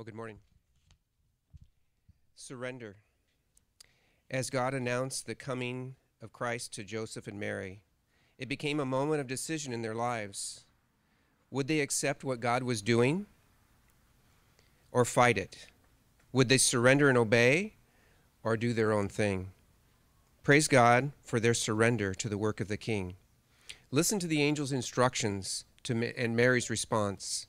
Well, 0.00 0.06
good 0.06 0.14
morning. 0.14 0.38
Surrender. 2.34 2.96
As 4.30 4.48
God 4.48 4.72
announced 4.72 5.26
the 5.26 5.34
coming 5.34 5.94
of 6.22 6.32
Christ 6.32 6.72
to 6.72 6.84
Joseph 6.84 7.26
and 7.26 7.38
Mary, 7.38 7.82
it 8.38 8.48
became 8.48 8.80
a 8.80 8.86
moment 8.86 9.20
of 9.20 9.26
decision 9.26 9.74
in 9.74 9.82
their 9.82 9.94
lives. 9.94 10.64
Would 11.50 11.68
they 11.68 11.80
accept 11.80 12.24
what 12.24 12.40
God 12.40 12.62
was 12.62 12.80
doing 12.80 13.26
or 14.90 15.04
fight 15.04 15.36
it? 15.36 15.66
Would 16.32 16.48
they 16.48 16.56
surrender 16.56 17.10
and 17.10 17.18
obey 17.18 17.74
or 18.42 18.56
do 18.56 18.72
their 18.72 18.92
own 18.92 19.06
thing? 19.06 19.50
Praise 20.42 20.66
God 20.66 21.12
for 21.22 21.38
their 21.38 21.52
surrender 21.52 22.14
to 22.14 22.30
the 22.30 22.38
work 22.38 22.62
of 22.62 22.68
the 22.68 22.78
King. 22.78 23.16
Listen 23.90 24.18
to 24.18 24.26
the 24.26 24.40
angel's 24.40 24.72
instructions 24.72 25.66
to, 25.82 26.18
and 26.18 26.34
Mary's 26.34 26.70
response. 26.70 27.48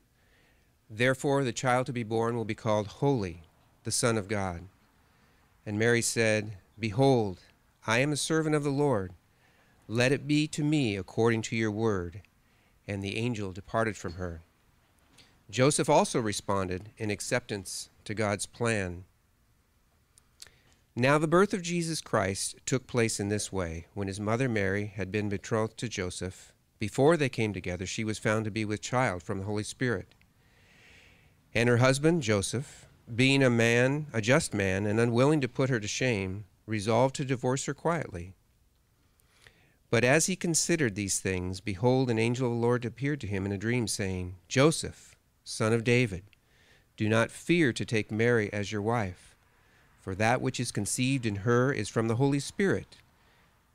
Therefore, 0.93 1.45
the 1.45 1.53
child 1.53 1.85
to 1.85 1.93
be 1.93 2.03
born 2.03 2.35
will 2.35 2.43
be 2.43 2.53
called 2.53 2.87
Holy, 2.87 3.43
the 3.85 3.91
Son 3.91 4.17
of 4.17 4.27
God. 4.27 4.63
And 5.65 5.79
Mary 5.79 6.01
said, 6.01 6.57
Behold, 6.77 7.39
I 7.87 7.99
am 7.99 8.11
a 8.11 8.17
servant 8.17 8.55
of 8.55 8.65
the 8.65 8.71
Lord. 8.71 9.13
Let 9.87 10.11
it 10.11 10.27
be 10.27 10.47
to 10.49 10.65
me 10.65 10.97
according 10.97 11.43
to 11.43 11.55
your 11.55 11.71
word. 11.71 12.21
And 12.89 13.01
the 13.01 13.15
angel 13.15 13.53
departed 13.53 13.95
from 13.95 14.15
her. 14.15 14.41
Joseph 15.49 15.89
also 15.89 16.19
responded 16.19 16.89
in 16.97 17.09
acceptance 17.09 17.89
to 18.03 18.13
God's 18.13 18.45
plan. 18.45 19.05
Now, 20.93 21.17
the 21.17 21.27
birth 21.27 21.53
of 21.53 21.61
Jesus 21.61 22.01
Christ 22.01 22.57
took 22.65 22.85
place 22.85 23.17
in 23.17 23.29
this 23.29 23.49
way. 23.49 23.85
When 23.93 24.09
his 24.09 24.19
mother 24.19 24.49
Mary 24.49 24.87
had 24.87 25.09
been 25.09 25.29
betrothed 25.29 25.77
to 25.77 25.87
Joseph, 25.87 26.51
before 26.79 27.15
they 27.15 27.29
came 27.29 27.53
together, 27.53 27.85
she 27.85 28.03
was 28.03 28.17
found 28.17 28.43
to 28.43 28.51
be 28.51 28.65
with 28.65 28.81
child 28.81 29.23
from 29.23 29.37
the 29.39 29.45
Holy 29.45 29.63
Spirit. 29.63 30.15
And 31.53 31.67
her 31.67 31.77
husband, 31.77 32.23
Joseph, 32.23 32.87
being 33.13 33.43
a 33.43 33.49
man, 33.49 34.07
a 34.13 34.21
just 34.21 34.53
man, 34.53 34.85
and 34.85 34.99
unwilling 34.99 35.41
to 35.41 35.49
put 35.49 35.69
her 35.69 35.79
to 35.79 35.87
shame, 35.87 36.45
resolved 36.65 37.15
to 37.15 37.25
divorce 37.25 37.65
her 37.65 37.73
quietly. 37.73 38.33
But 39.89 40.05
as 40.05 40.27
he 40.27 40.37
considered 40.37 40.95
these 40.95 41.19
things, 41.19 41.59
behold, 41.59 42.09
an 42.09 42.17
angel 42.17 42.47
of 42.47 42.53
the 42.53 42.59
Lord 42.59 42.85
appeared 42.85 43.19
to 43.21 43.27
him 43.27 43.45
in 43.45 43.51
a 43.51 43.57
dream, 43.57 43.87
saying, 43.87 44.35
Joseph, 44.47 45.17
son 45.43 45.73
of 45.73 45.83
David, 45.83 46.23
do 46.95 47.09
not 47.09 47.31
fear 47.31 47.73
to 47.73 47.83
take 47.83 48.09
Mary 48.09 48.51
as 48.53 48.71
your 48.71 48.81
wife, 48.81 49.35
for 49.99 50.15
that 50.15 50.41
which 50.41 50.61
is 50.61 50.71
conceived 50.71 51.25
in 51.25 51.37
her 51.37 51.73
is 51.73 51.89
from 51.89 52.07
the 52.07 52.15
Holy 52.15 52.39
Spirit. 52.39 52.97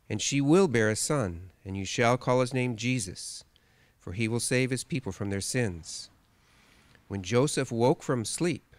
And 0.08 0.22
she 0.22 0.40
will 0.40 0.68
bear 0.68 0.88
a 0.88 0.96
son, 0.96 1.50
and 1.66 1.76
you 1.76 1.84
shall 1.84 2.16
call 2.16 2.40
his 2.40 2.54
name 2.54 2.76
Jesus, 2.76 3.44
for 3.98 4.12
he 4.14 4.28
will 4.28 4.40
save 4.40 4.70
his 4.70 4.84
people 4.84 5.12
from 5.12 5.28
their 5.28 5.42
sins. 5.42 6.08
When 7.08 7.22
Joseph 7.22 7.70
woke 7.70 8.02
from 8.02 8.24
sleep, 8.24 8.74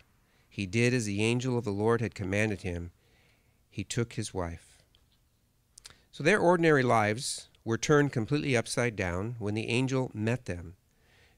he 0.49 0.65
did 0.65 0.93
as 0.93 1.05
the 1.05 1.23
angel 1.23 1.57
of 1.57 1.63
the 1.63 1.71
Lord 1.71 2.01
had 2.01 2.15
commanded 2.15 2.61
him. 2.61 2.91
He 3.69 3.83
took 3.83 4.13
his 4.13 4.33
wife. 4.33 4.77
So 6.11 6.23
their 6.23 6.39
ordinary 6.39 6.83
lives 6.83 7.47
were 7.63 7.77
turned 7.77 8.11
completely 8.11 8.57
upside 8.57 8.95
down 8.95 9.35
when 9.39 9.53
the 9.53 9.67
angel 9.67 10.11
met 10.13 10.45
them. 10.45 10.75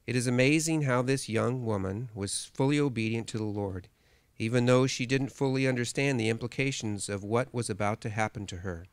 It 0.06 0.16
is 0.16 0.26
amazing 0.26 0.82
how 0.82 1.02
this 1.02 1.28
young 1.28 1.64
woman 1.64 2.08
was 2.14 2.50
fully 2.54 2.80
obedient 2.80 3.28
to 3.28 3.38
the 3.38 3.44
Lord, 3.44 3.88
even 4.38 4.66
though 4.66 4.86
she 4.86 5.06
didn't 5.06 5.32
fully 5.32 5.68
understand 5.68 6.18
the 6.18 6.28
implications 6.30 7.08
of 7.08 7.22
what 7.22 7.52
was 7.52 7.68
about 7.68 8.00
to 8.00 8.08
happen 8.08 8.46
to 8.46 8.58
her. 8.58 8.86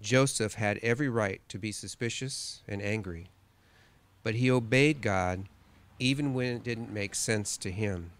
Joseph 0.00 0.54
had 0.54 0.78
every 0.78 1.08
right 1.08 1.40
to 1.48 1.58
be 1.58 1.72
suspicious 1.72 2.62
and 2.66 2.82
angry, 2.82 3.28
but 4.22 4.34
he 4.34 4.50
obeyed 4.50 5.00
God 5.00 5.46
even 6.00 6.34
when 6.34 6.56
it 6.56 6.64
didn't 6.64 6.92
make 6.92 7.14
sense 7.14 7.56
to 7.58 7.70
him. 7.70 8.10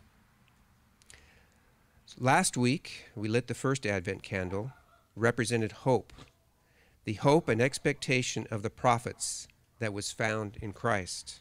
Last 2.19 2.57
week, 2.57 3.07
we 3.17 3.29
lit 3.29 3.47
the 3.47 3.55
first 3.55 3.87
Advent 3.87 4.23
candle, 4.23 4.73
represented 5.17 5.73
hope, 5.73 6.13
the 7.05 7.15
hope 7.15 7.49
and 7.49 7.61
expectation 7.61 8.47
of 8.51 8.63
the 8.63 8.71
prophets 8.71 9.49
that 9.79 9.95
was 9.95 10.13
found 10.13 10.59
in 10.61 10.73
Christ. 10.73 11.41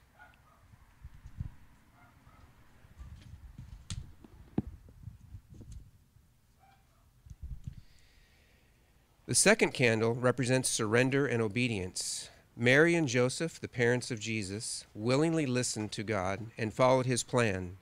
The 9.25 9.35
second 9.35 9.73
candle 9.73 10.15
represents 10.15 10.69
surrender 10.69 11.27
and 11.27 11.41
obedience. 11.41 12.29
Mary 12.61 12.93
and 12.93 13.07
Joseph, 13.07 13.57
the 13.61 13.69
parents 13.69 14.11
of 14.11 14.19
Jesus, 14.19 14.85
willingly 14.93 15.45
listened 15.45 15.93
to 15.93 16.03
God 16.03 16.47
and 16.57 16.73
followed 16.73 17.05
his 17.05 17.23
plan. 17.23 17.77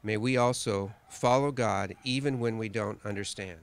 May 0.00 0.16
we 0.16 0.36
also 0.36 0.92
follow 1.08 1.50
God 1.50 1.96
even 2.04 2.38
when 2.38 2.56
we 2.56 2.68
don't 2.68 3.04
understand. 3.04 3.58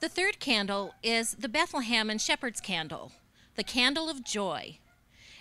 The 0.00 0.10
third 0.10 0.38
candle 0.40 0.92
is 1.02 1.36
the 1.36 1.48
Bethlehem 1.48 2.10
and 2.10 2.20
Shepherd's 2.20 2.60
candle, 2.60 3.12
the 3.56 3.64
candle 3.64 4.10
of 4.10 4.22
joy. 4.22 4.76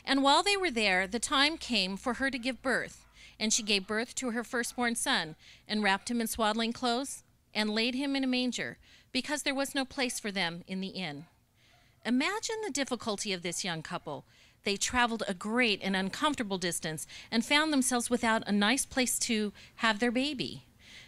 And 0.06 0.24
while 0.24 0.44
they 0.44 0.56
were 0.56 0.72
there, 0.72 1.08
the 1.08 1.20
time 1.20 1.58
came 1.58 1.98
for 1.98 2.14
her 2.16 2.32
to 2.32 2.40
give 2.40 2.62
birth. 2.62 3.06
And 3.40 3.54
she 3.54 3.64
gave 3.64 3.88
birth 3.88 4.16
to 4.16 4.32
her 4.32 4.44
firstborn 4.44 4.96
son, 4.96 5.36
and 5.68 5.82
wrapped 5.82 6.12
him 6.12 6.20
in 6.20 6.28
swaddling 6.28 6.74
clothes, 6.74 7.24
and 7.54 7.70
laid 7.70 7.96
him 7.96 8.16
in 8.16 8.24
a 8.24 8.28
manger, 8.28 8.78
because 9.12 9.44
there 9.44 9.56
was 9.56 9.74
no 9.74 9.86
place 9.86 10.20
for 10.20 10.32
them 10.32 10.64
in 10.68 10.82
the 10.82 10.90
inn. 10.90 11.26
Imagine 12.06 12.58
the 12.64 12.72
difficulty 12.72 13.34
of 13.34 13.42
this 13.42 13.64
young 13.64 13.82
couple. 13.82 14.26
They 14.64 14.76
traveled 14.76 15.24
a 15.28 15.34
great 15.34 15.80
and 15.82 15.96
uncomfortable 15.96 16.58
distance 16.58 17.08
and 17.32 17.46
found 17.46 17.72
themselves 17.72 18.10
without 18.10 18.48
a 18.48 18.52
nice 18.52 18.86
place 18.86 19.18
to 19.20 19.54
have 19.76 20.00
their 20.00 20.12
baby. 20.12 20.66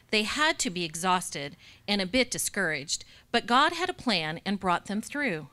They 0.09 0.23
had 0.23 0.59
to 0.59 0.69
be 0.69 0.83
exhausted 0.83 1.55
and 1.87 2.01
a 2.01 2.05
bit 2.05 2.31
discouraged, 2.31 3.05
but 3.31 3.45
God 3.45 3.73
had 3.73 3.89
a 3.89 3.93
plan 3.93 4.41
and 4.45 4.59
brought 4.59 4.85
them 4.85 5.01
through. 5.01 5.47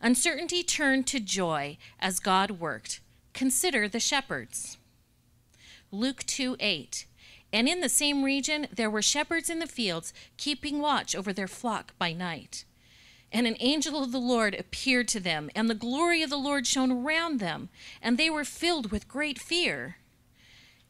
Uncertainty 0.00 0.62
turned 0.62 1.06
to 1.08 1.20
joy 1.20 1.76
as 2.00 2.20
God 2.20 2.52
worked. 2.52 3.00
Consider 3.32 3.88
the 3.88 4.00
shepherds. 4.00 4.78
Luke 5.92 6.24
2 6.26 6.56
8. 6.60 7.06
And 7.52 7.68
in 7.68 7.80
the 7.80 7.88
same 7.88 8.22
region 8.22 8.68
there 8.72 8.90
were 8.90 9.02
shepherds 9.02 9.50
in 9.50 9.58
the 9.58 9.66
fields, 9.66 10.12
keeping 10.36 10.80
watch 10.80 11.16
over 11.16 11.32
their 11.32 11.48
flock 11.48 11.92
by 11.98 12.12
night. 12.12 12.64
And 13.32 13.46
an 13.46 13.56
angel 13.60 14.02
of 14.02 14.12
the 14.12 14.18
Lord 14.18 14.54
appeared 14.54 15.08
to 15.08 15.20
them, 15.20 15.50
and 15.54 15.68
the 15.68 15.74
glory 15.74 16.22
of 16.22 16.30
the 16.30 16.36
Lord 16.36 16.66
shone 16.66 16.90
around 16.90 17.38
them, 17.38 17.68
and 18.02 18.18
they 18.18 18.30
were 18.30 18.44
filled 18.44 18.90
with 18.90 19.08
great 19.08 19.38
fear. 19.38 19.96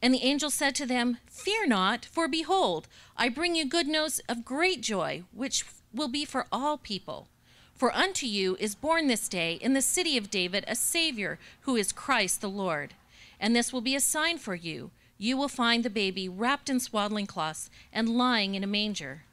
And 0.01 0.13
the 0.13 0.23
angel 0.23 0.49
said 0.49 0.73
to 0.75 0.85
them, 0.85 1.17
Fear 1.29 1.67
not, 1.67 2.05
for 2.05 2.27
behold, 2.27 2.87
I 3.15 3.29
bring 3.29 3.55
you 3.55 3.65
good 3.65 3.87
news 3.87 4.19
of 4.27 4.45
great 4.45 4.81
joy, 4.81 5.23
which 5.31 5.65
will 5.93 6.07
be 6.07 6.25
for 6.25 6.47
all 6.51 6.77
people. 6.77 7.27
For 7.75 7.95
unto 7.95 8.25
you 8.25 8.57
is 8.59 8.75
born 8.75 9.07
this 9.07 9.27
day 9.27 9.53
in 9.53 9.73
the 9.73 9.81
city 9.81 10.17
of 10.17 10.29
David 10.31 10.63
a 10.67 10.75
Savior, 10.75 11.39
who 11.61 11.75
is 11.75 11.91
Christ 11.91 12.41
the 12.41 12.49
Lord. 12.49 12.95
And 13.41 13.55
this 13.55 13.73
will 13.73 13.81
be 13.81 13.95
a 13.95 13.99
sign 13.99 14.37
for 14.37 14.55
you. 14.55 14.91
You 15.17 15.35
will 15.35 15.49
find 15.49 15.83
the 15.83 15.89
baby 15.89 16.29
wrapped 16.29 16.69
in 16.69 16.79
swaddling 16.79 17.25
cloths 17.25 17.69
and 17.91 18.17
lying 18.17 18.55
in 18.55 18.63
a 18.63 18.67
manger. 18.67 19.23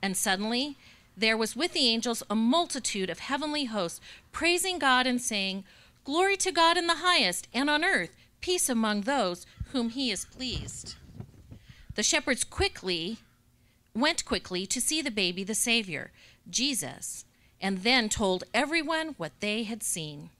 And 0.00 0.16
suddenly 0.16 0.78
there 1.16 1.36
was 1.36 1.56
with 1.56 1.72
the 1.72 1.88
angels 1.88 2.22
a 2.30 2.34
multitude 2.34 3.10
of 3.10 3.18
heavenly 3.18 3.64
hosts, 3.64 4.00
praising 4.32 4.78
God 4.78 5.06
and 5.06 5.20
saying, 5.20 5.64
Glory 6.04 6.36
to 6.36 6.52
God 6.52 6.76
in 6.78 6.86
the 6.86 6.96
highest, 6.96 7.48
and 7.52 7.68
on 7.68 7.84
earth 7.84 8.16
peace 8.40 8.68
among 8.68 9.00
those 9.02 9.44
whom 9.72 9.90
he 9.90 10.10
is 10.12 10.24
pleased. 10.24 10.94
The 11.96 12.04
shepherds 12.04 12.44
quickly 12.44 13.18
went 13.94 14.24
quickly 14.24 14.66
to 14.66 14.80
see 14.80 15.02
the 15.02 15.10
baby, 15.10 15.42
the 15.42 15.54
Savior, 15.54 16.12
Jesus, 16.48 17.24
and 17.60 17.78
then 17.78 18.08
told 18.08 18.44
everyone 18.54 19.14
what 19.16 19.32
they 19.40 19.64
had 19.64 19.82
seen. 19.82 20.30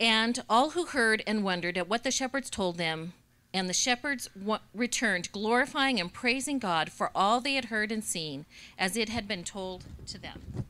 And 0.00 0.42
all 0.48 0.70
who 0.70 0.86
heard 0.86 1.22
and 1.26 1.44
wondered 1.44 1.76
at 1.76 1.88
what 1.88 2.02
the 2.02 2.10
shepherds 2.10 2.48
told 2.48 2.78
them, 2.78 3.12
and 3.52 3.68
the 3.68 3.74
shepherds 3.74 4.30
returned, 4.74 5.30
glorifying 5.30 6.00
and 6.00 6.10
praising 6.12 6.58
God 6.58 6.90
for 6.90 7.10
all 7.14 7.40
they 7.40 7.54
had 7.54 7.66
heard 7.66 7.92
and 7.92 8.02
seen, 8.02 8.46
as 8.78 8.96
it 8.96 9.10
had 9.10 9.28
been 9.28 9.44
told 9.44 9.84
to 10.06 10.18
them. 10.18 10.64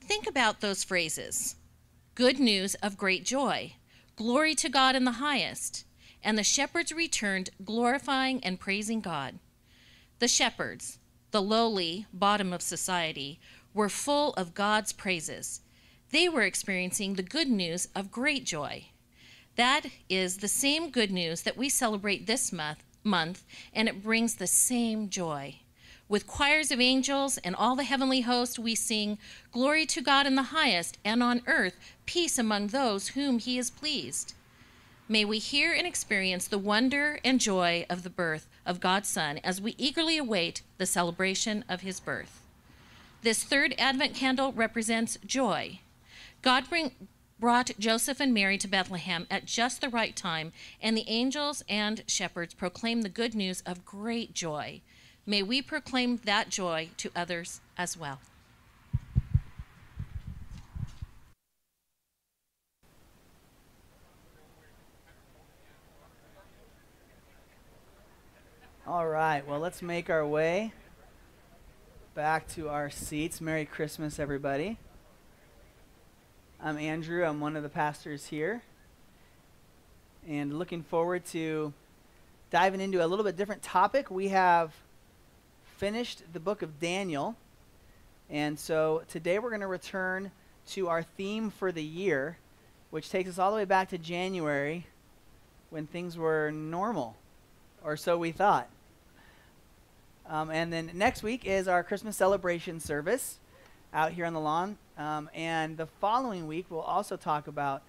think 0.00 0.26
about 0.28 0.60
those 0.60 0.82
phrases 0.84 1.56
good 2.14 2.38
news 2.38 2.74
of 2.76 2.98
great 2.98 3.24
joy, 3.24 3.74
glory 4.16 4.54
to 4.54 4.68
God 4.68 4.94
in 4.94 5.04
the 5.04 5.12
highest, 5.12 5.84
and 6.22 6.36
the 6.36 6.44
shepherds 6.44 6.92
returned, 6.92 7.50
glorifying 7.64 8.42
and 8.44 8.60
praising 8.60 9.00
God. 9.00 9.38
The 10.18 10.28
shepherds, 10.28 10.98
the 11.30 11.40
lowly 11.40 12.06
bottom 12.12 12.52
of 12.52 12.60
society, 12.60 13.40
were 13.72 13.88
full 13.88 14.34
of 14.34 14.52
God's 14.52 14.92
praises. 14.92 15.62
They 16.12 16.28
were 16.28 16.42
experiencing 16.42 17.14
the 17.14 17.22
good 17.22 17.48
news 17.48 17.88
of 17.94 18.10
great 18.10 18.44
joy. 18.44 18.86
That 19.54 19.86
is 20.08 20.38
the 20.38 20.48
same 20.48 20.90
good 20.90 21.12
news 21.12 21.42
that 21.42 21.56
we 21.56 21.68
celebrate 21.68 22.26
this 22.26 22.52
month, 22.52 22.82
month 23.04 23.44
and 23.72 23.88
it 23.88 24.02
brings 24.02 24.34
the 24.34 24.46
same 24.46 25.08
joy. 25.08 25.56
With 26.08 26.26
choirs 26.26 26.72
of 26.72 26.80
angels 26.80 27.38
and 27.38 27.54
all 27.54 27.76
the 27.76 27.84
heavenly 27.84 28.22
host, 28.22 28.58
we 28.58 28.74
sing, 28.74 29.18
Glory 29.52 29.86
to 29.86 30.00
God 30.00 30.26
in 30.26 30.34
the 30.34 30.50
highest, 30.50 30.98
and 31.04 31.22
on 31.22 31.42
earth, 31.46 31.78
peace 32.06 32.36
among 32.38 32.68
those 32.68 33.08
whom 33.08 33.38
he 33.38 33.58
is 33.58 33.70
pleased. 33.70 34.34
May 35.08 35.24
we 35.24 35.38
hear 35.38 35.72
and 35.72 35.86
experience 35.86 36.48
the 36.48 36.58
wonder 36.58 37.20
and 37.24 37.40
joy 37.40 37.86
of 37.88 38.02
the 38.02 38.10
birth 38.10 38.48
of 38.66 38.80
God's 38.80 39.08
Son 39.08 39.38
as 39.44 39.60
we 39.60 39.76
eagerly 39.78 40.18
await 40.18 40.62
the 40.78 40.86
celebration 40.86 41.64
of 41.68 41.82
his 41.82 42.00
birth. 42.00 42.42
This 43.22 43.44
third 43.44 43.76
Advent 43.78 44.14
candle 44.14 44.52
represents 44.52 45.18
joy. 45.24 45.78
God 46.42 46.70
bring, 46.70 46.92
brought 47.38 47.70
Joseph 47.78 48.18
and 48.18 48.32
Mary 48.32 48.56
to 48.58 48.68
Bethlehem 48.68 49.26
at 49.30 49.44
just 49.44 49.82
the 49.82 49.90
right 49.90 50.16
time, 50.16 50.52
and 50.80 50.96
the 50.96 51.04
angels 51.06 51.62
and 51.68 52.02
shepherds 52.06 52.54
proclaimed 52.54 53.02
the 53.02 53.10
good 53.10 53.34
news 53.34 53.62
of 53.66 53.84
great 53.84 54.32
joy. 54.32 54.80
May 55.26 55.42
we 55.42 55.60
proclaim 55.60 56.16
that 56.24 56.48
joy 56.48 56.88
to 56.96 57.10
others 57.14 57.60
as 57.76 57.96
well. 57.96 58.20
All 68.86 69.06
right, 69.06 69.46
well, 69.46 69.60
let's 69.60 69.82
make 69.82 70.10
our 70.10 70.26
way 70.26 70.72
back 72.14 72.48
to 72.54 72.68
our 72.70 72.90
seats. 72.90 73.40
Merry 73.40 73.64
Christmas, 73.64 74.18
everybody. 74.18 74.78
I'm 76.62 76.76
Andrew, 76.76 77.24
I'm 77.24 77.40
one 77.40 77.56
of 77.56 77.62
the 77.62 77.70
pastors 77.70 78.26
here, 78.26 78.60
and 80.28 80.58
looking 80.58 80.82
forward 80.82 81.24
to 81.26 81.72
diving 82.50 82.82
into 82.82 83.02
a 83.02 83.08
little 83.08 83.24
bit 83.24 83.38
different 83.38 83.62
topic. 83.62 84.10
We 84.10 84.28
have 84.28 84.74
finished 85.78 86.22
the 86.34 86.38
book 86.38 86.60
of 86.60 86.78
Daniel, 86.78 87.34
and 88.28 88.58
so 88.58 89.04
today 89.08 89.38
we're 89.38 89.48
going 89.48 89.62
to 89.62 89.66
return 89.66 90.32
to 90.72 90.88
our 90.88 91.02
theme 91.02 91.48
for 91.48 91.72
the 91.72 91.82
year, 91.82 92.36
which 92.90 93.08
takes 93.08 93.30
us 93.30 93.38
all 93.38 93.52
the 93.52 93.56
way 93.56 93.64
back 93.64 93.88
to 93.88 93.96
January 93.98 94.86
when 95.70 95.86
things 95.86 96.18
were 96.18 96.50
normal, 96.50 97.16
or 97.82 97.96
so 97.96 98.18
we 98.18 98.32
thought. 98.32 98.68
Um, 100.28 100.50
and 100.50 100.70
then 100.70 100.90
next 100.92 101.22
week 101.22 101.46
is 101.46 101.68
our 101.68 101.82
Christmas 101.82 102.18
celebration 102.18 102.80
service 102.80 103.38
out 103.92 104.12
here 104.12 104.26
on 104.26 104.34
the 104.34 104.40
lawn. 104.40 104.78
Um, 104.96 105.30
and 105.34 105.76
the 105.76 105.86
following 105.86 106.46
week, 106.46 106.66
we'll 106.68 106.80
also 106.80 107.16
talk 107.16 107.46
about 107.46 107.82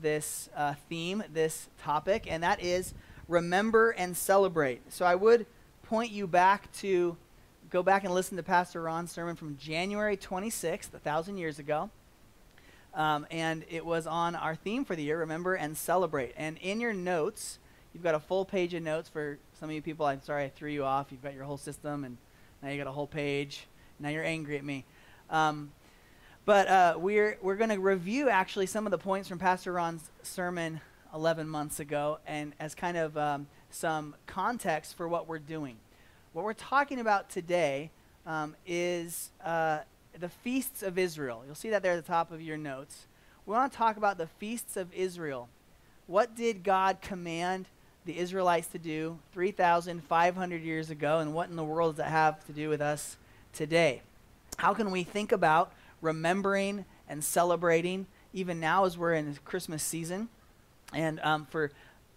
this 0.00 0.48
uh, 0.56 0.74
theme, 0.88 1.22
this 1.32 1.68
topic, 1.82 2.26
and 2.28 2.42
that 2.42 2.62
is 2.62 2.94
remember 3.28 3.90
and 3.90 4.16
celebrate. 4.16 4.92
So 4.92 5.04
I 5.04 5.14
would 5.14 5.46
point 5.82 6.10
you 6.10 6.26
back 6.26 6.72
to 6.74 7.16
go 7.70 7.82
back 7.82 8.04
and 8.04 8.14
listen 8.14 8.36
to 8.36 8.42
Pastor 8.42 8.82
Ron's 8.82 9.10
sermon 9.10 9.36
from 9.36 9.56
January 9.56 10.16
26th, 10.16 10.94
a 10.94 10.98
thousand 10.98 11.38
years 11.38 11.58
ago. 11.58 11.90
Um, 12.94 13.26
and 13.30 13.64
it 13.70 13.84
was 13.84 14.06
on 14.06 14.34
our 14.34 14.54
theme 14.54 14.84
for 14.84 14.94
the 14.94 15.02
year, 15.02 15.18
remember 15.18 15.54
and 15.54 15.76
celebrate. 15.76 16.34
And 16.36 16.58
in 16.58 16.80
your 16.80 16.92
notes, 16.92 17.58
you've 17.94 18.02
got 18.02 18.14
a 18.14 18.20
full 18.20 18.44
page 18.44 18.74
of 18.74 18.82
notes 18.82 19.08
for 19.08 19.38
some 19.58 19.70
of 19.70 19.74
you 19.74 19.80
people. 19.80 20.04
I'm 20.04 20.22
sorry 20.22 20.44
I 20.44 20.48
threw 20.50 20.70
you 20.70 20.84
off. 20.84 21.06
You've 21.10 21.22
got 21.22 21.34
your 21.34 21.44
whole 21.44 21.56
system, 21.56 22.04
and 22.04 22.18
now 22.62 22.68
you 22.68 22.76
got 22.76 22.86
a 22.86 22.92
whole 22.92 23.06
page. 23.06 23.66
Now 23.98 24.10
you're 24.10 24.24
angry 24.24 24.58
at 24.58 24.64
me. 24.64 24.84
Um, 25.32 25.72
but 26.44 26.68
uh, 26.68 26.94
we're 26.98 27.38
we're 27.40 27.56
going 27.56 27.70
to 27.70 27.78
review 27.78 28.28
actually 28.28 28.66
some 28.66 28.86
of 28.86 28.90
the 28.90 28.98
points 28.98 29.28
from 29.28 29.38
Pastor 29.38 29.72
Ron's 29.72 30.10
sermon 30.22 30.80
11 31.14 31.48
months 31.48 31.80
ago, 31.80 32.18
and 32.26 32.52
as 32.60 32.74
kind 32.74 32.98
of 32.98 33.16
um, 33.16 33.46
some 33.70 34.14
context 34.26 34.94
for 34.96 35.08
what 35.08 35.26
we're 35.26 35.38
doing. 35.38 35.76
What 36.34 36.44
we're 36.44 36.52
talking 36.52 37.00
about 37.00 37.30
today 37.30 37.90
um, 38.26 38.54
is 38.66 39.30
uh, 39.42 39.80
the 40.18 40.28
feasts 40.28 40.82
of 40.82 40.98
Israel. 40.98 41.42
You'll 41.46 41.54
see 41.54 41.70
that 41.70 41.82
there 41.82 41.92
at 41.92 42.04
the 42.04 42.12
top 42.12 42.30
of 42.30 42.42
your 42.42 42.58
notes. 42.58 43.06
We 43.46 43.54
want 43.54 43.72
to 43.72 43.78
talk 43.78 43.96
about 43.96 44.18
the 44.18 44.26
feasts 44.26 44.76
of 44.76 44.92
Israel. 44.92 45.48
What 46.06 46.36
did 46.36 46.62
God 46.62 47.00
command 47.00 47.68
the 48.04 48.18
Israelites 48.18 48.66
to 48.68 48.78
do 48.78 49.18
3,500 49.32 50.62
years 50.62 50.90
ago, 50.90 51.20
and 51.20 51.32
what 51.32 51.48
in 51.48 51.56
the 51.56 51.64
world 51.64 51.92
does 51.92 52.04
that 52.04 52.10
have 52.10 52.44
to 52.46 52.52
do 52.52 52.68
with 52.68 52.82
us 52.82 53.16
today? 53.52 54.02
How 54.58 54.74
can 54.74 54.90
we 54.90 55.02
think 55.02 55.32
about 55.32 55.72
remembering 56.00 56.84
and 57.08 57.22
celebrating 57.22 58.06
even 58.32 58.60
now 58.60 58.84
as 58.84 58.96
we're 58.96 59.14
in 59.14 59.36
Christmas 59.44 59.82
season? 59.82 60.28
And 60.92 61.20
um, 61.20 61.46
for 61.46 61.70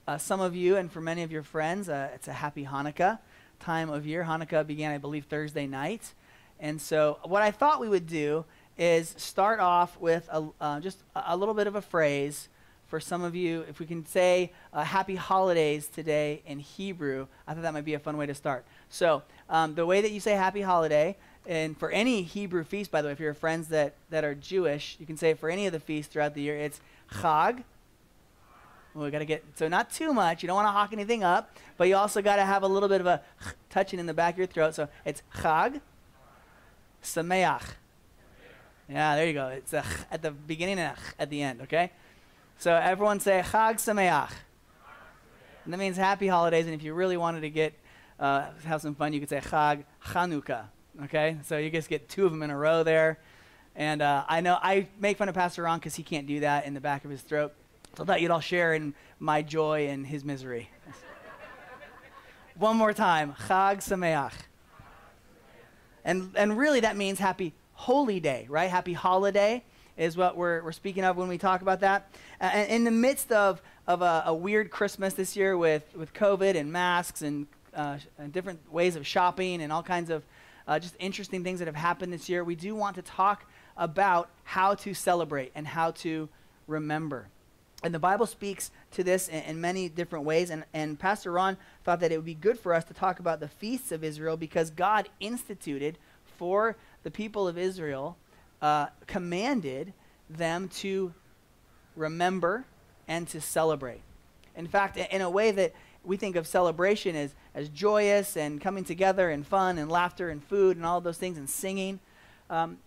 uh, 0.08 0.18
some 0.18 0.42
of 0.42 0.56
you 0.56 0.76
and 0.78 0.92
for 0.92 1.02
many 1.02 1.24
of 1.24 1.32
your 1.32 1.44
friends, 1.44 1.90
uh, 1.90 2.10
it's 2.14 2.28
a 2.28 2.34
happy 2.34 2.66
Hanukkah 2.66 3.20
time 3.60 3.90
of 3.90 4.06
year. 4.06 4.24
Hanukkah 4.24 4.66
began, 4.68 4.92
I 4.92 4.98
believe, 4.98 5.26
Thursday 5.26 5.66
night. 5.66 6.14
And 6.60 6.82
so, 6.82 7.20
what 7.24 7.42
I 7.42 7.52
thought 7.52 7.80
we 7.80 7.90
would 7.90 8.08
do 8.08 8.46
is 8.78 9.14
start 9.18 9.60
off 9.60 10.00
with 10.00 10.28
a, 10.32 10.48
uh, 10.62 10.80
just 10.80 11.00
a 11.16 11.36
little 11.36 11.54
bit 11.54 11.68
of 11.68 11.76
a 11.76 11.82
phrase 11.82 12.50
for 12.88 13.00
some 13.00 13.24
of 13.24 13.36
you, 13.36 13.66
if 13.68 13.80
we 13.80 13.86
can 13.86 14.06
say 14.06 14.52
uh, 14.72 14.84
happy 14.84 15.16
holidays 15.16 15.88
today 15.88 16.42
in 16.46 16.60
Hebrew, 16.60 17.28
I 17.48 17.54
thought 17.54 17.64
that 17.64 17.74
might 17.74 17.86
be 17.86 17.96
a 17.96 18.00
fun 18.00 18.16
way 18.16 18.28
to 18.28 18.36
start. 18.36 18.66
So, 18.90 19.24
um, 19.50 19.76
the 19.76 19.86
way 19.86 20.02
that 20.02 20.12
you 20.12 20.20
say 20.20 20.34
happy 20.34 20.62
holiday, 20.62 21.18
and 21.48 21.78
for 21.78 21.90
any 21.92 22.24
Hebrew 22.24 22.64
feast, 22.64 22.92
by 22.92 23.02
the 23.02 23.08
way, 23.08 23.12
if 23.12 23.20
you're 23.20 23.34
friends 23.34 23.68
that, 23.70 23.96
that 24.10 24.24
are 24.24 24.34
Jewish, 24.34 24.98
you 25.00 25.06
can 25.06 25.18
say 25.18 25.34
for 25.34 25.50
any 25.50 25.68
of 25.68 25.74
the 25.74 25.80
feasts 25.80 26.12
throughout 26.12 26.34
the 26.34 26.42
year, 26.42 26.58
it's 26.58 26.82
Chag. 27.12 27.64
Well, 28.94 29.06
we 29.06 29.12
got 29.12 29.20
to 29.20 29.26
get, 29.26 29.44
so 29.56 29.68
not 29.68 29.92
too 29.92 30.14
much. 30.14 30.42
You 30.42 30.48
don't 30.48 30.56
want 30.56 30.68
to 30.68 30.72
hawk 30.72 30.94
anything 30.94 31.24
up, 31.24 31.56
but 31.78 31.88
you 31.88 31.96
also 31.96 32.22
got 32.22 32.38
to 32.38 32.46
have 32.46 32.64
a 32.64 32.68
little 32.68 32.90
bit 32.90 33.02
of 33.02 33.08
a 33.08 33.22
touching 33.70 34.00
in 34.00 34.06
the 34.06 34.14
back 34.14 34.36
of 34.36 34.38
your 34.38 34.48
throat. 34.48 34.74
So 34.74 34.88
it's 35.04 35.22
Chag, 35.36 35.82
Sameach. 37.04 37.74
Yeah, 38.90 39.16
there 39.16 39.28
you 39.28 39.34
go. 39.34 39.48
It's 39.48 39.74
a 39.74 39.84
at 40.12 40.22
the 40.22 40.32
beginning 40.32 40.80
and 40.80 40.96
at 41.20 41.30
the 41.30 41.42
end, 41.42 41.62
okay? 41.64 41.92
So 42.58 42.74
everyone 42.74 43.20
say 43.20 43.44
Chag 43.44 43.76
Sameach. 43.76 44.32
And 45.66 45.74
that 45.74 45.78
means 45.78 45.98
happy 45.98 46.28
holidays. 46.28 46.66
And 46.66 46.74
if 46.74 46.84
you 46.84 46.94
really 46.94 47.18
wanted 47.18 47.42
to 47.42 47.50
get 47.50 47.74
uh, 48.20 48.46
have 48.64 48.82
some 48.82 48.96
fun, 48.96 49.14
you 49.14 49.20
could 49.20 49.30
say 49.30 49.40
Chag 49.42 49.84
Chanukah. 50.06 50.66
Okay, 51.04 51.36
so 51.44 51.58
you 51.58 51.70
just 51.70 51.90
get 51.90 52.08
two 52.08 52.26
of 52.26 52.32
them 52.32 52.42
in 52.42 52.50
a 52.50 52.58
row 52.58 52.84
there. 52.84 53.20
And 53.76 54.02
uh, 54.02 54.24
I 54.30 54.40
know 54.40 54.58
I 54.62 54.88
make 54.98 55.18
fun 55.18 55.28
of 55.28 55.36
Pastor 55.36 55.64
Ron 55.64 55.78
because 55.78 55.96
he 55.96 56.04
can't 56.04 56.26
do 56.26 56.40
that 56.40 56.66
in 56.66 56.74
the 56.74 56.80
back 56.80 57.04
of 57.04 57.12
his 57.12 57.22
throat. 57.22 57.54
So 57.98 58.04
I 58.04 58.06
thought 58.06 58.22
you'd 58.22 58.32
all 58.32 58.40
share 58.40 58.74
in 58.74 58.94
my 59.20 59.42
joy 59.42 59.88
and 59.88 60.08
his 60.08 60.24
misery. 60.24 60.70
One 62.58 62.78
more 62.78 62.94
time, 62.94 63.36
Chag 63.48 63.78
Sameach. 63.78 64.32
And, 66.06 66.32
and 66.36 66.58
really 66.58 66.80
that 66.82 66.96
means 66.96 67.20
happy 67.20 67.54
holy 67.74 68.22
day, 68.22 68.46
right? 68.50 68.70
Happy 68.70 68.94
holiday 68.94 69.64
is 69.98 70.16
what 70.16 70.38
we're, 70.38 70.64
we're 70.64 70.72
speaking 70.72 71.04
of 71.04 71.18
when 71.18 71.28
we 71.28 71.38
talk 71.38 71.62
about 71.62 71.82
that. 71.82 72.10
Uh, 72.40 72.66
in 72.70 72.86
the 72.86 72.92
midst 72.92 73.34
of, 73.34 73.62
of 73.88 74.02
a, 74.02 74.24
a, 74.28 74.34
weird 74.34 74.72
Christmas 74.72 75.14
this 75.14 75.36
year 75.36 75.58
with, 75.58 75.84
with 75.96 76.14
COVID 76.14 76.56
and 76.56 76.72
masks 76.72 77.22
and, 77.22 77.48
uh, 77.74 77.98
and 78.18 78.32
different 78.32 78.72
ways 78.72 78.96
of 78.96 79.06
shopping 79.06 79.62
and 79.62 79.74
all 79.74 79.84
kinds 79.84 80.10
of 80.10 80.24
uh, 80.68 80.80
just 80.80 80.96
interesting 81.00 81.44
things 81.44 81.60
that 81.60 81.68
have 81.68 81.76
happened 81.76 82.12
this 82.12 82.30
year, 82.30 82.44
we 82.44 82.56
do 82.56 82.76
want 82.76 82.96
to 82.96 83.02
talk 83.02 83.46
about 83.78 84.30
how 84.44 84.76
to 84.76 84.94
celebrate 84.94 85.52
and 85.56 85.68
how 85.68 85.92
to 85.92 86.30
remember. 86.68 87.28
And 87.84 87.94
the 87.94 88.00
Bible 88.00 88.26
speaks 88.26 88.72
to 88.92 89.04
this 89.04 89.28
in, 89.28 89.44
in, 89.44 89.62
many 89.62 89.90
different 89.90 90.26
ways. 90.26 90.50
And, 90.50 90.64
and 90.74 90.98
Pastor 90.98 91.32
Ron 91.32 91.58
thought 91.84 92.00
that 92.00 92.12
it 92.12 92.16
would 92.16 92.26
be 92.26 92.34
good 92.34 92.58
for 92.58 92.74
us 92.74 92.84
to 92.86 92.94
talk 92.94 93.20
about 93.20 93.40
the 93.40 93.48
feasts 93.48 93.92
of 93.92 94.04
Israel 94.04 94.38
because 94.38 94.72
God 94.72 95.10
instituted 95.20 96.00
for 96.38 96.76
the 97.04 97.12
people 97.12 97.48
of 97.48 97.58
Israel 97.58 98.18
uh, 98.62 98.88
commanded 99.06 99.94
them 100.30 100.70
to 100.70 101.14
remember 101.96 102.66
and 103.08 103.28
to 103.28 103.40
celebrate. 103.40 104.02
In 104.56 104.68
fact, 104.68 104.98
in 104.98 105.22
a 105.22 105.30
way 105.30 105.52
that 105.52 105.74
we 106.06 106.18
think 106.18 106.36
of 106.36 106.48
celebration 106.48 107.16
as, 107.16 107.34
as 107.54 107.70
joyous 107.70 108.38
and 108.38 108.62
coming 108.62 108.84
together 108.84 109.30
and 109.30 109.46
fun 109.46 109.78
and 109.78 109.92
laughter 109.92 110.30
and 110.30 110.44
food 110.44 110.78
and 110.78 110.86
all 110.86 111.02
those 111.02 111.18
things 111.18 111.38
and 111.38 111.50
singing. 111.50 112.00
Um, 112.50 112.78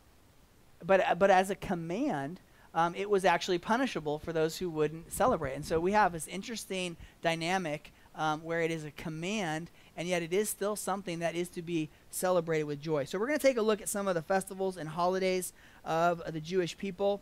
but, 0.84 1.18
but 1.18 1.30
as 1.30 1.50
a 1.50 1.54
command, 1.54 2.40
um, 2.75 2.94
it 2.94 3.10
was 3.10 3.25
actually 3.25 3.58
punishable 3.58 4.18
for 4.18 4.32
those 4.32 4.58
who 4.58 4.70
wouldn't 4.70 5.12
celebrate. 5.12 5.54
And 5.54 5.64
so 5.64 5.80
we 5.80 5.92
have 5.92 6.12
this 6.12 6.28
interesting 6.28 6.96
dynamic 7.22 7.92
um, 8.14 8.42
where 8.42 8.60
it 8.60 8.70
is 8.70 8.84
a 8.84 8.90
command, 8.90 9.70
and 9.96 10.08
yet 10.08 10.22
it 10.22 10.32
is 10.32 10.48
still 10.48 10.76
something 10.76 11.20
that 11.20 11.34
is 11.34 11.48
to 11.50 11.62
be 11.62 11.88
celebrated 12.10 12.64
with 12.64 12.80
joy. 12.80 13.04
So 13.04 13.18
we're 13.18 13.28
going 13.28 13.38
to 13.38 13.46
take 13.46 13.56
a 13.56 13.62
look 13.62 13.80
at 13.80 13.88
some 13.88 14.08
of 14.08 14.14
the 14.14 14.22
festivals 14.22 14.76
and 14.76 14.88
holidays 14.88 15.52
of 15.84 16.22
the 16.32 16.40
Jewish 16.40 16.76
people. 16.76 17.20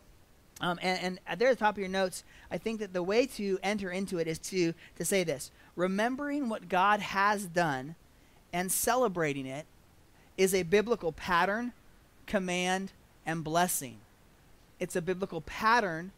Um, 0.59 0.79
and, 0.81 0.99
and 0.99 1.19
at 1.27 1.37
the 1.37 1.55
top 1.55 1.75
of 1.75 1.79
your 1.79 1.87
notes, 1.87 2.23
I 2.49 2.57
think 2.57 2.79
that 2.79 2.91
the 2.91 3.03
way 3.03 3.27
to 3.27 3.59
enter 3.61 3.91
into 3.91 4.17
it 4.17 4.27
is 4.27 4.39
to, 4.39 4.73
to 4.97 5.05
say 5.05 5.23
this 5.23 5.51
remembering 5.77 6.49
what 6.49 6.67
God 6.67 6.99
has 6.99 7.45
done 7.45 7.95
and 8.51 8.69
celebrating 8.69 9.45
it 9.45 9.65
is 10.35 10.53
a 10.53 10.63
biblical 10.63 11.13
pattern, 11.13 11.71
command, 12.25 12.91
and 13.25 13.43
blessing. 13.43 13.97
It's 14.79 14.95
a 14.95 15.01
biblical 15.01 15.41
pattern, 15.41 16.11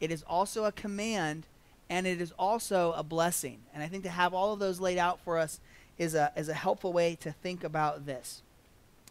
it 0.00 0.10
is 0.10 0.22
also 0.22 0.64
a 0.64 0.72
command, 0.72 1.44
and 1.90 2.06
it 2.06 2.20
is 2.20 2.32
also 2.38 2.92
a 2.92 3.02
blessing. 3.02 3.58
And 3.74 3.82
I 3.82 3.88
think 3.88 4.04
to 4.04 4.10
have 4.10 4.32
all 4.32 4.52
of 4.52 4.58
those 4.58 4.80
laid 4.80 4.98
out 4.98 5.20
for 5.20 5.38
us 5.38 5.60
is 5.98 6.14
a, 6.14 6.32
is 6.36 6.48
a 6.48 6.54
helpful 6.54 6.92
way 6.92 7.16
to 7.16 7.32
think 7.32 7.62
about 7.62 8.06
this. 8.06 8.42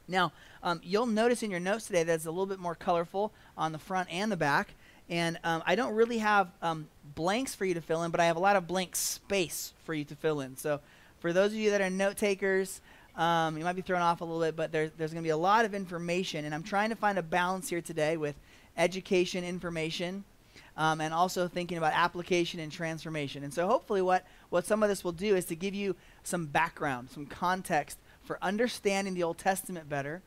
Now, 0.08 0.34
um, 0.62 0.82
you'll 0.84 1.06
notice 1.06 1.44
in 1.44 1.52
your 1.52 1.60
notes 1.60 1.88
today 1.88 2.04
that 2.04 2.14
it's 2.14 2.26
a 2.26 2.32
little 2.32 2.46
bit 2.46 2.60
more 2.60 2.76
colorful 2.76 3.32
on 3.58 3.72
the 3.72 3.80
front 3.80 4.12
and 4.12 4.32
the 4.32 4.38
back. 4.38 4.74
And 5.10 5.38
um, 5.44 5.64
I 5.66 5.76
don't 5.76 5.96
really 5.96 6.20
have 6.20 6.50
um, 6.62 6.88
blanks 7.16 7.54
for 7.56 7.66
you 7.66 7.74
to 7.74 7.82
fill 7.82 8.04
in, 8.04 8.12
but 8.12 8.20
I 8.20 8.26
have 8.26 8.38
a 8.38 8.40
lot 8.40 8.56
of 8.56 8.68
blank 8.68 8.96
space 8.96 9.74
for 9.84 9.94
you 9.94 10.06
to 10.06 10.16
fill 10.16 10.42
in. 10.42 10.56
So, 10.58 10.80
for 11.20 11.32
those 11.32 11.52
of 11.52 11.58
you 11.58 11.72
that 11.72 11.82
are 11.82 11.90
note 11.90 12.18
takers, 12.18 12.82
um, 13.16 13.58
you 13.58 13.64
might 13.64 13.76
be 13.76 13.82
thrown 13.82 14.02
off 14.02 14.22
a 14.22 14.26
little 14.26 14.42
bit, 14.42 14.56
but 14.56 14.72
there, 14.72 14.90
there's 14.98 15.12
going 15.12 15.24
to 15.24 15.28
be 15.28 15.32
a 15.32 15.38
lot 15.38 15.66
of 15.66 15.74
information. 15.74 16.46
And 16.46 16.54
I'm 16.54 16.64
trying 16.64 16.90
to 16.90 16.96
find 16.96 17.18
a 17.18 17.24
balance 17.24 17.70
here 17.70 17.82
today 17.82 18.18
with 18.18 18.36
education, 18.76 19.44
information, 19.44 20.24
um, 20.76 21.00
and 21.00 21.14
also 21.14 21.48
thinking 21.48 21.78
about 21.78 21.94
application 21.94 22.60
and 22.60 22.72
transformation. 22.72 23.44
And 23.44 23.54
so, 23.54 23.68
hopefully, 23.68 24.02
what, 24.02 24.26
what 24.50 24.66
some 24.66 24.84
of 24.84 24.90
this 24.90 25.04
will 25.04 25.12
do 25.12 25.36
is 25.36 25.46
to 25.46 25.56
give 25.56 25.74
you 25.74 25.96
some 26.24 26.46
background, 26.46 27.10
some 27.12 27.26
context 27.26 28.00
for 28.24 28.38
understanding 28.42 29.14
the 29.14 29.24
Old 29.24 29.38
Testament 29.38 29.90
better, 29.90 30.22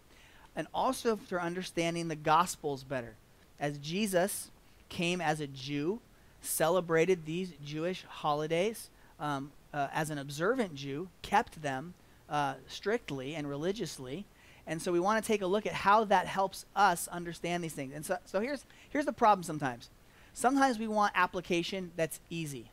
and 0.54 0.66
also 0.72 1.16
for 1.16 1.40
understanding 1.40 2.08
the 2.08 2.16
Gospels 2.16 2.84
better. 2.84 3.16
As 3.58 3.78
Jesus 3.78 4.50
came 4.88 5.20
as 5.20 5.40
a 5.40 5.46
Jew, 5.46 6.00
celebrated 6.40 7.24
these 7.24 7.52
Jewish 7.64 8.04
holidays 8.08 8.90
um, 9.18 9.52
uh, 9.72 9.88
as 9.92 10.10
an 10.10 10.18
observant 10.18 10.74
Jew, 10.74 11.08
kept 11.22 11.62
them 11.62 11.94
uh, 12.28 12.54
strictly 12.68 13.34
and 13.34 13.48
religiously. 13.48 14.24
And 14.66 14.82
so 14.82 14.90
we 14.90 15.00
want 15.00 15.22
to 15.22 15.26
take 15.26 15.42
a 15.42 15.46
look 15.46 15.66
at 15.66 15.72
how 15.72 16.04
that 16.04 16.26
helps 16.26 16.66
us 16.74 17.08
understand 17.08 17.62
these 17.62 17.72
things. 17.72 17.92
And 17.94 18.04
so, 18.04 18.18
so 18.24 18.40
here's, 18.40 18.64
here's 18.90 19.06
the 19.06 19.12
problem 19.12 19.44
sometimes. 19.44 19.88
Sometimes 20.34 20.78
we 20.78 20.88
want 20.88 21.12
application 21.14 21.92
that's 21.96 22.20
easy. 22.30 22.70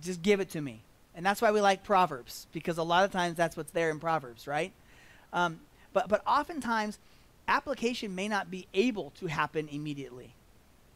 Just 0.00 0.22
give 0.22 0.40
it 0.40 0.50
to 0.50 0.60
me. 0.60 0.80
And 1.14 1.26
that's 1.26 1.42
why 1.42 1.50
we 1.50 1.60
like 1.60 1.82
Proverbs, 1.82 2.46
because 2.52 2.78
a 2.78 2.82
lot 2.84 3.04
of 3.04 3.10
times 3.10 3.36
that's 3.36 3.56
what's 3.56 3.72
there 3.72 3.90
in 3.90 3.98
Proverbs, 3.98 4.46
right? 4.46 4.72
Um, 5.32 5.60
but, 5.92 6.08
but 6.08 6.22
oftentimes, 6.24 6.98
application 7.48 8.14
may 8.14 8.28
not 8.28 8.50
be 8.50 8.68
able 8.72 9.10
to 9.18 9.26
happen 9.26 9.68
immediately. 9.68 10.34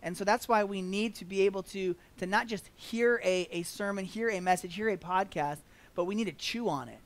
And 0.02 0.16
so 0.16 0.24
that's 0.24 0.48
why 0.48 0.64
we 0.64 0.82
need 0.82 1.14
to 1.16 1.24
be 1.24 1.42
able 1.42 1.62
to, 1.64 1.94
to 2.18 2.26
not 2.26 2.48
just 2.48 2.70
hear 2.74 3.20
a, 3.24 3.46
a 3.50 3.62
sermon, 3.62 4.04
hear 4.04 4.28
a 4.30 4.40
message, 4.40 4.74
hear 4.74 4.88
a 4.88 4.96
podcast, 4.96 5.58
but 5.94 6.04
we 6.04 6.14
need 6.14 6.24
to 6.24 6.32
chew 6.32 6.68
on 6.68 6.88
it. 6.88 6.98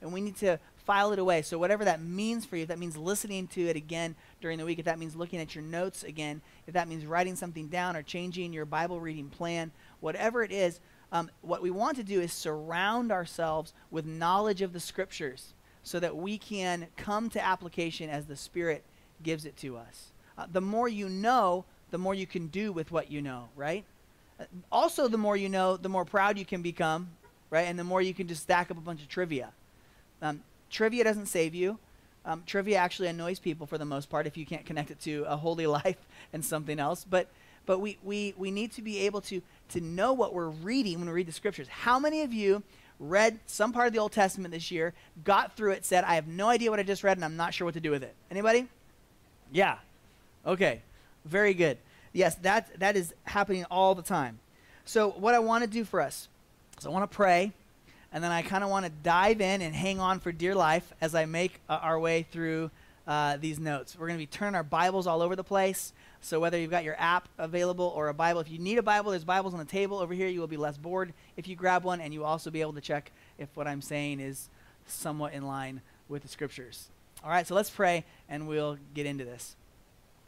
And 0.00 0.12
we 0.12 0.20
need 0.20 0.36
to 0.38 0.58
file 0.84 1.12
it 1.12 1.18
away. 1.20 1.42
So 1.42 1.58
whatever 1.58 1.84
that 1.84 2.02
means 2.02 2.44
for 2.44 2.56
you, 2.56 2.62
if 2.62 2.68
that 2.68 2.78
means 2.78 2.96
listening 2.96 3.46
to 3.48 3.68
it 3.68 3.76
again 3.76 4.16
during 4.40 4.58
the 4.58 4.64
week, 4.64 4.80
if 4.80 4.84
that 4.86 4.98
means 4.98 5.14
looking 5.14 5.38
at 5.38 5.54
your 5.54 5.62
notes 5.62 6.02
again, 6.02 6.42
if 6.66 6.74
that 6.74 6.88
means 6.88 7.06
writing 7.06 7.36
something 7.36 7.68
down 7.68 7.96
or 7.96 8.02
changing 8.02 8.52
your 8.52 8.64
Bible 8.64 9.00
reading 9.00 9.28
plan, 9.28 9.70
whatever 10.00 10.42
it 10.42 10.50
is, 10.50 10.80
um, 11.12 11.30
what 11.42 11.62
we 11.62 11.70
want 11.70 11.96
to 11.98 12.02
do 12.02 12.20
is 12.20 12.32
surround 12.32 13.12
ourselves 13.12 13.74
with 13.90 14.06
knowledge 14.06 14.62
of 14.62 14.72
the 14.72 14.80
scriptures 14.80 15.54
so 15.82 16.00
that 16.00 16.16
we 16.16 16.38
can 16.38 16.88
come 16.96 17.28
to 17.30 17.44
application 17.44 18.08
as 18.08 18.26
the 18.26 18.36
Spirit 18.36 18.82
gives 19.22 19.44
it 19.44 19.56
to 19.58 19.76
us. 19.76 20.12
Uh, 20.36 20.46
the 20.50 20.60
more 20.60 20.88
you 20.88 21.08
know, 21.08 21.64
the 21.92 21.98
more 21.98 22.14
you 22.14 22.26
can 22.26 22.48
do 22.48 22.72
with 22.72 22.90
what 22.90 23.12
you 23.12 23.22
know, 23.22 23.48
right? 23.54 23.84
Also, 24.72 25.06
the 25.06 25.18
more 25.18 25.36
you 25.36 25.48
know, 25.48 25.76
the 25.76 25.88
more 25.88 26.04
proud 26.04 26.36
you 26.36 26.44
can 26.44 26.62
become, 26.62 27.10
right? 27.50 27.68
And 27.68 27.78
the 27.78 27.84
more 27.84 28.02
you 28.02 28.12
can 28.12 28.26
just 28.26 28.42
stack 28.42 28.72
up 28.72 28.76
a 28.76 28.80
bunch 28.80 29.02
of 29.02 29.08
trivia. 29.08 29.50
Um, 30.20 30.42
trivia 30.70 31.04
doesn't 31.04 31.26
save 31.26 31.54
you. 31.54 31.78
Um, 32.24 32.42
trivia 32.46 32.78
actually 32.78 33.08
annoys 33.08 33.38
people 33.38 33.66
for 33.66 33.78
the 33.78 33.84
most 33.84 34.10
part 34.10 34.26
if 34.26 34.36
you 34.36 34.46
can't 34.46 34.64
connect 34.64 34.90
it 34.90 35.00
to 35.02 35.24
a 35.28 35.36
holy 35.36 35.66
life 35.78 35.98
and 36.32 36.44
something 36.44 36.80
else. 36.80 37.06
But 37.08 37.28
but 37.66 37.78
we, 37.78 37.98
we, 38.02 38.34
we 38.36 38.50
need 38.50 38.72
to 38.72 38.82
be 38.82 39.00
able 39.06 39.20
to, 39.22 39.40
to 39.68 39.80
know 39.80 40.12
what 40.12 40.34
we're 40.34 40.48
reading 40.48 40.98
when 40.98 41.06
we 41.06 41.14
read 41.14 41.28
the 41.28 41.32
scriptures. 41.32 41.68
How 41.68 41.98
many 41.98 42.22
of 42.22 42.32
you 42.32 42.62
read 42.98 43.38
some 43.46 43.72
part 43.72 43.86
of 43.86 43.92
the 43.92 43.98
Old 43.98 44.12
Testament 44.12 44.52
this 44.52 44.70
year, 44.70 44.94
got 45.24 45.56
through 45.56 45.72
it, 45.72 45.84
said, 45.84 46.04
I 46.04 46.16
have 46.16 46.26
no 46.26 46.48
idea 46.48 46.70
what 46.70 46.80
I 46.80 46.82
just 46.82 47.04
read, 47.04 47.16
and 47.16 47.24
I'm 47.24 47.36
not 47.36 47.54
sure 47.54 47.64
what 47.64 47.74
to 47.74 47.80
do 47.80 47.90
with 47.90 48.02
it? 48.02 48.14
Anybody? 48.30 48.68
Yeah. 49.52 49.78
Okay. 50.46 50.82
Very 51.24 51.54
good. 51.54 51.78
Yes, 52.12 52.34
that, 52.36 52.78
that 52.80 52.96
is 52.96 53.14
happening 53.24 53.64
all 53.70 53.94
the 53.94 54.02
time. 54.02 54.38
So, 54.84 55.10
what 55.10 55.34
I 55.34 55.38
want 55.38 55.64
to 55.64 55.70
do 55.70 55.84
for 55.84 56.00
us 56.00 56.28
is 56.78 56.86
I 56.86 56.90
want 56.90 57.08
to 57.08 57.14
pray, 57.14 57.52
and 58.12 58.22
then 58.22 58.32
I 58.32 58.42
kind 58.42 58.64
of 58.64 58.70
want 58.70 58.84
to 58.84 58.92
dive 59.02 59.40
in 59.40 59.62
and 59.62 59.74
hang 59.74 60.00
on 60.00 60.18
for 60.18 60.32
dear 60.32 60.54
life 60.54 60.92
as 61.00 61.14
I 61.14 61.24
make 61.24 61.60
uh, 61.68 61.78
our 61.80 61.98
way 61.98 62.26
through 62.30 62.70
uh, 63.06 63.36
these 63.36 63.58
notes. 63.58 63.96
We're 63.98 64.08
going 64.08 64.18
to 64.18 64.22
be 64.22 64.26
turning 64.26 64.54
our 64.54 64.62
Bibles 64.62 65.06
all 65.06 65.22
over 65.22 65.36
the 65.36 65.44
place. 65.44 65.92
So 66.20 66.38
whether 66.38 66.58
you've 66.58 66.70
got 66.70 66.84
your 66.84 66.94
app 67.00 67.28
available 67.38 67.92
or 67.96 68.08
a 68.08 68.14
Bible, 68.14 68.40
if 68.40 68.50
you 68.50 68.58
need 68.58 68.78
a 68.78 68.82
Bible, 68.82 69.10
there's 69.10 69.24
Bibles 69.24 69.54
on 69.54 69.58
the 69.58 69.66
table 69.66 69.98
over 69.98 70.14
here. 70.14 70.28
You 70.28 70.40
will 70.40 70.46
be 70.46 70.56
less 70.56 70.76
bored 70.76 71.12
if 71.36 71.48
you 71.48 71.56
grab 71.56 71.82
one, 71.82 72.00
and 72.00 72.14
you 72.14 72.20
will 72.20 72.26
also 72.26 72.50
be 72.50 72.60
able 72.60 72.74
to 72.74 72.80
check 72.80 73.10
if 73.38 73.48
what 73.56 73.66
I'm 73.66 73.82
saying 73.82 74.20
is 74.20 74.48
somewhat 74.86 75.32
in 75.32 75.44
line 75.44 75.80
with 76.08 76.22
the 76.22 76.28
scriptures. 76.28 76.88
All 77.24 77.30
right, 77.30 77.46
so 77.46 77.54
let's 77.54 77.70
pray, 77.70 78.04
and 78.28 78.46
we'll 78.46 78.78
get 78.94 79.06
into 79.06 79.24
this. 79.24 79.56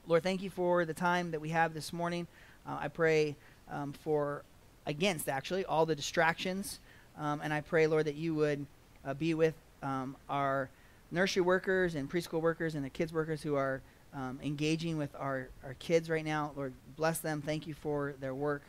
Lord, 0.06 0.22
thank 0.22 0.42
you 0.42 0.50
for 0.50 0.84
the 0.84 0.92
time 0.92 1.30
that 1.30 1.40
we 1.40 1.48
have 1.48 1.72
this 1.72 1.90
morning. 1.90 2.26
Uh, 2.66 2.76
I 2.78 2.88
pray 2.88 3.36
um, 3.70 3.94
for 3.94 4.42
against 4.84 5.30
actually 5.30 5.64
all 5.64 5.86
the 5.86 5.94
distractions, 5.94 6.78
um, 7.18 7.40
and 7.42 7.54
I 7.54 7.62
pray, 7.62 7.86
Lord, 7.86 8.04
that 8.04 8.14
you 8.14 8.34
would 8.34 8.66
uh, 9.06 9.14
be 9.14 9.32
with 9.32 9.54
um, 9.82 10.14
our 10.28 10.68
nursery 11.10 11.40
workers 11.40 11.94
and 11.94 12.10
preschool 12.10 12.42
workers 12.42 12.74
and 12.74 12.84
the 12.84 12.90
kids 12.90 13.14
workers 13.14 13.42
who 13.42 13.54
are 13.54 13.80
um, 14.12 14.38
engaging 14.42 14.98
with 14.98 15.08
our, 15.18 15.48
our 15.64 15.72
kids 15.78 16.10
right 16.10 16.24
now. 16.24 16.52
Lord, 16.54 16.74
bless 16.96 17.20
them. 17.20 17.40
Thank 17.40 17.66
you 17.66 17.72
for 17.72 18.14
their 18.20 18.34
work. 18.34 18.62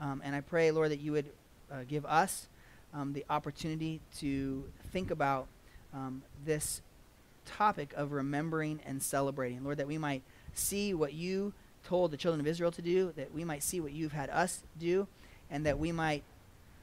Um, 0.00 0.22
and 0.24 0.32
I 0.32 0.42
pray, 0.42 0.70
Lord, 0.70 0.92
that 0.92 1.00
you 1.00 1.10
would 1.10 1.26
uh, 1.72 1.78
give 1.88 2.06
us 2.06 2.46
the 3.12 3.24
opportunity 3.28 4.00
to 4.18 4.64
think 4.92 5.10
about 5.10 5.46
this 6.44 6.82
topic 7.44 7.92
of 7.94 8.12
remembering 8.12 8.80
and 8.86 9.02
celebrating. 9.02 9.62
Lord, 9.62 9.78
that 9.78 9.86
we 9.86 9.98
might 9.98 10.22
see 10.54 10.94
what 10.94 11.12
you 11.12 11.52
told 11.84 12.10
the 12.10 12.16
children 12.16 12.40
of 12.40 12.46
Israel 12.46 12.70
to 12.72 12.82
do, 12.82 13.12
that 13.16 13.32
we 13.34 13.44
might 13.44 13.62
see 13.62 13.80
what 13.80 13.92
you've 13.92 14.12
had 14.12 14.30
us 14.30 14.62
do, 14.78 15.06
and 15.50 15.64
that 15.64 15.78
we 15.78 15.92
might 15.92 16.22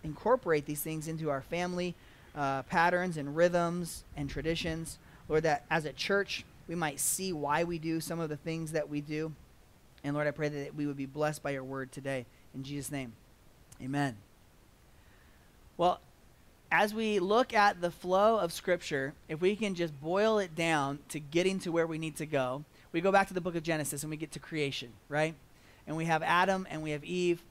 incorporate 0.03 0.65
these 0.65 0.81
things 0.81 1.07
into 1.07 1.29
our 1.29 1.41
family 1.41 1.95
uh, 2.35 2.63
patterns 2.63 3.17
and 3.17 3.35
rhythms 3.35 4.03
and 4.15 4.29
traditions. 4.29 4.97
Lord, 5.27 5.43
that 5.43 5.63
as 5.69 5.85
a 5.85 5.93
church, 5.93 6.43
we 6.67 6.75
might 6.75 6.99
see 6.99 7.31
why 7.33 7.63
we 7.63 7.79
do 7.79 7.99
some 7.99 8.19
of 8.19 8.29
the 8.29 8.37
things 8.37 8.71
that 8.71 8.89
we 8.89 9.01
do. 9.01 9.31
And 10.03 10.13
Lord, 10.13 10.27
I 10.27 10.31
pray 10.31 10.49
that 10.49 10.75
we 10.75 10.85
would 10.85 10.97
be 10.97 11.05
blessed 11.05 11.41
by 11.41 11.51
your 11.51 11.63
word 11.63 11.91
today. 11.91 12.25
In 12.53 12.63
Jesus' 12.63 12.91
name, 12.91 13.13
amen. 13.81 14.17
Well, 15.77 15.99
as 16.71 16.93
we 16.93 17.19
look 17.19 17.53
at 17.53 17.81
the 17.81 17.91
flow 17.91 18.37
of 18.37 18.51
Scripture, 18.51 19.13
if 19.29 19.41
we 19.41 19.55
can 19.55 19.75
just 19.75 19.99
boil 20.01 20.39
it 20.39 20.55
down 20.55 20.99
to 21.09 21.19
getting 21.19 21.59
to 21.59 21.71
where 21.71 21.87
we 21.87 21.97
need 21.97 22.17
to 22.17 22.25
go, 22.25 22.63
we 22.95 23.01
go 23.01 23.11
back 23.11 23.27
to 23.27 23.33
the 23.33 23.41
book 23.41 23.57
of 23.57 23.63
Genesis 23.63 24.03
and 24.03 24.09
we 24.09 24.15
get 24.15 24.31
to 24.31 24.39
creation, 24.39 24.93
right? 25.09 25.35
And 25.85 25.97
we 25.97 26.05
have 26.05 26.23
Adam 26.23 26.65
and 26.71 26.81
we 26.81 26.91
have 26.91 27.03
Eve, 27.03 27.43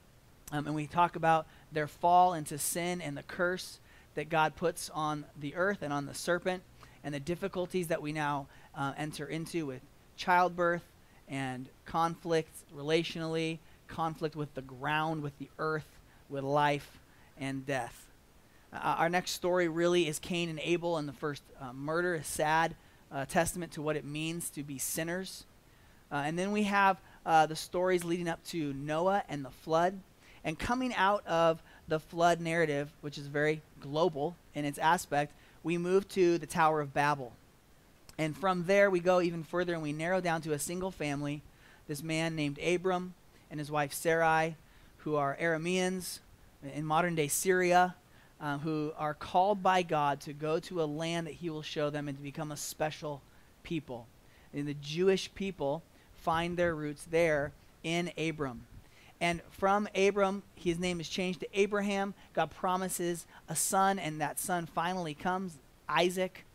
um, 0.51 0.65
and 0.65 0.75
we 0.75 0.87
talk 0.87 1.15
about 1.15 1.45
their 1.71 1.85
fall 1.85 2.33
into 2.33 2.57
sin 2.57 2.99
and 2.99 3.15
the 3.15 3.21
curse 3.21 3.79
that 4.15 4.27
God 4.27 4.55
puts 4.55 4.89
on 4.89 5.23
the 5.39 5.53
earth 5.53 5.83
and 5.83 5.93
on 5.93 6.07
the 6.07 6.15
serpent 6.15 6.63
and 7.03 7.13
the 7.13 7.19
difficulties 7.19 7.89
that 7.89 8.01
we 8.01 8.11
now 8.11 8.47
uh, 8.73 8.93
enter 8.97 9.27
into 9.27 9.67
with 9.67 9.81
childbirth 10.17 10.81
and 11.27 11.69
conflict 11.85 12.55
relationally, 12.75 13.59
conflict 13.87 14.35
with 14.35 14.51
the 14.55 14.63
ground, 14.63 15.21
with 15.21 15.37
the 15.37 15.49
earth, 15.59 15.99
with 16.27 16.43
life 16.43 16.97
and 17.37 17.67
death. 17.67 18.07
Uh, 18.73 18.95
our 18.97 19.09
next 19.09 19.31
story 19.31 19.67
really 19.67 20.07
is 20.07 20.17
Cain 20.17 20.49
and 20.49 20.59
Abel 20.63 20.97
and 20.97 21.07
the 21.07 21.13
first 21.13 21.43
uh, 21.61 21.71
murder, 21.71 22.15
is 22.15 22.25
sad 22.25 22.75
uh, 23.11 23.25
testament 23.25 23.71
to 23.73 23.81
what 23.81 23.95
it 23.95 24.05
means 24.05 24.49
to 24.51 24.63
be 24.63 24.77
sinners. 24.77 25.45
Uh, 26.11 26.23
and 26.25 26.37
then 26.37 26.51
we 26.51 26.63
have 26.63 26.97
uh, 27.25 27.45
the 27.45 27.55
stories 27.55 28.03
leading 28.03 28.27
up 28.27 28.43
to 28.45 28.73
Noah 28.73 29.23
and 29.29 29.43
the 29.43 29.49
flood. 29.49 29.99
And 30.43 30.57
coming 30.59 30.93
out 30.93 31.25
of 31.25 31.61
the 31.87 31.99
flood 31.99 32.39
narrative, 32.39 32.91
which 33.01 33.17
is 33.17 33.27
very 33.27 33.61
global 33.81 34.35
in 34.53 34.65
its 34.65 34.77
aspect, 34.77 35.33
we 35.63 35.77
move 35.77 36.07
to 36.09 36.37
the 36.37 36.45
Tower 36.45 36.81
of 36.81 36.93
Babel. 36.93 37.33
And 38.17 38.37
from 38.37 38.65
there, 38.65 38.89
we 38.89 38.99
go 38.99 39.21
even 39.21 39.43
further 39.43 39.73
and 39.73 39.81
we 39.81 39.91
narrow 39.91 40.21
down 40.21 40.41
to 40.43 40.53
a 40.53 40.59
single 40.59 40.91
family 40.91 41.41
this 41.87 42.01
man 42.01 42.35
named 42.35 42.59
Abram 42.59 43.13
and 43.51 43.59
his 43.59 43.69
wife 43.69 43.93
Sarai, 43.93 44.55
who 44.99 45.15
are 45.15 45.37
Arameans 45.39 46.19
in 46.73 46.85
modern 46.85 47.15
day 47.15 47.27
Syria. 47.27 47.95
Uh, 48.41 48.57
who 48.59 48.91
are 48.97 49.13
called 49.13 49.63
by 49.63 49.81
God 49.81 50.21
to 50.21 50.33
go 50.33 50.59
to 50.59 50.81
a 50.81 50.85
land 50.85 51.27
that 51.27 51.33
He 51.33 51.49
will 51.49 51.61
show 51.61 51.89
them 51.89 52.07
and 52.07 52.17
to 52.17 52.23
become 52.23 52.51
a 52.51 52.57
special 52.57 53.21
people. 53.63 54.07
And 54.53 54.67
the 54.67 54.75
Jewish 54.75 55.33
people 55.35 55.83
find 56.13 56.57
their 56.57 56.75
roots 56.75 57.05
there 57.09 57.51
in 57.83 58.11
Abram. 58.17 58.65
And 59.21 59.41
from 59.51 59.87
Abram, 59.95 60.43
his 60.55 60.77
name 60.77 60.99
is 60.99 61.07
changed 61.07 61.39
to 61.39 61.47
Abraham. 61.53 62.13
God 62.33 62.51
promises 62.51 63.25
a 63.47 63.55
son, 63.55 63.97
and 63.97 64.19
that 64.19 64.39
son 64.39 64.65
finally 64.65 65.13
comes, 65.13 65.57
Isaac. 65.87 66.45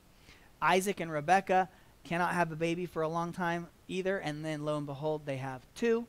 Isaac 0.61 1.01
and 1.01 1.11
Rebekah 1.11 1.69
cannot 2.05 2.35
have 2.35 2.53
a 2.53 2.57
baby 2.57 2.85
for 2.85 3.03
a 3.03 3.09
long 3.09 3.33
time 3.33 3.69
either, 3.89 4.19
and 4.19 4.45
then 4.45 4.65
lo 4.65 4.77
and 4.77 4.87
behold, 4.87 5.23
they 5.25 5.39
have 5.39 5.63
two. 5.75 6.07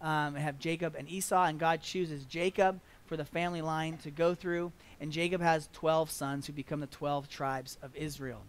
Um, 0.00 0.34
have 0.34 0.58
Jacob 0.58 0.94
and 0.96 1.08
Esau, 1.08 1.44
and 1.44 1.58
God 1.58 1.82
chooses 1.82 2.24
Jacob 2.24 2.80
for 3.08 3.16
the 3.16 3.24
family 3.24 3.62
line 3.62 3.96
to 3.98 4.10
go 4.10 4.34
through, 4.34 4.70
and 5.00 5.10
Jacob 5.10 5.40
has 5.40 5.68
12 5.72 6.10
sons 6.10 6.46
who 6.46 6.52
become 6.52 6.80
the 6.80 6.86
12 6.86 7.28
tribes 7.28 7.78
of 7.82 7.96
Israel. 7.96 8.42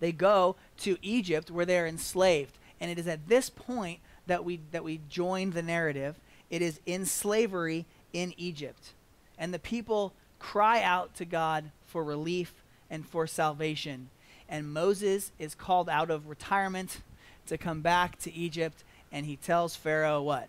They 0.00 0.12
go 0.12 0.56
to 0.78 0.98
Egypt 1.02 1.50
where 1.50 1.64
they're 1.64 1.86
enslaved, 1.86 2.58
and 2.80 2.90
it 2.90 2.98
is 2.98 3.08
at 3.08 3.28
this 3.28 3.48
point 3.48 4.00
that 4.26 4.44
we 4.44 4.60
that 4.72 4.84
we 4.84 5.00
join 5.08 5.50
the 5.50 5.62
narrative. 5.62 6.16
It 6.50 6.62
is 6.62 6.80
in 6.84 7.06
slavery 7.06 7.86
in 8.12 8.34
Egypt, 8.36 8.92
and 9.38 9.52
the 9.54 9.58
people 9.58 10.12
cry 10.38 10.82
out 10.82 11.14
to 11.16 11.24
God 11.24 11.70
for 11.86 12.04
relief 12.04 12.52
and 12.90 13.06
for 13.06 13.26
salvation. 13.26 14.10
And 14.48 14.72
Moses 14.72 15.32
is 15.38 15.54
called 15.54 15.88
out 15.88 16.10
of 16.10 16.28
retirement 16.28 17.00
to 17.46 17.56
come 17.56 17.80
back 17.80 18.18
to 18.20 18.32
Egypt, 18.32 18.84
and 19.10 19.24
he 19.24 19.36
tells 19.36 19.74
Pharaoh 19.74 20.22
what? 20.22 20.48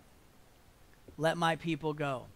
Let 1.16 1.38
my 1.38 1.56
people 1.56 1.94
go. 1.94 2.26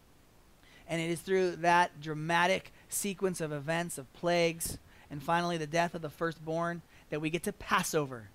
And 0.90 1.00
it 1.00 1.08
is 1.08 1.20
through 1.20 1.56
that 1.56 2.00
dramatic 2.02 2.72
sequence 2.90 3.40
of 3.40 3.52
events, 3.52 3.96
of 3.96 4.12
plagues, 4.12 4.76
and 5.10 5.22
finally 5.22 5.56
the 5.56 5.66
death 5.66 5.94
of 5.94 6.02
the 6.02 6.10
firstborn 6.10 6.82
that 7.08 7.20
we 7.20 7.30
get 7.30 7.44
to 7.44 7.52
Passover. 7.52 8.28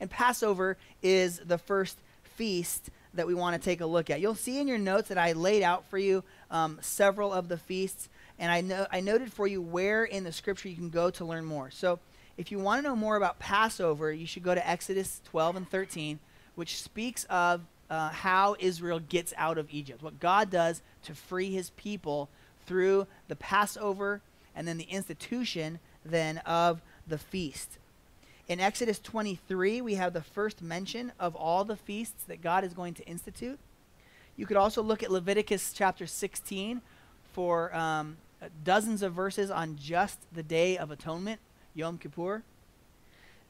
And 0.00 0.10
Passover 0.10 0.76
is 1.02 1.40
the 1.44 1.56
first 1.56 1.98
feast 2.22 2.90
that 3.14 3.26
we 3.26 3.34
want 3.34 3.60
to 3.60 3.64
take 3.64 3.80
a 3.80 3.86
look 3.86 4.10
at. 4.10 4.20
You'll 4.20 4.34
see 4.34 4.58
in 4.58 4.68
your 4.68 4.78
notes 4.78 5.08
that 5.08 5.18
I 5.18 5.32
laid 5.32 5.62
out 5.62 5.86
for 5.88 5.98
you 5.98 6.22
um, 6.50 6.78
several 6.80 7.32
of 7.32 7.48
the 7.48 7.58
feasts, 7.58 8.08
and 8.38 8.50
I, 8.50 8.60
know, 8.60 8.86
I 8.90 9.00
noted 9.00 9.32
for 9.32 9.46
you 9.46 9.62
where 9.62 10.04
in 10.04 10.24
the 10.24 10.32
scripture 10.32 10.68
you 10.68 10.76
can 10.76 10.90
go 10.90 11.10
to 11.10 11.24
learn 11.24 11.44
more. 11.44 11.70
So 11.70 11.98
if 12.36 12.50
you 12.50 12.58
want 12.58 12.82
to 12.82 12.88
know 12.88 12.96
more 12.96 13.16
about 13.16 13.38
Passover, 13.38 14.12
you 14.12 14.26
should 14.26 14.42
go 14.42 14.54
to 14.54 14.68
Exodus 14.68 15.20
12 15.26 15.56
and 15.56 15.70
13, 15.70 16.18
which 16.54 16.80
speaks 16.80 17.24
of 17.24 17.62
uh, 17.88 18.10
how 18.10 18.56
Israel 18.60 19.00
gets 19.00 19.34
out 19.36 19.58
of 19.58 19.68
Egypt, 19.70 20.02
what 20.02 20.20
God 20.20 20.50
does 20.50 20.80
to 21.04 21.14
free 21.14 21.50
his 21.50 21.70
people 21.70 22.28
through 22.66 23.06
the 23.28 23.36
Passover 23.36 24.20
and 24.54 24.66
then 24.66 24.78
the 24.78 24.84
institution 24.84 25.78
then 26.04 26.38
of 26.38 26.80
the 27.06 27.18
feast. 27.18 27.78
In 28.48 28.58
Exodus 28.58 28.98
23, 28.98 29.80
we 29.80 29.94
have 29.94 30.12
the 30.12 30.22
first 30.22 30.60
mention 30.60 31.12
of 31.20 31.36
all 31.36 31.64
the 31.64 31.76
feasts 31.76 32.24
that 32.24 32.42
God 32.42 32.64
is 32.64 32.74
going 32.74 32.94
to 32.94 33.06
institute. 33.06 33.58
You 34.36 34.46
could 34.46 34.56
also 34.56 34.82
look 34.82 35.02
at 35.02 35.10
Leviticus 35.10 35.72
chapter 35.72 36.06
16 36.06 36.80
for 37.32 37.74
um, 37.74 38.16
dozens 38.64 39.02
of 39.02 39.12
verses 39.12 39.50
on 39.50 39.76
just 39.76 40.18
the 40.32 40.42
Day 40.42 40.76
of 40.78 40.90
Atonement 40.90 41.40
Yom 41.74 41.98
Kippur. 41.98 42.42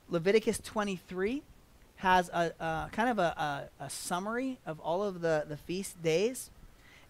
Leviticus 0.09 0.59
23 0.59 1.43
has 1.97 2.29
a, 2.31 2.53
a 2.59 2.89
kind 2.93 3.09
of 3.09 3.19
a, 3.19 3.69
a, 3.81 3.85
a, 3.85 3.91
summary 3.91 4.59
of 4.67 4.81
all 4.81 5.03
of 5.03 5.21
the, 5.21 5.45
the 5.49 5.57
feast 5.57 6.03
days. 6.03 6.51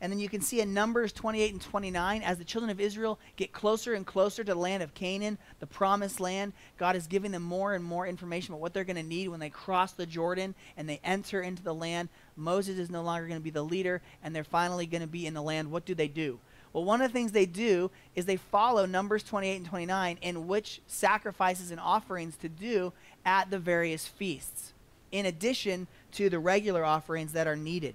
And 0.00 0.10
then 0.10 0.18
you 0.18 0.30
can 0.30 0.40
see 0.40 0.60
in 0.60 0.72
Numbers 0.72 1.12
28 1.12 1.52
and 1.52 1.60
29, 1.60 2.22
as 2.22 2.38
the 2.38 2.44
children 2.44 2.70
of 2.70 2.80
Israel 2.80 3.18
get 3.36 3.52
closer 3.52 3.92
and 3.92 4.06
closer 4.06 4.42
to 4.42 4.54
the 4.54 4.58
land 4.58 4.82
of 4.82 4.94
Canaan, 4.94 5.36
the 5.58 5.66
promised 5.66 6.20
land, 6.20 6.54
God 6.78 6.96
is 6.96 7.06
giving 7.06 7.32
them 7.32 7.42
more 7.42 7.74
and 7.74 7.84
more 7.84 8.06
information 8.06 8.54
about 8.54 8.62
what 8.62 8.72
they're 8.72 8.84
going 8.84 8.96
to 8.96 9.02
need 9.02 9.28
when 9.28 9.40
they 9.40 9.50
cross 9.50 9.92
the 9.92 10.06
Jordan 10.06 10.54
and 10.76 10.88
they 10.88 11.00
enter 11.04 11.42
into 11.42 11.62
the 11.62 11.74
land. 11.74 12.08
Moses 12.34 12.78
is 12.78 12.90
no 12.90 13.02
longer 13.02 13.26
going 13.26 13.40
to 13.40 13.44
be 13.44 13.50
the 13.50 13.62
leader, 13.62 14.00
and 14.22 14.34
they're 14.34 14.42
finally 14.42 14.86
going 14.86 15.02
to 15.02 15.06
be 15.06 15.26
in 15.26 15.34
the 15.34 15.42
land. 15.42 15.70
What 15.70 15.84
do 15.84 15.94
they 15.94 16.08
do? 16.08 16.38
Well, 16.72 16.84
one 16.84 17.02
of 17.02 17.10
the 17.10 17.12
things 17.12 17.32
they 17.32 17.46
do 17.46 17.90
is 18.14 18.24
they 18.24 18.36
follow 18.36 18.86
Numbers 18.86 19.22
28 19.24 19.56
and 19.56 19.66
29 19.66 20.18
in 20.22 20.46
which 20.46 20.80
sacrifices 20.86 21.70
and 21.70 21.80
offerings 21.80 22.36
to 22.36 22.48
do 22.48 22.92
at 23.26 23.50
the 23.50 23.58
various 23.58 24.06
feasts, 24.06 24.72
in 25.10 25.26
addition 25.26 25.88
to 26.12 26.30
the 26.30 26.38
regular 26.38 26.84
offerings 26.84 27.32
that 27.32 27.46
are 27.46 27.56
needed. 27.56 27.94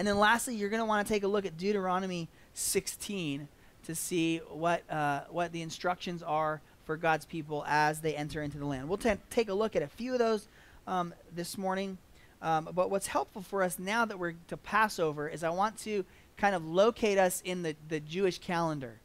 And 0.00 0.08
then 0.08 0.18
lastly, 0.18 0.54
you're 0.54 0.70
going 0.70 0.80
to 0.80 0.86
want 0.86 1.06
to 1.06 1.12
take 1.12 1.24
a 1.24 1.28
look 1.28 1.44
at 1.44 1.58
Deuteronomy 1.58 2.26
16 2.54 3.46
to 3.84 3.94
see 3.94 4.38
what, 4.48 4.82
uh, 4.90 5.24
what 5.28 5.52
the 5.52 5.60
instructions 5.60 6.22
are 6.22 6.62
for 6.86 6.96
God's 6.96 7.26
people 7.26 7.66
as 7.68 8.00
they 8.00 8.16
enter 8.16 8.40
into 8.40 8.56
the 8.56 8.64
land. 8.64 8.88
We'll 8.88 8.96
t- 8.96 9.12
take 9.28 9.50
a 9.50 9.52
look 9.52 9.76
at 9.76 9.82
a 9.82 9.86
few 9.86 10.14
of 10.14 10.18
those 10.18 10.48
um, 10.86 11.12
this 11.36 11.58
morning. 11.58 11.98
Um, 12.40 12.70
but 12.74 12.90
what's 12.90 13.08
helpful 13.08 13.42
for 13.42 13.62
us 13.62 13.78
now 13.78 14.06
that 14.06 14.18
we're 14.18 14.36
to 14.48 14.56
Passover 14.56 15.28
is 15.28 15.44
I 15.44 15.50
want 15.50 15.76
to 15.80 16.06
kind 16.38 16.54
of 16.54 16.64
locate 16.64 17.18
us 17.18 17.42
in 17.44 17.60
the, 17.60 17.76
the 17.90 18.00
Jewish 18.00 18.38
calendar. 18.38 19.00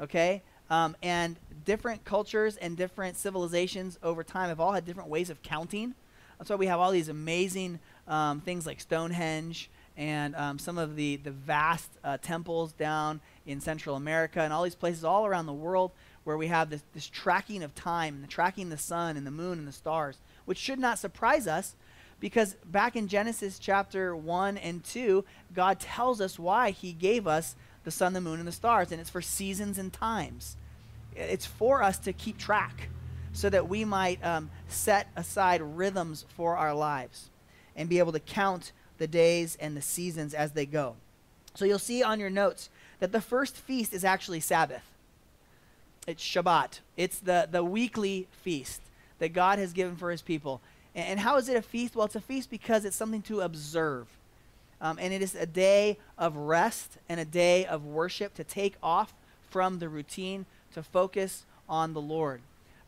Okay? 0.00 0.40
Um, 0.70 0.96
and 1.02 1.36
different 1.66 2.06
cultures 2.06 2.56
and 2.56 2.74
different 2.74 3.18
civilizations 3.18 3.98
over 4.02 4.24
time 4.24 4.48
have 4.48 4.60
all 4.60 4.72
had 4.72 4.86
different 4.86 5.10
ways 5.10 5.28
of 5.28 5.42
counting. 5.42 5.94
That's 6.38 6.48
why 6.48 6.56
we 6.56 6.68
have 6.68 6.80
all 6.80 6.90
these 6.90 7.10
amazing 7.10 7.80
um, 8.08 8.40
things 8.40 8.64
like 8.64 8.80
Stonehenge 8.80 9.68
and 9.96 10.34
um, 10.36 10.58
some 10.58 10.78
of 10.78 10.96
the, 10.96 11.16
the 11.16 11.30
vast 11.30 11.90
uh, 12.02 12.16
temples 12.20 12.72
down 12.72 13.20
in 13.46 13.60
Central 13.60 13.96
America 13.96 14.40
and 14.40 14.52
all 14.52 14.62
these 14.62 14.74
places 14.74 15.04
all 15.04 15.26
around 15.26 15.46
the 15.46 15.52
world 15.52 15.90
where 16.24 16.36
we 16.36 16.46
have 16.46 16.70
this, 16.70 16.82
this 16.94 17.06
tracking 17.06 17.62
of 17.62 17.74
time 17.74 18.14
and 18.14 18.22
the 18.22 18.28
tracking 18.28 18.68
the 18.68 18.78
sun 18.78 19.16
and 19.16 19.26
the 19.26 19.30
moon 19.30 19.58
and 19.58 19.68
the 19.68 19.72
stars, 19.72 20.18
which 20.44 20.58
should 20.58 20.78
not 20.78 20.98
surprise 20.98 21.46
us 21.46 21.74
because 22.22 22.54
back 22.64 22.94
in 22.94 23.08
Genesis 23.08 23.58
chapter 23.58 24.14
1 24.14 24.56
and 24.56 24.84
2, 24.84 25.24
God 25.52 25.80
tells 25.80 26.20
us 26.20 26.38
why 26.38 26.70
he 26.70 26.92
gave 26.92 27.26
us 27.26 27.56
the 27.82 27.90
sun, 27.90 28.12
the 28.12 28.20
moon, 28.20 28.38
and 28.38 28.46
the 28.46 28.52
stars, 28.52 28.92
and 28.92 29.00
it's 29.00 29.10
for 29.10 29.20
seasons 29.20 29.76
and 29.76 29.92
times. 29.92 30.56
It's 31.16 31.46
for 31.46 31.82
us 31.82 31.98
to 31.98 32.12
keep 32.12 32.38
track 32.38 32.88
so 33.32 33.50
that 33.50 33.68
we 33.68 33.84
might 33.84 34.24
um, 34.24 34.50
set 34.68 35.08
aside 35.16 35.60
rhythms 35.62 36.24
for 36.36 36.56
our 36.56 36.72
lives 36.72 37.28
and 37.74 37.88
be 37.88 37.98
able 37.98 38.12
to 38.12 38.20
count 38.20 38.70
the 39.02 39.08
days 39.08 39.56
and 39.60 39.76
the 39.76 39.82
seasons 39.82 40.32
as 40.32 40.52
they 40.52 40.64
go. 40.64 40.94
So 41.56 41.64
you'll 41.64 41.80
see 41.80 42.04
on 42.04 42.20
your 42.20 42.30
notes 42.30 42.70
that 43.00 43.10
the 43.10 43.20
first 43.20 43.56
feast 43.56 43.92
is 43.92 44.04
actually 44.04 44.38
Sabbath. 44.38 44.84
It's 46.06 46.22
Shabbat. 46.22 46.78
It's 46.96 47.18
the, 47.18 47.48
the 47.50 47.64
weekly 47.64 48.28
feast 48.30 48.80
that 49.18 49.32
God 49.32 49.58
has 49.58 49.72
given 49.72 49.96
for 49.96 50.12
his 50.12 50.22
people. 50.22 50.60
And 50.94 51.18
how 51.18 51.36
is 51.36 51.48
it 51.48 51.56
a 51.56 51.62
feast? 51.62 51.96
Well, 51.96 52.06
it's 52.06 52.14
a 52.14 52.20
feast 52.20 52.48
because 52.48 52.84
it's 52.84 52.94
something 52.94 53.22
to 53.22 53.40
observe. 53.40 54.06
Um, 54.80 55.00
and 55.00 55.12
it 55.12 55.20
is 55.20 55.34
a 55.34 55.46
day 55.46 55.98
of 56.16 56.36
rest 56.36 56.98
and 57.08 57.18
a 57.18 57.24
day 57.24 57.66
of 57.66 57.84
worship 57.84 58.34
to 58.34 58.44
take 58.44 58.76
off 58.84 59.14
from 59.50 59.80
the 59.80 59.88
routine 59.88 60.46
to 60.74 60.82
focus 60.84 61.44
on 61.68 61.92
the 61.92 62.00
Lord. 62.00 62.40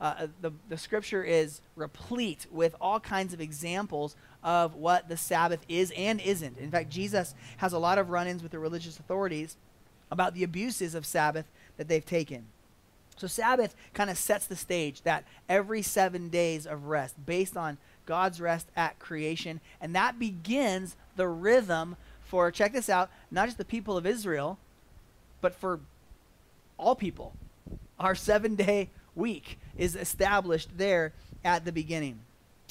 Uh, 0.05 0.27
the, 0.43 0.53
the 0.69 0.77
scripture 0.77 1.25
is 1.25 1.63
replete 1.77 2.47
with 2.53 2.77
all 2.79 3.01
kinds 3.01 3.33
of 3.33 3.41
examples 3.41 4.17
of 4.43 4.75
what 4.75 5.09
the 5.09 5.17
Sabbath 5.17 5.65
is 5.67 5.91
and 5.97 6.21
isn't. 6.21 6.59
In 6.59 6.71
fact, 6.71 6.91
Jesus 6.91 7.35
has 7.57 7.73
a 7.73 7.79
lot 7.79 7.97
of 7.97 8.11
run 8.11 8.29
ins 8.29 8.43
with 8.43 8.53
the 8.53 8.59
religious 8.59 8.99
authorities 8.99 9.57
about 10.11 10.35
the 10.35 10.45
abuses 10.45 10.95
of 10.95 11.07
Sabbath 11.07 11.47
that 11.79 11.89
they've 11.89 12.05
taken. 12.05 12.45
So, 13.17 13.27
Sabbath 13.27 13.75
kind 13.95 14.11
of 14.11 14.19
sets 14.19 14.47
the 14.47 14.57
stage 14.57 15.01
that 15.05 15.25
every 15.49 15.81
seven 15.81 16.29
days 16.29 16.67
of 16.67 16.85
rest, 16.85 17.15
based 17.25 17.57
on 17.57 17.79
God's 18.05 18.43
rest 18.43 18.69
at 18.77 18.99
creation. 18.99 19.59
And 19.81 19.95
that 19.95 20.19
begins 20.19 20.97
the 21.17 21.29
rhythm 21.29 21.97
for, 22.21 22.51
check 22.51 22.75
this 22.75 22.91
out, 22.91 23.09
not 23.31 23.47
just 23.47 23.57
the 23.57 23.65
people 23.65 23.97
of 23.97 24.05
Israel, 24.05 24.59
but 25.41 25.55
for 25.55 25.81
all 26.77 26.95
people. 26.95 27.33
Our 27.99 28.15
seven 28.15 28.55
day 28.55 28.91
week 29.15 29.59
is 29.77 29.97
established 29.97 30.69
there 30.77 31.13
at 31.45 31.65
the 31.65 31.73
beginning. 31.73 32.19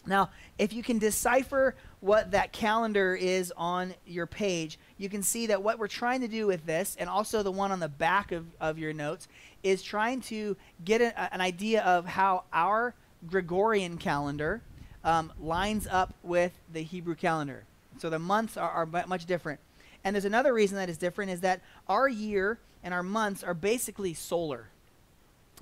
Now, 0.05 0.29
if 0.57 0.73
you 0.73 0.83
can 0.83 0.99
decipher 0.99 1.75
what 2.01 2.31
that 2.31 2.51
calendar 2.51 3.15
is 3.15 3.53
on 3.55 3.93
your 4.05 4.25
page, 4.25 4.77
you 4.97 5.07
can 5.07 5.23
see 5.23 5.47
that 5.47 5.63
what 5.63 5.79
we're 5.79 5.87
trying 5.87 6.21
to 6.21 6.27
do 6.27 6.45
with 6.45 6.65
this, 6.65 6.97
and 6.99 7.09
also 7.09 7.41
the 7.41 7.51
one 7.51 7.71
on 7.71 7.79
the 7.79 7.87
back 7.87 8.33
of, 8.33 8.45
of 8.59 8.77
your 8.77 8.91
notes, 8.91 9.27
is 9.63 9.81
trying 9.81 10.19
to 10.21 10.57
get 10.83 10.99
a, 10.99 11.33
an 11.33 11.39
idea 11.39 11.81
of 11.83 12.05
how 12.05 12.43
our 12.51 12.93
Gregorian 13.27 13.97
calendar 13.97 14.61
um, 15.05 15.31
lines 15.39 15.87
up 15.89 16.13
with 16.21 16.51
the 16.73 16.83
Hebrew 16.83 17.15
calendar. 17.15 17.63
So 17.99 18.09
the 18.09 18.19
months 18.19 18.57
are, 18.57 18.69
are 18.69 18.85
much 19.07 19.25
different. 19.25 19.61
And 20.03 20.13
there's 20.13 20.25
another 20.25 20.53
reason 20.53 20.77
that 20.77 20.89
is 20.89 20.97
different 20.97 21.31
is 21.31 21.39
that 21.41 21.61
our 21.87 22.09
year 22.09 22.59
and 22.83 22.93
our 22.93 23.03
months 23.03 23.41
are 23.43 23.53
basically 23.53 24.13
solar. 24.13 24.67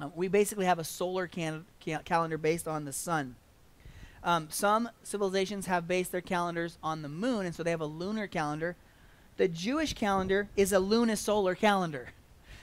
Um, 0.02 0.12
we 0.16 0.28
basically 0.28 0.66
have 0.66 0.80
a 0.80 0.84
solar 0.84 1.28
can- 1.28 1.66
calendar 1.80 2.38
based 2.38 2.68
on 2.68 2.86
the 2.86 2.94
sun. 2.94 3.36
Um, 4.24 4.48
some 4.50 4.90
civilizations 5.04 5.68
have 5.68 5.88
based 5.88 6.12
their 6.12 6.22
calendars 6.22 6.78
on 6.84 7.02
the 7.02 7.10
moon, 7.10 7.46
and 7.46 7.54
so 7.54 7.64
they 7.64 7.72
have 7.72 7.82
a 7.82 7.86
lunar 7.86 8.28
calendar. 8.28 8.76
The 9.38 9.48
Jewish 9.48 9.94
calendar 9.94 10.50
is 10.56 10.74
a 10.74 10.78
lunisolar 10.78 11.58
calendar. 11.58 12.10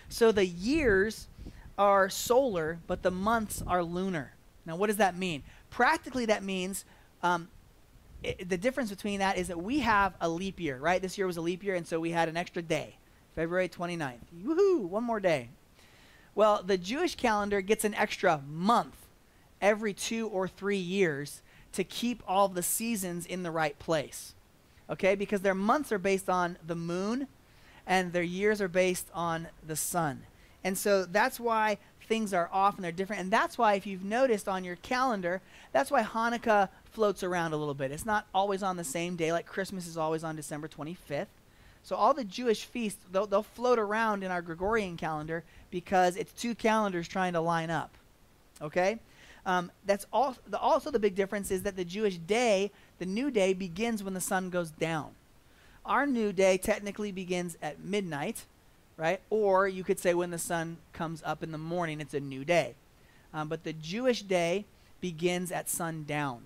So 0.09 0.33
the 0.33 0.46
years 0.46 1.29
are 1.77 2.09
solar, 2.09 2.81
but 2.87 3.03
the 3.03 3.11
months 3.11 3.62
are 3.66 3.83
lunar. 3.83 4.33
Now, 4.66 4.77
what 4.77 4.88
does 4.88 4.96
that 4.96 5.16
mean? 5.16 5.42
Practically, 5.70 6.27
that 6.27 6.42
means 6.42 6.85
um, 7.22 7.48
it, 8.22 8.48
the 8.48 8.59
difference 8.59 8.90
between 8.90 9.20
that 9.20 9.38
is 9.38 9.48
that 9.48 9.62
we 9.62 9.81
have 9.81 10.14
a 10.20 10.29
leap 10.29 10.61
year, 10.61 10.79
right? 10.79 11.01
This 11.01 11.18
year 11.18 11.27
was 11.27 11.37
a 11.37 11.40
leap 11.40 11.62
year, 11.62 11.74
and 11.74 11.87
so 11.87 12.01
we 12.01 12.11
had 12.11 12.29
an 12.29 12.37
extra 12.37 12.62
day, 12.62 12.96
February 13.35 13.68
29th. 13.68 14.18
Woohoo, 14.44 14.88
one 14.88 15.05
more 15.05 15.20
day. 15.20 15.51
Well, 16.38 16.62
the 16.64 16.79
Jewish 16.79 17.16
calendar 17.16 17.61
gets 17.61 17.85
an 17.85 17.94
extra 17.94 18.40
month 18.48 19.09
every 19.61 19.92
two 19.92 20.29
or 20.29 20.46
three 20.46 20.77
years 20.77 21.42
to 21.72 21.83
keep 21.83 22.22
all 22.29 22.46
the 22.46 22.62
seasons 22.62 23.27
in 23.27 23.42
the 23.42 23.51
right 23.51 23.77
place. 23.81 24.37
Okay? 24.88 25.16
Because 25.16 25.40
their 25.40 25.53
months 25.53 25.90
are 25.90 25.98
based 25.98 26.31
on 26.31 26.57
the 26.64 26.77
moon 26.77 27.27
and 27.88 28.12
their 28.12 28.22
years 28.22 28.61
are 28.61 28.68
based 28.68 29.09
on 29.12 29.48
the 29.66 29.74
sun. 29.74 30.27
And 30.62 30.79
so 30.79 31.05
that's 31.05 31.40
why 31.40 31.79
things 32.07 32.33
are 32.33 32.48
off 32.53 32.77
and 32.77 32.85
they're 32.85 32.92
different. 32.92 33.20
And 33.22 33.33
that's 33.33 33.59
why, 33.59 33.74
if 33.74 33.85
you've 33.85 34.05
noticed 34.05 34.46
on 34.46 34.62
your 34.62 34.77
calendar, 34.77 35.40
that's 35.72 35.90
why 35.90 36.05
Hanukkah 36.05 36.68
floats 36.85 37.24
around 37.24 37.53
a 37.53 37.57
little 37.57 37.74
bit. 37.74 37.90
It's 37.90 38.07
not 38.07 38.29
always 38.33 38.62
on 38.62 38.77
the 38.77 38.85
same 38.85 39.16
day, 39.16 39.33
like 39.33 39.46
Christmas 39.46 39.88
is 39.88 39.96
always 39.96 40.22
on 40.22 40.37
December 40.37 40.68
25th. 40.68 41.27
So 41.88 41.96
all 41.96 42.12
the 42.12 42.22
Jewish 42.22 42.66
feasts, 42.66 43.01
they'll, 43.11 43.27
they'll 43.27 43.42
float 43.42 43.79
around 43.79 44.22
in 44.22 44.31
our 44.31 44.42
Gregorian 44.42 44.98
calendar 44.98 45.42
because 45.70 46.16
it's 46.16 46.31
two 46.35 46.55
calendars 46.55 47.09
trying 47.09 47.33
to 47.33 47.40
line 47.40 47.70
up. 47.70 47.90
Okay? 48.61 48.98
Um, 49.46 49.70
that's 49.87 50.05
also 50.12 50.38
the, 50.46 50.59
also 50.59 50.90
the 50.90 50.98
big 50.98 51.14
difference 51.14 51.51
is 51.51 51.62
that 51.62 51.77
the 51.77 51.87
Jewish 51.87 52.18
day, 52.18 52.70
the 52.98 53.07
new 53.07 53.31
day, 53.31 53.55
begins 53.55 54.05
when 54.05 54.12
the 54.12 54.20
sun 54.20 54.51
goes 54.51 54.68
down. 54.68 55.12
Our 55.87 56.05
new 56.05 56.31
day 56.31 56.59
technically 56.59 57.11
begins 57.11 57.57
at 57.62 57.83
midnight, 57.83 58.44
right? 58.98 59.22
Or 59.31 59.66
you 59.66 59.83
could 59.83 59.98
say 59.98 60.12
when 60.12 60.31
the 60.31 60.37
sun 60.37 60.77
comes 60.92 61.22
up 61.24 61.42
in 61.42 61.53
the 61.53 61.57
morning, 61.57 62.03
it's 62.03 62.12
a 62.12 62.20
new 62.20 62.44
day. 62.44 62.74
Um, 63.33 63.48
but 63.48 63.64
the 63.64 63.72
Jewish 63.72 64.20
day 64.20 64.66
begins 65.01 65.51
at 65.51 65.70
sundown. 65.70 66.42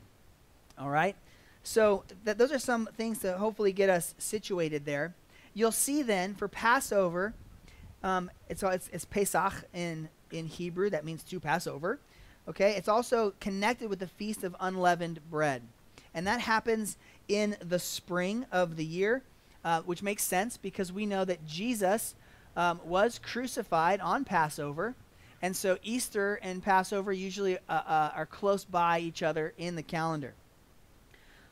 All 0.79 0.91
right? 0.91 1.17
So 1.65 2.05
th- 2.25 2.37
those 2.37 2.53
are 2.53 2.61
some 2.61 2.89
things 2.97 3.19
to 3.23 3.39
hopefully 3.39 3.73
get 3.73 3.91
us 3.91 4.15
situated 4.19 4.85
there. 4.85 5.15
You'll 5.55 5.73
see 5.73 6.03
then 6.03 6.35
for 6.35 6.49
Passover, 6.49 7.35
um, 8.03 8.31
it's, 8.49 8.63
it's, 8.63 8.89
it's 8.93 9.05
Pesach 9.05 9.53
in, 9.73 10.09
in 10.31 10.47
Hebrew. 10.47 10.91
That 10.91 11.05
means 11.05 11.23
to 11.25 11.41
Passover. 11.41 11.99
Okay? 12.49 12.75
It's 12.77 12.89
also 12.89 13.35
connected 13.41 13.89
with 13.89 13.99
the 13.99 14.07
Feast 14.07 14.45
of 14.45 14.57
Unleavened 14.61 15.21
Bread. 15.31 15.63
And 16.15 16.27
that 16.27 16.41
happens 16.41 16.97
in 17.29 17.57
the 17.61 17.79
spring 17.79 18.47
of 18.53 18.77
the 18.77 18.85
year, 18.85 19.23
uh, 19.65 19.83
which 19.83 20.03
makes 20.03 20.23
sense 20.23 20.57
because 20.57 20.93
we 20.93 21.07
know 21.07 21.25
that 21.25 21.47
Jesus 21.47 22.15
um, 22.57 22.81
was 22.85 23.19
crucified 23.19 24.01
on 24.01 24.25
Passover. 24.25 24.95
And 25.41 25.57
so 25.57 25.79
Easter 25.83 26.39
and 26.43 26.63
Passover 26.63 27.13
usually 27.13 27.57
uh, 27.69 27.73
uh, 27.87 28.11
are 28.15 28.27
close 28.27 28.65
by 28.65 29.01
each 29.01 29.23
other 29.23 29.55
in 29.57 29.77
the 29.77 29.83
calendar. 29.83 30.35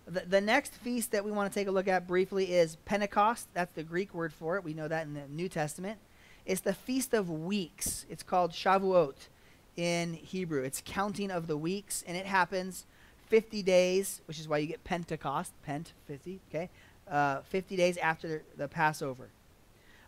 The, 0.06 0.20
the 0.20 0.40
next 0.40 0.74
feast 0.74 1.12
that 1.12 1.24
we 1.24 1.30
want 1.30 1.52
to 1.52 1.58
take 1.58 1.68
a 1.68 1.70
look 1.70 1.88
at 1.88 2.06
briefly 2.06 2.52
is 2.52 2.76
Pentecost. 2.84 3.48
That's 3.54 3.72
the 3.72 3.82
Greek 3.82 4.14
word 4.14 4.32
for 4.32 4.56
it. 4.56 4.64
We 4.64 4.74
know 4.74 4.88
that 4.88 5.06
in 5.06 5.14
the 5.14 5.28
New 5.28 5.48
Testament. 5.48 5.98
It's 6.46 6.60
the 6.60 6.74
Feast 6.74 7.14
of 7.14 7.30
Weeks. 7.30 8.06
It's 8.08 8.22
called 8.22 8.52
Shavuot 8.52 9.14
in 9.76 10.14
Hebrew. 10.14 10.62
It's 10.62 10.82
counting 10.84 11.30
of 11.30 11.46
the 11.46 11.56
weeks, 11.56 12.02
and 12.06 12.16
it 12.16 12.26
happens 12.26 12.86
50 13.28 13.62
days, 13.62 14.20
which 14.26 14.40
is 14.40 14.48
why 14.48 14.58
you 14.58 14.66
get 14.66 14.82
Pentecost, 14.82 15.52
Pent, 15.62 15.92
50, 16.06 16.40
okay? 16.50 16.68
Uh, 17.08 17.42
50 17.42 17.76
days 17.76 17.96
after 17.98 18.28
the, 18.28 18.42
the 18.56 18.68
Passover. 18.68 19.28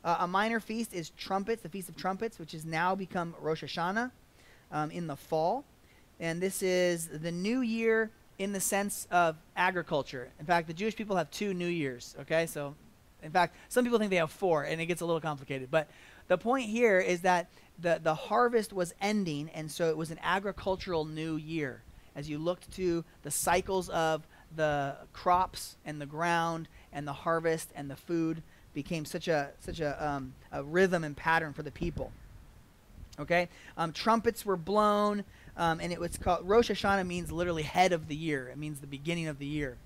Uh, 0.04 0.16
a 0.20 0.26
minor 0.26 0.58
feast 0.58 0.92
is 0.92 1.10
Trumpets, 1.10 1.62
the 1.62 1.68
Feast 1.68 1.88
of 1.88 1.96
Trumpets, 1.96 2.38
which 2.38 2.52
has 2.52 2.64
now 2.64 2.94
become 2.94 3.34
Rosh 3.40 3.62
Hashanah 3.62 4.10
um, 4.72 4.90
in 4.90 5.06
the 5.06 5.16
fall. 5.16 5.64
And 6.18 6.40
this 6.40 6.62
is 6.62 7.08
the 7.08 7.30
new 7.30 7.60
year 7.60 8.10
in 8.42 8.52
the 8.52 8.60
sense 8.60 9.06
of 9.12 9.36
agriculture. 9.56 10.28
In 10.40 10.46
fact, 10.46 10.66
the 10.66 10.74
Jewish 10.74 10.96
people 10.96 11.14
have 11.14 11.30
two 11.30 11.54
New 11.54 11.68
Years, 11.68 12.16
okay? 12.22 12.46
So, 12.46 12.74
in 13.22 13.30
fact, 13.30 13.54
some 13.68 13.84
people 13.84 14.00
think 14.00 14.10
they 14.10 14.16
have 14.16 14.32
four, 14.32 14.64
and 14.64 14.80
it 14.80 14.86
gets 14.86 15.00
a 15.00 15.06
little 15.06 15.20
complicated. 15.20 15.70
But 15.70 15.88
the 16.26 16.36
point 16.36 16.68
here 16.68 16.98
is 16.98 17.20
that 17.20 17.46
the, 17.78 18.00
the 18.02 18.16
harvest 18.16 18.72
was 18.72 18.94
ending, 19.00 19.48
and 19.54 19.70
so 19.70 19.90
it 19.90 19.96
was 19.96 20.10
an 20.10 20.18
agricultural 20.24 21.04
new 21.04 21.36
year. 21.36 21.82
As 22.16 22.28
you 22.28 22.38
looked 22.38 22.72
to 22.72 23.04
the 23.22 23.30
cycles 23.30 23.88
of 23.90 24.26
the 24.56 24.96
crops 25.12 25.76
and 25.84 26.00
the 26.00 26.06
ground 26.06 26.68
and 26.92 27.06
the 27.06 27.12
harvest 27.12 27.70
and 27.76 27.88
the 27.88 27.96
food 27.96 28.42
became 28.74 29.04
such 29.04 29.28
a 29.28 29.50
such 29.60 29.80
a, 29.80 30.06
um, 30.06 30.34
a 30.50 30.62
rhythm 30.62 31.04
and 31.04 31.16
pattern 31.16 31.52
for 31.52 31.62
the 31.62 31.70
people. 31.70 32.10
Okay, 33.18 33.48
um, 33.76 33.92
trumpets 33.92 34.44
were 34.44 34.56
blown, 34.56 35.24
um, 35.56 35.80
and 35.80 35.92
it 35.92 36.00
was 36.00 36.16
called 36.16 36.48
Rosh 36.48 36.70
Hashanah 36.70 37.06
means 37.06 37.30
literally 37.30 37.62
head 37.62 37.92
of 37.92 38.08
the 38.08 38.16
year. 38.16 38.48
It 38.48 38.58
means 38.58 38.80
the 38.80 38.86
beginning 38.86 39.28
of 39.28 39.38
the 39.38 39.46
year. 39.46 39.76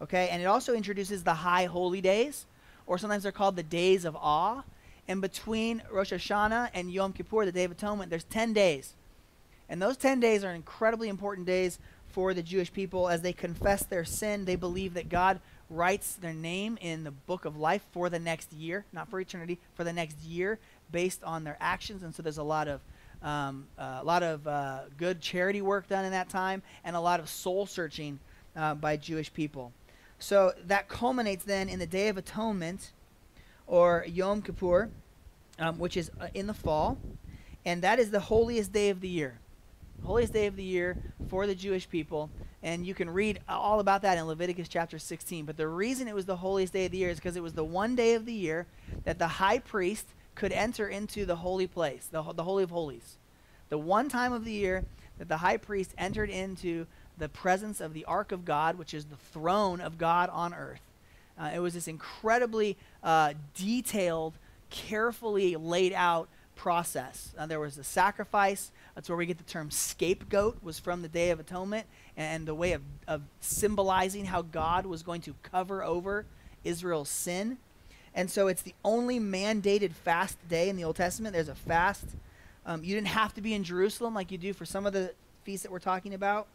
Okay, 0.00 0.28
and 0.30 0.42
it 0.42 0.46
also 0.46 0.74
introduces 0.74 1.22
the 1.22 1.34
high 1.34 1.66
holy 1.66 2.00
days, 2.00 2.46
or 2.86 2.98
sometimes 2.98 3.22
they're 3.22 3.32
called 3.32 3.56
the 3.56 3.62
days 3.62 4.04
of 4.04 4.16
awe. 4.16 4.62
And 5.06 5.20
between 5.20 5.82
Rosh 5.90 6.12
Hashanah 6.12 6.70
and 6.74 6.90
Yom 6.90 7.12
Kippur, 7.12 7.44
the 7.44 7.52
Day 7.52 7.64
of 7.64 7.70
Atonement, 7.70 8.10
there's 8.10 8.24
10 8.24 8.52
days. 8.52 8.94
And 9.68 9.80
those 9.80 9.96
10 9.96 10.20
days 10.20 10.44
are 10.44 10.52
incredibly 10.52 11.08
important 11.08 11.46
days 11.46 11.78
for 12.08 12.34
the 12.34 12.42
Jewish 12.42 12.72
people 12.72 13.08
as 13.08 13.22
they 13.22 13.32
confess 13.32 13.84
their 13.84 14.04
sin. 14.04 14.44
They 14.44 14.56
believe 14.56 14.94
that 14.94 15.08
God 15.08 15.40
writes 15.70 16.14
their 16.14 16.34
name 16.34 16.78
in 16.80 17.04
the 17.04 17.10
book 17.10 17.44
of 17.44 17.56
life 17.56 17.82
for 17.92 18.10
the 18.10 18.18
next 18.18 18.52
year, 18.52 18.84
not 18.92 19.08
for 19.08 19.18
eternity, 19.20 19.58
for 19.74 19.84
the 19.84 19.92
next 19.92 20.20
year, 20.20 20.58
based 20.90 21.22
on 21.24 21.44
their 21.44 21.56
actions. 21.60 22.02
And 22.02 22.14
so 22.14 22.22
there's 22.22 22.38
a 22.38 22.42
lot 22.42 22.68
of 22.68 22.80
um, 23.22 23.66
uh, 23.78 23.98
a 24.00 24.04
lot 24.04 24.22
of 24.22 24.46
uh, 24.46 24.80
good 24.96 25.20
charity 25.20 25.62
work 25.62 25.88
done 25.88 26.04
in 26.04 26.12
that 26.12 26.28
time, 26.28 26.62
and 26.84 26.96
a 26.96 27.00
lot 27.00 27.20
of 27.20 27.28
soul 27.28 27.66
searching 27.66 28.18
uh, 28.56 28.74
by 28.74 28.96
Jewish 28.96 29.32
people. 29.32 29.72
So 30.18 30.52
that 30.66 30.88
culminates 30.88 31.44
then 31.44 31.68
in 31.68 31.78
the 31.78 31.86
Day 31.86 32.08
of 32.08 32.16
Atonement, 32.16 32.92
or 33.66 34.04
Yom 34.08 34.42
Kippur, 34.42 34.90
um, 35.58 35.78
which 35.78 35.96
is 35.96 36.10
uh, 36.20 36.28
in 36.34 36.46
the 36.46 36.54
fall, 36.54 36.98
and 37.64 37.82
that 37.82 37.98
is 37.98 38.10
the 38.10 38.20
holiest 38.20 38.72
day 38.72 38.90
of 38.90 39.00
the 39.00 39.08
year 39.08 39.38
holiest 40.04 40.32
day 40.32 40.46
of 40.46 40.56
the 40.56 40.62
year 40.62 40.96
for 41.28 41.46
the 41.46 41.54
Jewish 41.54 41.88
people. 41.88 42.30
And 42.62 42.86
you 42.86 42.94
can 42.94 43.10
read 43.10 43.40
all 43.48 43.80
about 43.80 44.02
that 44.02 44.18
in 44.18 44.24
Leviticus 44.24 44.68
chapter 44.68 44.98
16. 44.98 45.44
But 45.44 45.56
the 45.56 45.66
reason 45.66 46.06
it 46.06 46.14
was 46.14 46.26
the 46.26 46.36
holiest 46.36 46.72
day 46.72 46.86
of 46.86 46.92
the 46.92 46.98
year 46.98 47.10
is 47.10 47.18
because 47.18 47.36
it 47.36 47.42
was 47.42 47.54
the 47.54 47.64
one 47.64 47.96
day 47.96 48.14
of 48.14 48.24
the 48.24 48.32
year 48.32 48.66
that 49.04 49.18
the 49.18 49.26
high 49.26 49.58
priest 49.58 50.06
could 50.34 50.52
enter 50.52 50.88
into 50.88 51.26
the 51.26 51.36
holy 51.36 51.66
place, 51.66 52.08
the, 52.10 52.22
the 52.32 52.44
Holy 52.44 52.64
of 52.64 52.70
Holies. 52.70 53.16
The 53.68 53.78
one 53.78 54.08
time 54.08 54.32
of 54.32 54.44
the 54.44 54.52
year 54.52 54.84
that 55.18 55.28
the 55.28 55.38
high 55.38 55.56
priest 55.56 55.94
entered 55.96 56.30
into 56.30 56.86
the 57.18 57.28
presence 57.28 57.80
of 57.80 57.94
the 57.94 58.04
Ark 58.06 58.32
of 58.32 58.44
God, 58.44 58.76
which 58.76 58.94
is 58.94 59.04
the 59.04 59.16
throne 59.16 59.80
of 59.80 59.98
God 59.98 60.30
on 60.30 60.54
earth. 60.54 60.80
Uh, 61.38 61.50
it 61.54 61.58
was 61.60 61.74
this 61.74 61.88
incredibly 61.88 62.76
uh, 63.02 63.34
detailed, 63.54 64.34
carefully 64.70 65.56
laid 65.56 65.92
out 65.92 66.28
process. 66.56 67.32
Uh, 67.38 67.46
there 67.46 67.60
was 67.60 67.78
a 67.78 67.84
sacrifice. 67.84 68.70
That's 68.94 69.08
where 69.08 69.16
we 69.16 69.26
get 69.26 69.38
the 69.38 69.44
term 69.44 69.70
scapegoat, 69.70 70.62
was 70.62 70.78
from 70.78 71.02
the 71.02 71.08
Day 71.08 71.30
of 71.30 71.40
Atonement, 71.40 71.86
and 72.16 72.46
the 72.46 72.54
way 72.54 72.72
of, 72.72 72.82
of 73.08 73.22
symbolizing 73.40 74.26
how 74.26 74.42
God 74.42 74.86
was 74.86 75.02
going 75.02 75.22
to 75.22 75.34
cover 75.42 75.82
over 75.82 76.26
Israel's 76.64 77.08
sin. 77.08 77.58
And 78.14 78.30
so 78.30 78.48
it's 78.48 78.62
the 78.62 78.74
only 78.84 79.18
mandated 79.18 79.92
fast 79.92 80.36
day 80.48 80.68
in 80.68 80.76
the 80.76 80.84
Old 80.84 80.96
Testament. 80.96 81.32
There's 81.32 81.48
a 81.48 81.54
fast. 81.54 82.04
Um, 82.66 82.84
you 82.84 82.94
didn't 82.94 83.08
have 83.08 83.34
to 83.34 83.40
be 83.40 83.54
in 83.54 83.64
Jerusalem 83.64 84.14
like 84.14 84.30
you 84.30 84.38
do 84.38 84.52
for 84.52 84.64
some 84.64 84.86
of 84.86 84.92
the 84.92 85.12
feasts 85.44 85.62
that 85.62 85.72
we're 85.72 85.78
talking 85.78 86.14
about, 86.14 86.46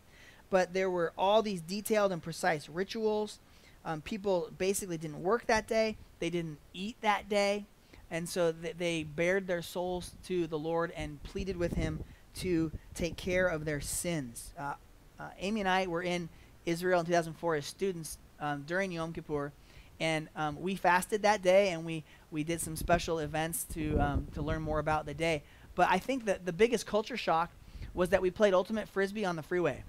but 0.50 0.74
there 0.74 0.90
were 0.90 1.12
all 1.18 1.42
these 1.42 1.62
detailed 1.62 2.12
and 2.12 2.22
precise 2.22 2.70
rituals. 2.70 3.40
Um, 3.84 4.02
people 4.02 4.50
basically 4.58 4.98
didn't 4.98 5.22
work 5.22 5.48
that 5.48 5.68
day, 5.68 5.98
they 6.20 6.30
didn't 6.30 6.60
eat 6.74 6.96
that 7.02 7.28
day. 7.28 7.66
And 8.10 8.28
so 8.28 8.54
th- 8.54 8.76
they 8.78 9.04
bared 9.04 9.48
their 9.48 9.62
souls 9.62 10.12
to 10.28 10.48
the 10.48 10.58
Lord 10.58 10.94
and 10.96 11.22
pleaded 11.24 11.58
with 11.58 11.74
Him 11.74 12.04
to 12.36 12.72
take 12.94 13.18
care 13.18 13.48
of 13.48 13.66
their 13.66 13.82
sins. 13.82 14.54
Uh, 14.58 14.74
uh, 15.20 15.30
Amy 15.40 15.62
and 15.62 15.70
I 15.70 15.88
were 15.88 16.04
in 16.04 16.30
Israel 16.66 17.00
in 17.00 17.06
2004 17.06 17.56
as 17.56 17.66
students 17.66 18.18
um, 18.40 18.64
during 18.68 18.92
Yom 18.92 19.14
Kippur, 19.14 19.52
and 20.00 20.30
um, 20.36 20.62
we 20.62 20.76
fasted 20.76 21.24
that 21.24 21.42
day 21.42 21.70
and 21.70 21.86
we, 21.86 22.04
we 22.32 22.44
did 22.44 22.62
some 22.62 22.76
special 22.76 23.20
events 23.20 23.66
to, 23.74 23.98
um, 23.98 24.28
to 24.34 24.42
learn 24.42 24.62
more 24.62 24.80
about 24.80 25.06
the 25.06 25.14
day. 25.14 25.44
But 25.76 25.88
I 25.90 26.00
think 26.00 26.26
that 26.26 26.46
the 26.46 26.54
biggest 26.54 26.86
culture 26.86 27.18
shock 27.18 27.52
was 27.94 28.10
that 28.10 28.22
we 28.22 28.32
played 28.32 28.54
Ultimate 28.54 28.88
Frisbee 28.88 29.26
on 29.26 29.36
the 29.36 29.44
freeway 29.44 29.84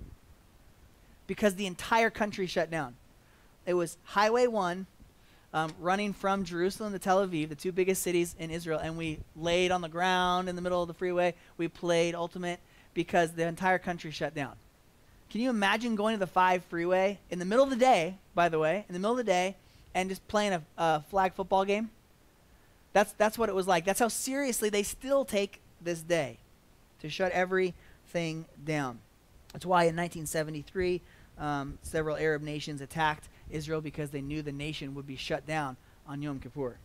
because 1.27 1.55
the 1.55 1.67
entire 1.67 2.11
country 2.11 2.47
shut 2.47 2.71
down. 2.71 2.97
It 3.67 3.75
was 3.75 3.99
Highway 4.05 4.47
1 4.47 4.87
um, 5.53 5.73
running 5.81 6.13
from 6.13 6.45
Jerusalem 6.45 6.93
to 6.93 6.99
Tel 6.99 7.27
Aviv, 7.27 7.49
the 7.49 7.55
two 7.55 7.73
biggest 7.73 8.03
cities 8.03 8.35
in 8.39 8.51
Israel, 8.51 8.79
and 8.83 8.97
we 8.97 9.19
laid 9.37 9.71
on 9.71 9.81
the 9.81 9.89
ground 9.89 10.49
in 10.49 10.57
the 10.57 10.63
middle 10.63 10.83
of 10.83 10.89
the 10.89 10.95
freeway. 10.95 11.35
We 11.57 11.69
played 11.69 12.15
Ultimate 12.15 12.61
because 12.95 13.33
the 13.33 13.47
entire 13.47 13.79
country 13.79 14.11
shut 14.11 14.35
down. 14.35 14.55
Can 15.31 15.43
you 15.43 15.51
imagine 15.51 15.95
going 15.95 16.15
to 16.15 16.19
the 16.19 16.27
5 16.27 16.65
freeway 16.65 17.19
in 17.31 17.39
the 17.39 17.45
middle 17.45 17.65
of 17.65 17.71
the 17.71 17.77
day, 17.77 18.17
by 18.35 18.49
the 18.49 18.59
way, 18.59 18.87
in 18.89 18.95
the 18.95 18.99
middle 18.99 19.13
of 19.13 19.19
the 19.19 19.25
day, 19.25 19.57
and 19.95 20.09
just 20.09 20.27
playing 20.29 20.53
a, 20.53 20.63
a 20.77 21.03
flag 21.03 21.35
football 21.35 21.65
game? 21.65 21.91
That's, 22.93 23.13
that's 23.13 23.39
what 23.39 23.49
it 23.49 23.55
was 23.55 23.67
like. 23.67 23.85
That's 23.85 24.01
how 24.01 24.09
seriously 24.09 24.71
they 24.71 24.83
still 24.83 25.25
take 25.25 25.61
this 25.81 26.03
day 26.03 26.39
to 27.01 27.09
shut 27.09 27.33
everything 27.33 28.47
down. 28.65 28.99
That's 29.53 29.67
why 29.67 29.83
in 29.83 29.97
1973, 29.97 31.01
um, 31.39 31.79
several 31.83 32.17
Arab 32.17 32.43
nations 32.43 32.81
attacked 32.81 33.29
Israel 33.51 33.81
because 33.81 34.11
they 34.11 34.21
knew 34.21 34.43
the 34.43 34.53
nation 34.53 34.95
would 34.95 35.07
be 35.07 35.17
shut 35.17 35.47
down 35.47 35.77
on 36.07 36.23
Yom 36.23 36.41
Kippur. 36.41 36.77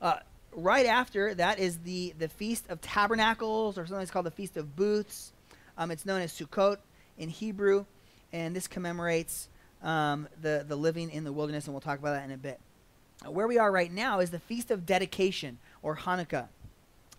Uh, 0.00 0.16
right 0.52 0.86
after 0.86 1.34
that 1.34 1.58
is 1.58 1.78
the, 1.78 2.14
the 2.18 2.28
Feast 2.28 2.64
of 2.68 2.80
Tabernacles, 2.80 3.78
or 3.78 3.86
sometimes 3.86 4.10
called 4.10 4.26
the 4.26 4.30
Feast 4.30 4.56
of 4.56 4.76
Booths. 4.76 5.32
Um, 5.76 5.90
it's 5.90 6.06
known 6.06 6.20
as 6.20 6.32
Sukkot 6.32 6.78
in 7.18 7.28
Hebrew, 7.28 7.84
and 8.32 8.54
this 8.54 8.66
commemorates 8.66 9.48
um, 9.82 10.28
the, 10.40 10.64
the 10.66 10.76
living 10.76 11.10
in 11.10 11.24
the 11.24 11.32
wilderness, 11.32 11.66
and 11.66 11.74
we'll 11.74 11.80
talk 11.80 11.98
about 11.98 12.12
that 12.12 12.24
in 12.24 12.30
a 12.30 12.36
bit. 12.36 12.60
Uh, 13.24 13.30
where 13.30 13.48
we 13.48 13.58
are 13.58 13.70
right 13.70 13.92
now 13.92 14.20
is 14.20 14.30
the 14.30 14.38
Feast 14.38 14.70
of 14.70 14.86
Dedication, 14.86 15.58
or 15.82 15.96
Hanukkah. 15.96 16.48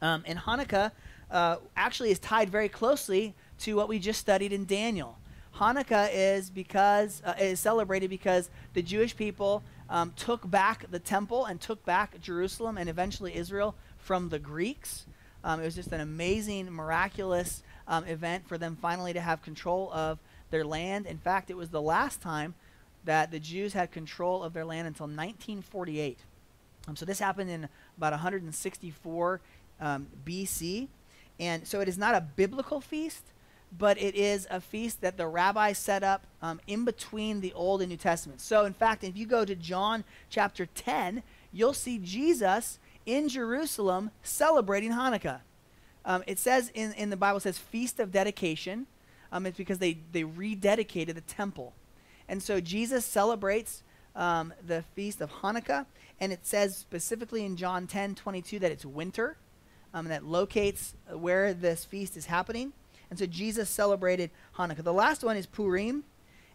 Um, 0.02 0.24
and 0.26 0.40
Hanukkah 0.40 0.92
uh, 1.32 1.58
actually 1.76 2.12
is 2.12 2.20
tied 2.20 2.50
very 2.50 2.70
closely 2.70 3.34
to 3.60 3.76
what 3.76 3.88
we 3.88 4.00
just 4.00 4.20
studied 4.20 4.54
in 4.54 4.66
Daniel. 4.66 5.18
Hanukkah 5.56 6.10
is 6.14 6.50
because 6.50 7.22
uh, 7.26 7.34
is 7.40 7.60
celebrated 7.60 8.10
because 8.10 8.50
the 8.74 8.82
Jewish 8.82 9.16
people 9.16 9.64
um, 9.90 10.14
took 10.16 10.50
back 10.50 10.90
the 10.90 11.00
temple 11.00 11.46
and 11.46 11.60
took 11.60 11.84
back 11.86 12.20
Jerusalem 12.22 12.78
and 12.78 12.90
eventually 12.90 13.36
Israel 13.36 13.76
from 13.98 14.30
the 14.30 14.40
Greeks. 14.40 15.06
Um, 15.44 15.62
it 15.62 15.66
was 15.66 15.76
just 15.76 15.92
an 15.92 16.02
amazing, 16.02 16.72
miraculous 16.72 17.64
um, 17.88 18.06
event 18.06 18.48
for 18.48 18.58
them 18.58 18.78
finally 18.80 19.14
to 19.14 19.22
have 19.22 19.42
control 19.42 19.92
of 19.92 20.20
their 20.50 20.66
land. 20.66 21.06
In 21.06 21.18
fact, 21.18 21.50
it 21.50 21.58
was 21.58 21.70
the 21.70 21.82
last 21.82 22.22
time 22.22 22.56
that 23.06 23.32
the 23.32 23.40
Jews 23.40 23.74
had 23.74 23.92
control 23.92 24.44
of 24.44 24.54
their 24.54 24.66
land 24.66 24.88
until 24.88 25.06
1948. 25.06 26.20
Um, 26.88 26.96
so 26.96 27.06
this 27.06 27.20
happened 27.20 27.50
in 27.50 27.70
about 27.98 28.14
164 28.14 29.42
um, 29.80 30.08
BC. 30.26 30.88
And 31.40 31.66
so 31.66 31.80
it 31.80 31.88
is 31.88 31.98
not 31.98 32.16
a 32.16 32.22
biblical 32.22 32.82
feast, 32.82 33.26
but 33.78 34.02
it 34.02 34.16
is 34.16 34.48
a 34.50 34.60
feast 34.60 35.02
that 35.02 35.18
the 35.18 35.28
rabbis 35.28 35.78
set 35.78 36.04
up 36.04 36.26
um, 36.42 36.60
in 36.68 36.86
between 36.86 37.42
the 37.42 37.54
Old 37.54 37.82
and 37.82 37.90
New 37.90 37.98
Testament. 37.98 38.42
So, 38.42 38.66
in 38.66 38.74
fact, 38.74 39.04
if 39.04 39.16
you 39.16 39.26
go 39.26 39.46
to 39.46 39.56
John 39.56 40.04
chapter 40.30 40.66
10, 40.66 41.24
you'll 41.52 41.74
see 41.74 42.00
Jesus 42.00 42.80
in 43.06 43.30
Jerusalem 43.30 44.12
celebrating 44.24 44.92
Hanukkah. 44.92 45.42
Um, 46.04 46.24
it 46.26 46.40
says 46.40 46.72
in, 46.74 46.94
in 46.94 47.10
the 47.10 47.18
Bible, 47.18 47.40
says 47.40 47.58
Feast 47.58 48.00
of 48.00 48.12
Dedication. 48.12 48.88
Um, 49.32 49.46
it's 49.46 49.58
because 49.58 49.80
they, 49.80 50.00
they 50.12 50.24
rededicated 50.24 51.16
the 51.16 51.22
temple. 51.22 51.74
And 52.28 52.42
so 52.42 52.60
Jesus 52.60 53.06
celebrates 53.06 53.84
um, 54.16 54.54
the 54.66 54.84
Feast 54.96 55.22
of 55.22 55.32
Hanukkah, 55.32 55.86
and 56.20 56.32
it 56.32 56.46
says 56.46 56.76
specifically 56.76 57.46
in 57.46 57.56
John 57.56 57.88
10 57.88 58.16
22 58.16 58.60
that 58.60 58.72
it's 58.72 58.86
winter, 58.86 59.38
um, 59.94 60.08
that 60.08 60.24
locates 60.24 60.94
where 61.12 61.54
this 61.54 61.86
feast 61.86 62.18
is 62.18 62.26
happening. 62.26 62.74
And 63.10 63.18
so 63.18 63.26
Jesus 63.26 63.70
celebrated 63.70 64.30
Hanukkah. 64.58 64.84
The 64.84 64.94
last 64.94 65.24
one 65.24 65.38
is 65.38 65.46
Purim, 65.46 66.04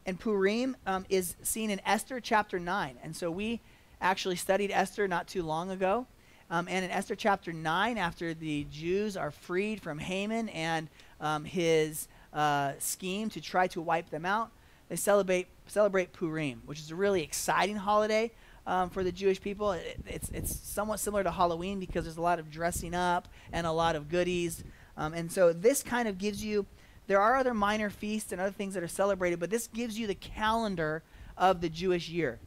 and 0.07 0.21
Purim 0.21 0.77
um, 0.87 1.05
is 1.09 1.37
seen 1.43 1.71
in 1.71 1.81
Esther 1.85 2.21
chapter 2.21 2.61
9. 2.61 2.97
And 3.03 3.17
so 3.17 3.31
we 3.31 3.61
actually 4.01 4.37
studied 4.37 4.71
Esther 4.71 5.09
not 5.09 5.27
too 5.27 5.43
long 5.43 5.71
ago. 5.71 6.07
Um, 6.51 6.69
and 6.69 6.85
in 6.85 6.91
Esther 6.91 7.17
chapter 7.17 7.53
9, 7.53 7.99
after 7.99 8.35
the 8.35 8.67
Jews 8.71 9.17
are 9.17 9.31
freed 9.31 9.81
from 9.81 9.99
Haman 9.99 10.51
and 10.51 10.89
um, 11.21 11.45
his 11.45 12.07
uh, 12.35 12.73
scheme 12.79 13.31
to 13.31 13.41
try 13.41 13.67
to 13.69 13.81
wipe 13.81 14.11
them 14.11 14.27
out, 14.27 14.51
they 14.89 14.97
celebrate, 14.97 15.47
celebrate 15.67 16.13
Purim, 16.13 16.63
which 16.67 16.81
is 16.81 16.91
a 16.91 16.95
really 16.95 17.23
exciting 17.23 17.77
holiday 17.77 18.31
um, 18.67 18.91
for 18.91 19.03
the 19.03 19.13
Jewish 19.13 19.41
people. 19.41 19.73
It, 19.73 20.01
it's, 20.07 20.29
it's 20.31 20.55
somewhat 20.55 21.01
similar 21.01 21.23
to 21.23 21.31
Halloween 21.31 21.81
because 21.81 22.05
there's 22.05 22.17
a 22.17 22.23
lot 22.23 22.39
of 22.39 22.51
dressing 22.51 22.95
up 22.95 23.29
and 23.53 23.67
a 23.67 23.73
lot 23.73 23.97
of 23.97 24.09
goodies. 24.09 24.65
Um, 24.97 25.15
and 25.15 25.31
so 25.31 25.53
this 25.53 25.83
kind 25.83 26.09
of 26.09 26.19
gives 26.19 26.45
you, 26.45 26.67
there 27.07 27.21
are 27.21 27.37
other 27.37 27.55
minor 27.55 27.91
feasts 27.91 28.33
and 28.33 28.41
other 28.41 28.53
things 28.53 28.75
that 28.75 28.83
are 28.83 28.89
celebrated, 28.89 29.41
but 29.41 29.51
this 29.51 29.69
gives 29.69 29.99
you 29.99 30.07
the 30.07 30.15
calendar 30.15 31.03
of 31.37 31.61
the 31.61 31.69
Jewish 31.69 32.09
year. 32.09 32.39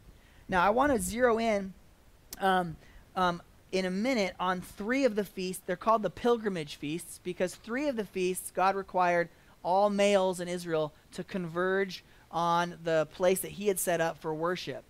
Now, 0.50 0.64
I 0.64 0.70
want 0.70 0.94
to 0.94 1.00
zero 1.00 1.40
in 1.40 1.74
um, 2.40 2.78
um, 3.16 3.42
in 3.72 3.86
a 3.86 3.92
minute 3.92 4.34
on 4.40 4.62
three 4.62 5.04
of 5.04 5.16
the 5.16 5.26
feasts. 5.26 5.62
They're 5.66 5.76
called 5.76 6.04
the 6.04 6.10
pilgrimage 6.10 6.76
feasts 6.76 7.20
because 7.24 7.56
three 7.56 7.88
of 7.88 7.96
the 7.96 8.06
feasts 8.06 8.52
God 8.52 8.76
required 8.76 9.30
all 9.64 9.90
males 9.90 10.40
in 10.40 10.48
Israel 10.48 10.94
to 11.14 11.24
converge 11.24 12.04
on 12.32 12.78
the 12.84 13.08
place 13.14 13.40
that 13.42 13.52
he 13.52 13.68
had 13.68 13.80
set 13.80 14.02
up 14.02 14.18
for 14.20 14.34
worship, 14.34 14.84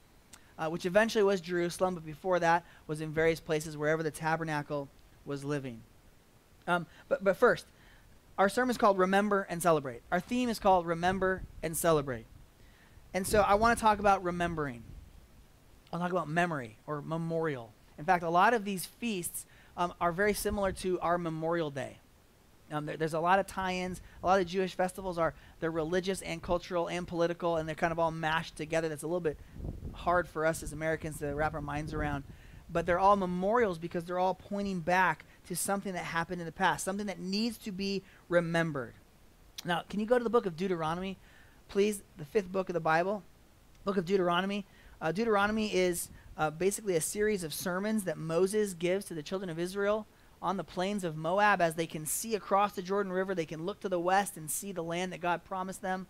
uh, 0.58 0.70
which 0.70 0.86
eventually 0.86 1.24
was 1.24 1.42
Jerusalem, 1.42 1.96
but 1.96 2.06
before 2.06 2.40
that 2.40 2.64
was 2.88 3.02
in 3.02 3.12
various 3.12 3.40
places 3.40 3.78
wherever 3.78 4.04
the 4.04 4.12
tabernacle 4.12 4.88
was 5.26 5.44
living. 5.44 5.82
Um, 6.68 6.86
but, 7.08 7.24
but 7.24 7.38
first, 7.38 7.66
our 8.38 8.50
sermon 8.50 8.72
is 8.72 8.78
called 8.78 8.98
Remember 8.98 9.48
and 9.50 9.62
Celebrate. 9.62 10.02
Our 10.12 10.20
theme 10.20 10.50
is 10.50 10.60
called 10.60 10.86
Remember 10.86 11.44
and 11.64 11.76
Celebrate. 11.76 12.26
And 13.14 13.26
so 13.26 13.42
I 13.42 13.56
want 13.56 13.78
to 13.78 13.82
talk 13.82 14.00
about 14.00 14.24
remembering. 14.24 14.84
I'll 15.92 16.00
talk 16.00 16.12
about 16.12 16.30
memory 16.30 16.78
or 16.86 17.02
memorial. 17.02 17.72
In 17.98 18.06
fact, 18.06 18.24
a 18.24 18.30
lot 18.30 18.54
of 18.54 18.66
these 18.66 18.86
feasts 18.86 19.46
um, 19.76 19.94
are 20.00 20.12
very 20.12 20.34
similar 20.34 20.72
to 20.74 21.00
our 21.00 21.18
Memorial 21.18 21.72
Day. 21.72 21.98
Um, 22.72 22.86
there, 22.86 22.98
there's 22.98 23.14
a 23.14 23.20
lot 23.20 23.40
of 23.40 23.48
tie-ins. 23.48 24.02
A 24.24 24.26
lot 24.26 24.42
of 24.42 24.48
Jewish 24.48 24.76
festivals 24.76 25.18
are 25.18 25.34
they're 25.60 25.72
religious 25.72 26.22
and 26.22 26.42
cultural 26.42 26.88
and 26.88 27.08
political, 27.08 27.58
and 27.58 27.68
they're 27.68 27.76
kind 27.76 27.92
of 27.92 28.00
all 28.00 28.12
mashed 28.12 28.56
together. 28.56 28.90
That's 28.90 29.04
a 29.04 29.08
little 29.08 29.20
bit 29.20 29.38
hard 29.94 30.28
for 30.28 30.46
us 30.46 30.64
as 30.64 30.74
Americans 30.74 31.20
to 31.20 31.34
wrap 31.34 31.54
our 31.54 31.62
minds 31.62 31.94
around. 31.94 32.24
But 32.70 32.86
they're 32.86 33.00
all 33.00 33.16
memorials 33.16 33.78
because 33.78 34.04
they're 34.04 34.20
all 34.20 34.34
pointing 34.34 34.82
back 34.82 35.24
to 35.48 35.56
something 35.56 35.94
that 35.94 36.04
happened 36.04 36.42
in 36.42 36.46
the 36.46 36.52
past, 36.52 36.84
something 36.84 37.08
that 37.08 37.20
needs 37.20 37.58
to 37.60 37.72
be 37.72 38.04
remembered. 38.28 38.94
Now, 39.64 39.84
can 39.90 40.00
you 40.00 40.06
go 40.06 40.18
to 40.18 40.24
the 40.24 40.30
book 40.30 40.46
of 40.46 40.58
Deuteronomy, 40.58 41.18
please? 41.70 42.02
The 42.18 42.26
fifth 42.26 42.52
book 42.52 42.70
of 42.70 42.74
the 42.74 42.82
Bible, 42.82 43.24
book 43.86 43.98
of 43.98 44.06
Deuteronomy. 44.06 44.66
Uh, 45.02 45.12
Deuteronomy 45.12 45.74
is 45.74 46.10
uh, 46.38 46.50
basically 46.50 46.96
a 46.96 47.02
series 47.02 47.44
of 47.44 47.54
sermons 47.54 48.04
that 48.04 48.18
Moses 48.18 48.74
gives 48.74 49.06
to 49.06 49.14
the 49.14 49.24
children 49.24 49.50
of 49.50 49.58
Israel 49.58 50.06
on 50.42 50.58
the 50.58 50.64
plains 50.64 51.04
of 51.04 51.18
Moab 51.18 51.62
as 51.62 51.76
they 51.76 51.88
can 51.88 52.06
see 52.06 52.36
across 52.36 52.74
the 52.74 52.82
Jordan 52.82 53.12
River. 53.12 53.34
They 53.34 53.46
can 53.46 53.66
look 53.66 53.80
to 53.82 53.90
the 53.90 54.00
west 54.00 54.38
and 54.38 54.50
see 54.50 54.72
the 54.72 54.84
land 54.84 55.14
that 55.14 55.22
God 55.22 55.44
promised 55.44 55.82
them. 55.82 56.08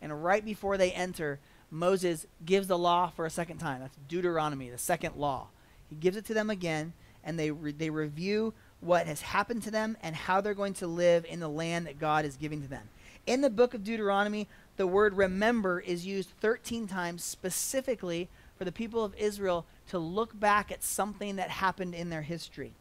And 0.00 0.24
right 0.24 0.44
before 0.44 0.76
they 0.76 0.92
enter, 0.92 1.38
Moses 1.70 2.26
gives 2.44 2.68
the 2.68 2.78
law 2.78 3.08
for 3.08 3.26
a 3.26 3.30
second 3.30 3.58
time. 3.58 3.80
That's 3.80 3.96
Deuteronomy, 4.08 4.70
the 4.70 4.78
second 4.78 5.16
law. 5.16 5.48
He 5.88 5.96
gives 5.96 6.16
it 6.16 6.24
to 6.26 6.34
them 6.34 6.50
again, 6.50 6.92
and 7.24 7.38
they, 7.38 7.50
re- 7.50 7.72
they 7.72 7.90
review 7.90 8.54
what 8.80 9.06
has 9.06 9.20
happened 9.20 9.62
to 9.64 9.70
them 9.70 9.96
and 10.02 10.14
how 10.14 10.40
they're 10.40 10.54
going 10.54 10.74
to 10.74 10.86
live 10.86 11.24
in 11.28 11.40
the 11.40 11.48
land 11.48 11.86
that 11.86 11.98
God 11.98 12.24
is 12.24 12.36
giving 12.36 12.62
to 12.62 12.68
them. 12.68 12.88
In 13.26 13.40
the 13.40 13.50
book 13.50 13.74
of 13.74 13.84
Deuteronomy, 13.84 14.48
the 14.76 14.86
word 14.86 15.16
remember 15.16 15.80
is 15.80 16.06
used 16.06 16.30
13 16.40 16.86
times 16.86 17.24
specifically 17.24 18.28
for 18.56 18.64
the 18.64 18.72
people 18.72 19.04
of 19.04 19.14
Israel 19.16 19.66
to 19.88 19.98
look 19.98 20.38
back 20.38 20.70
at 20.72 20.82
something 20.82 21.36
that 21.36 21.50
happened 21.50 21.94
in 21.94 22.10
their 22.10 22.22
history. 22.22 22.72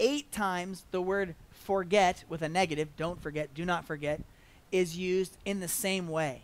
Eight 0.00 0.30
times 0.30 0.84
the 0.90 1.02
word 1.02 1.34
forget 1.50 2.24
with 2.28 2.42
a 2.42 2.48
negative, 2.48 2.88
don't 2.96 3.20
forget, 3.20 3.54
do 3.54 3.64
not 3.64 3.84
forget, 3.84 4.20
is 4.70 4.96
used 4.96 5.36
in 5.44 5.60
the 5.60 5.68
same 5.68 6.08
way. 6.08 6.42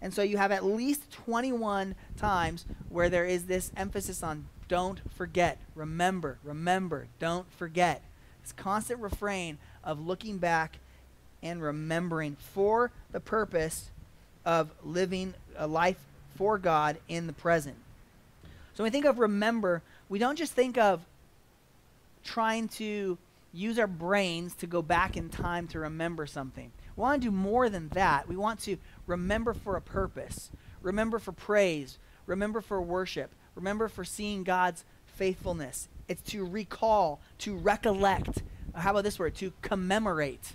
And 0.00 0.14
so 0.14 0.22
you 0.22 0.36
have 0.36 0.52
at 0.52 0.64
least 0.64 1.10
21 1.10 1.94
times 2.16 2.64
where 2.88 3.08
there 3.08 3.26
is 3.26 3.46
this 3.46 3.72
emphasis 3.76 4.22
on 4.22 4.46
don't 4.68 5.00
forget. 5.12 5.58
Remember, 5.74 6.38
remember, 6.44 7.08
don't 7.18 7.50
forget. 7.52 8.02
This 8.42 8.52
constant 8.52 9.00
refrain 9.00 9.58
of 9.82 10.06
looking 10.06 10.38
back 10.38 10.78
and 11.42 11.62
remembering 11.62 12.36
for 12.36 12.90
the 13.10 13.20
purpose 13.20 13.90
of 14.44 14.70
living 14.84 15.34
a 15.56 15.66
life 15.66 15.98
for 16.36 16.58
God 16.58 16.98
in 17.08 17.26
the 17.26 17.32
present. 17.32 17.76
So 18.74 18.84
when 18.84 18.90
we 18.90 18.90
think 18.90 19.06
of 19.06 19.18
remember, 19.18 19.82
we 20.08 20.18
don't 20.18 20.36
just 20.36 20.52
think 20.52 20.78
of 20.78 21.00
trying 22.28 22.68
to 22.68 23.18
use 23.52 23.78
our 23.78 23.86
brains 23.86 24.54
to 24.56 24.66
go 24.66 24.82
back 24.82 25.16
in 25.16 25.28
time 25.28 25.66
to 25.68 25.78
remember 25.78 26.26
something. 26.26 26.70
We 26.96 27.00
want 27.00 27.22
to 27.22 27.28
do 27.28 27.34
more 27.34 27.68
than 27.68 27.88
that. 27.90 28.28
We 28.28 28.36
want 28.36 28.60
to 28.60 28.76
remember 29.06 29.54
for 29.54 29.76
a 29.76 29.80
purpose, 29.80 30.50
remember 30.82 31.18
for 31.18 31.32
praise, 31.32 31.98
remember 32.26 32.60
for 32.60 32.80
worship, 32.82 33.32
Remember 33.58 33.88
for 33.88 34.04
seeing 34.04 34.44
God's 34.44 34.84
faithfulness. 35.04 35.88
It's 36.06 36.22
to 36.30 36.44
recall, 36.44 37.20
to 37.38 37.56
recollect. 37.56 38.44
How 38.72 38.92
about 38.92 39.02
this 39.02 39.18
word? 39.18 39.34
To 39.36 39.52
commemorate. 39.62 40.54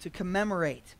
To 0.00 0.08
commemorate. 0.08 0.94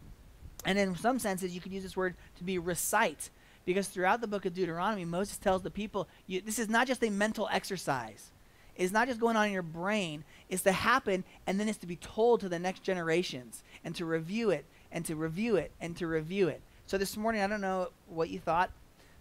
And 0.66 0.78
in 0.78 0.94
some 0.94 1.18
senses, 1.18 1.54
you 1.54 1.62
could 1.62 1.72
use 1.72 1.82
this 1.82 1.96
word 1.96 2.16
to 2.36 2.44
be 2.44 2.58
recite. 2.58 3.30
Because 3.64 3.88
throughout 3.88 4.20
the 4.20 4.26
book 4.26 4.44
of 4.44 4.52
Deuteronomy, 4.52 5.06
Moses 5.06 5.38
tells 5.38 5.62
the 5.62 5.70
people 5.70 6.06
you, 6.26 6.42
this 6.42 6.58
is 6.58 6.68
not 6.68 6.86
just 6.86 7.02
a 7.02 7.08
mental 7.08 7.48
exercise. 7.50 8.31
It's 8.76 8.92
not 8.92 9.08
just 9.08 9.20
going 9.20 9.36
on 9.36 9.46
in 9.46 9.52
your 9.52 9.62
brain. 9.62 10.24
It's 10.48 10.62
to 10.62 10.72
happen, 10.72 11.24
and 11.46 11.60
then 11.60 11.68
it's 11.68 11.78
to 11.78 11.86
be 11.86 11.96
told 11.96 12.40
to 12.40 12.48
the 12.48 12.58
next 12.58 12.82
generations, 12.82 13.62
and 13.84 13.94
to 13.96 14.04
review 14.04 14.50
it, 14.50 14.64
and 14.90 15.04
to 15.06 15.14
review 15.14 15.56
it, 15.56 15.72
and 15.80 15.96
to 15.96 16.06
review 16.06 16.48
it. 16.48 16.62
So 16.86 16.98
this 16.98 17.16
morning, 17.16 17.42
I 17.42 17.46
don't 17.46 17.60
know 17.60 17.88
what 18.08 18.30
you 18.30 18.38
thought 18.38 18.70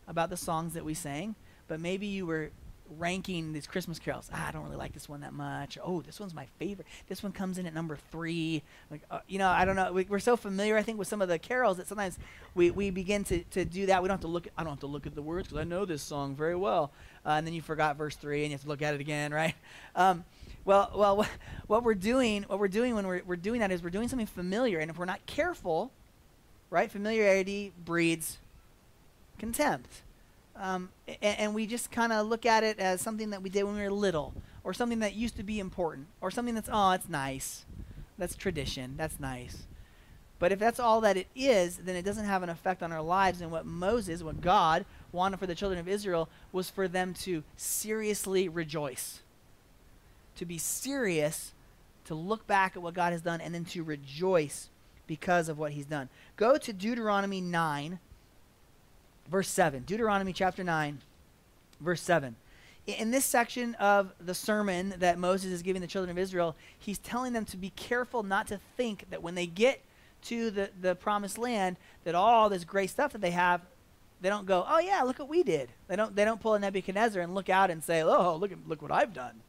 about 0.07 0.29
the 0.29 0.37
songs 0.37 0.73
that 0.73 0.85
we 0.85 0.93
sang, 0.93 1.35
but 1.67 1.79
maybe 1.79 2.07
you 2.07 2.25
were 2.25 2.51
ranking 2.97 3.53
these 3.53 3.67
Christmas 3.67 3.99
carols. 3.99 4.29
Ah, 4.33 4.47
I 4.47 4.51
don't 4.51 4.63
really 4.63 4.75
like 4.75 4.93
this 4.93 5.07
one 5.07 5.21
that 5.21 5.33
much. 5.33 5.77
Oh, 5.83 6.01
this 6.01 6.19
one's 6.19 6.33
my 6.33 6.45
favorite. 6.59 6.87
This 7.07 7.23
one 7.23 7.31
comes 7.31 7.57
in 7.57 7.65
at 7.65 7.73
number 7.73 7.97
three. 8.11 8.63
Like, 8.89 9.01
uh, 9.09 9.19
you 9.27 9.39
know, 9.39 9.49
I 9.49 9.65
don't 9.65 9.75
know. 9.75 9.91
We, 9.93 10.07
are 10.09 10.19
so 10.19 10.35
familiar, 10.35 10.77
I 10.77 10.83
think, 10.83 10.99
with 10.99 11.07
some 11.07 11.21
of 11.21 11.29
the 11.29 11.39
carols 11.39 11.77
that 11.77 11.87
sometimes 11.87 12.17
we, 12.55 12.71
we 12.71 12.89
begin 12.89 13.23
to, 13.25 13.43
to 13.51 13.65
do 13.65 13.85
that. 13.87 14.01
We 14.01 14.07
don't 14.07 14.15
have 14.15 14.21
to 14.21 14.27
look. 14.27 14.47
At, 14.47 14.53
I 14.57 14.63
don't 14.63 14.73
have 14.73 14.79
to 14.81 14.87
look 14.87 15.05
at 15.07 15.15
the 15.15 15.21
words 15.21 15.47
because 15.47 15.61
I 15.61 15.63
know 15.63 15.85
this 15.85 16.01
song 16.01 16.35
very 16.35 16.55
well. 16.55 16.91
Uh, 17.25 17.31
and 17.31 17.45
then 17.45 17.53
you 17.53 17.61
forgot 17.61 17.97
verse 17.97 18.15
three, 18.15 18.41
and 18.43 18.51
you 18.51 18.55
have 18.55 18.63
to 18.63 18.67
look 18.67 18.81
at 18.81 18.93
it 18.93 19.01
again, 19.01 19.33
right? 19.33 19.55
Um, 19.95 20.23
well, 20.65 20.91
well, 20.95 21.25
what 21.67 21.83
we're 21.83 21.95
doing, 21.95 22.43
what 22.43 22.59
we're 22.59 22.67
doing 22.67 22.93
when 22.95 23.07
we're, 23.07 23.21
we're 23.25 23.35
doing 23.35 23.61
that 23.61 23.71
is 23.71 23.81
we're 23.81 23.89
doing 23.89 24.07
something 24.07 24.27
familiar, 24.27 24.79
and 24.79 24.91
if 24.91 24.97
we're 24.97 25.05
not 25.05 25.25
careful, 25.25 25.91
right? 26.69 26.91
Familiarity 26.91 27.71
breeds 27.83 28.37
contempt. 29.39 30.01
Um, 30.55 30.89
and, 31.07 31.39
and, 31.39 31.55
we 31.55 31.65
just 31.65 31.91
kind 31.91 32.11
of 32.11 32.27
look 32.27 32.45
at 32.45 32.63
it 32.63 32.77
as 32.79 33.01
something 33.01 33.29
that 33.31 33.41
we 33.41 33.49
did 33.49 33.63
when 33.63 33.75
we 33.75 33.81
were 33.81 33.91
little, 33.91 34.33
or 34.63 34.73
something 34.73 34.99
that 34.99 35.15
used 35.15 35.37
to 35.37 35.43
be 35.43 35.59
important, 35.59 36.07
or 36.19 36.29
something 36.29 36.53
that's, 36.53 36.69
oh, 36.71 36.91
it's 36.91 37.09
nice. 37.09 37.65
That's 38.17 38.35
tradition. 38.35 38.95
That's 38.97 39.19
nice. 39.19 39.63
But 40.41 40.51
if 40.51 40.59
that's 40.59 40.79
all 40.79 41.01
that 41.01 41.17
it 41.17 41.27
is, 41.35 41.77
then 41.77 41.95
it 41.95 42.03
doesn't 42.03 42.25
have 42.25 42.41
an 42.41 42.49
effect 42.49 42.81
on 42.81 42.91
our 42.91 43.01
lives. 43.01 43.41
And 43.41 43.51
what 43.51 43.65
Moses, 43.65 44.23
what 44.23 44.41
God 44.41 44.85
wanted 45.11 45.37
for 45.37 45.45
the 45.45 45.55
children 45.55 45.79
of 45.79 45.87
Israel, 45.87 46.29
was 46.51 46.69
for 46.69 46.87
them 46.87 47.13
to 47.21 47.43
seriously 47.55 48.49
rejoice. 48.49 49.21
To 50.37 50.45
be 50.45 50.57
serious, 50.57 51.53
to 52.05 52.15
look 52.15 52.47
back 52.47 52.75
at 52.75 52.81
what 52.81 52.95
God 52.95 53.11
has 53.11 53.21
done, 53.21 53.39
and 53.39 53.53
then 53.53 53.65
to 53.65 53.83
rejoice 53.83 54.69
because 55.05 55.47
of 55.47 55.59
what 55.59 55.73
he's 55.73 55.85
done. 55.85 56.09
Go 56.37 56.57
to 56.57 56.73
Deuteronomy 56.73 57.39
9, 57.39 57.99
verse 59.31 59.47
7. 59.47 59.83
Deuteronomy 59.83 60.33
chapter 60.33 60.63
9, 60.63 60.99
verse 61.79 62.01
7. 62.01 62.35
In 62.85 63.11
this 63.11 63.23
section 63.23 63.75
of 63.75 64.11
the 64.19 64.33
sermon 64.33 64.93
that 64.99 65.17
Moses 65.17 65.51
is 65.51 65.61
giving 65.61 65.81
the 65.81 65.87
children 65.87 66.11
of 66.11 66.21
Israel, 66.21 66.55
he's 66.77 66.97
telling 66.97 67.31
them 67.31 67.45
to 67.45 67.57
be 67.57 67.69
careful 67.69 68.23
not 68.23 68.47
to 68.47 68.59
think 68.75 69.05
that 69.09 69.23
when 69.23 69.35
they 69.35 69.45
get 69.45 69.81
to 70.23 70.51
the, 70.51 70.69
the 70.81 70.95
promised 70.95 71.37
land, 71.37 71.77
that 72.03 72.13
all 72.13 72.49
this 72.49 72.65
great 72.65 72.89
stuff 72.89 73.13
that 73.13 73.21
they 73.21 73.31
have, 73.31 73.61
they 74.19 74.29
don't 74.29 74.45
go, 74.45 74.65
oh 74.67 74.79
yeah, 74.79 75.01
look 75.03 75.19
what 75.19 75.29
we 75.29 75.43
did. 75.43 75.69
They 75.87 75.95
don't, 75.95 76.13
they 76.15 76.25
don't 76.25 76.41
pull 76.41 76.55
a 76.55 76.59
Nebuchadnezzar 76.59 77.21
and 77.21 77.33
look 77.33 77.49
out 77.49 77.71
and 77.71 77.81
say, 77.81 78.01
oh, 78.01 78.35
look, 78.35 78.51
look 78.67 78.81
what 78.81 78.91
I've 78.91 79.13
done. 79.13 79.41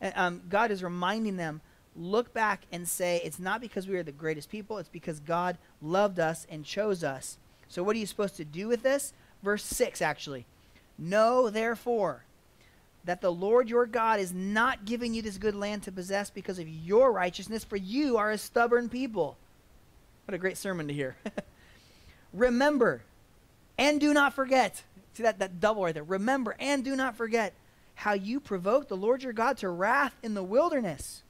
And, 0.00 0.14
um, 0.16 0.42
God 0.48 0.70
is 0.70 0.82
reminding 0.82 1.36
them, 1.36 1.60
look 1.94 2.32
back 2.32 2.62
and 2.72 2.88
say, 2.88 3.20
it's 3.22 3.38
not 3.38 3.60
because 3.60 3.86
we 3.86 3.96
are 3.96 4.02
the 4.02 4.12
greatest 4.12 4.48
people, 4.48 4.78
it's 4.78 4.88
because 4.88 5.20
God 5.20 5.58
loved 5.82 6.18
us 6.18 6.46
and 6.48 6.64
chose 6.64 7.04
us 7.04 7.36
so, 7.72 7.82
what 7.82 7.96
are 7.96 7.98
you 7.98 8.04
supposed 8.04 8.36
to 8.36 8.44
do 8.44 8.68
with 8.68 8.82
this? 8.82 9.14
Verse 9.42 9.64
6, 9.64 10.02
actually. 10.02 10.44
Know, 10.98 11.48
therefore, 11.48 12.22
that 13.06 13.22
the 13.22 13.32
Lord 13.32 13.70
your 13.70 13.86
God 13.86 14.20
is 14.20 14.30
not 14.30 14.84
giving 14.84 15.14
you 15.14 15.22
this 15.22 15.38
good 15.38 15.54
land 15.54 15.82
to 15.84 15.90
possess 15.90 16.28
because 16.28 16.58
of 16.58 16.68
your 16.68 17.10
righteousness, 17.10 17.64
for 17.64 17.76
you 17.76 18.18
are 18.18 18.30
a 18.30 18.36
stubborn 18.36 18.90
people. 18.90 19.38
What 20.26 20.34
a 20.34 20.38
great 20.38 20.58
sermon 20.58 20.86
to 20.88 20.92
hear. 20.92 21.16
Remember 22.34 23.00
and 23.78 23.98
do 23.98 24.12
not 24.12 24.34
forget. 24.34 24.82
See 25.14 25.22
that, 25.22 25.38
that 25.38 25.58
double 25.58 25.84
right 25.84 25.94
there. 25.94 26.04
Remember 26.04 26.54
and 26.60 26.84
do 26.84 26.94
not 26.94 27.16
forget 27.16 27.54
how 27.94 28.12
you 28.12 28.38
provoked 28.38 28.90
the 28.90 28.98
Lord 28.98 29.22
your 29.22 29.32
God 29.32 29.56
to 29.58 29.70
wrath 29.70 30.14
in 30.22 30.34
the 30.34 30.44
wilderness. 30.44 31.22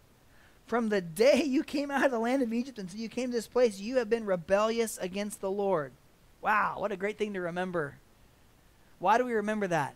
From 0.67 0.89
the 0.89 1.01
day 1.01 1.45
you 1.45 1.63
came 1.63 1.93
out 1.93 2.05
of 2.05 2.11
the 2.11 2.19
land 2.19 2.43
of 2.43 2.53
Egypt 2.53 2.81
until 2.81 2.99
you 2.99 3.09
came 3.09 3.31
to 3.31 3.37
this 3.37 3.47
place, 3.47 3.79
you 3.79 3.99
have 3.99 4.11
been 4.11 4.27
rebellious 4.27 4.99
against 4.99 5.41
the 5.41 5.51
Lord. 5.51 5.93
Wow, 6.43 6.75
what 6.79 6.93
a 6.93 6.97
great 6.97 7.17
thing 7.17 7.35
to 7.35 7.41
remember. 7.41 7.95
Why 8.99 9.17
do 9.17 9.25
we 9.25 9.33
remember 9.33 9.69
that? 9.69 9.95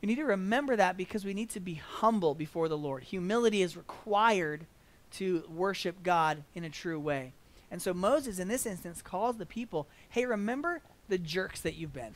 We 0.00 0.06
need 0.06 0.16
to 0.16 0.24
remember 0.24 0.76
that 0.76 0.96
because 0.96 1.24
we 1.26 1.34
need 1.34 1.50
to 1.50 1.60
be 1.60 1.74
humble 1.74 2.34
before 2.34 2.68
the 2.68 2.78
Lord. 2.78 3.04
Humility 3.04 3.60
is 3.60 3.76
required 3.76 4.64
to 5.12 5.44
worship 5.54 6.02
God 6.02 6.42
in 6.54 6.64
a 6.64 6.70
true 6.70 6.98
way. 6.98 7.32
And 7.70 7.82
so 7.82 7.92
Moses, 7.92 8.38
in 8.38 8.48
this 8.48 8.66
instance, 8.66 9.02
calls 9.02 9.36
the 9.36 9.46
people 9.46 9.86
hey, 10.08 10.24
remember 10.24 10.80
the 11.08 11.18
jerks 11.18 11.60
that 11.60 11.74
you've 11.74 11.92
been. 11.92 12.14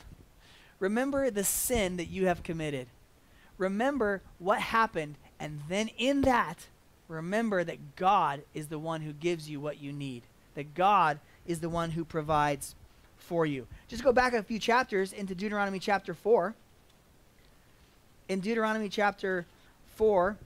Remember 0.79 1.29
the 1.29 1.43
sin 1.43 1.97
that 1.97 2.09
you 2.09 2.25
have 2.25 2.43
committed. 2.43 2.87
Remember 3.57 4.21
what 4.39 4.59
happened. 4.59 5.15
And 5.39 5.61
then 5.69 5.89
in 5.97 6.21
that, 6.21 6.67
remember 7.07 7.63
that 7.63 7.95
God 7.95 8.41
is 8.53 8.67
the 8.67 8.79
one 8.79 9.01
who 9.01 9.13
gives 9.13 9.49
you 9.49 9.59
what 9.59 9.79
you 9.79 9.93
need, 9.93 10.23
that 10.55 10.73
God 10.73 11.19
is 11.45 11.59
the 11.59 11.69
one 11.69 11.91
who 11.91 12.03
provides 12.03 12.75
for 13.25 13.45
you. 13.45 13.67
Just 13.87 14.03
go 14.03 14.11
back 14.11 14.33
a 14.33 14.43
few 14.43 14.59
chapters 14.59 15.13
into 15.13 15.35
Deuteronomy 15.35 15.79
chapter 15.79 16.13
4. 16.13 16.53
In 18.29 18.39
Deuteronomy 18.39 18.89
chapter 18.89 19.45
4 19.95 20.37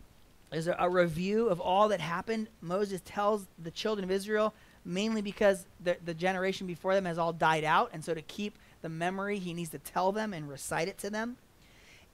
is 0.51 0.67
a, 0.67 0.75
a 0.79 0.89
review 0.89 1.47
of 1.47 1.59
all 1.59 1.89
that 1.89 1.99
happened. 1.99 2.47
Moses 2.61 3.01
tells 3.05 3.45
the 3.61 3.71
children 3.71 4.03
of 4.03 4.11
Israel, 4.11 4.53
mainly 4.85 5.21
because 5.21 5.65
the, 5.83 5.97
the 6.03 6.13
generation 6.13 6.67
before 6.67 6.95
them 6.95 7.05
has 7.05 7.17
all 7.17 7.33
died 7.33 7.63
out, 7.63 7.91
and 7.93 8.03
so 8.03 8.13
to 8.13 8.21
keep 8.21 8.57
the 8.81 8.89
memory, 8.89 9.39
he 9.39 9.53
needs 9.53 9.69
to 9.71 9.79
tell 9.79 10.11
them 10.11 10.33
and 10.33 10.49
recite 10.49 10.87
it 10.87 10.97
to 10.99 11.09
them. 11.09 11.37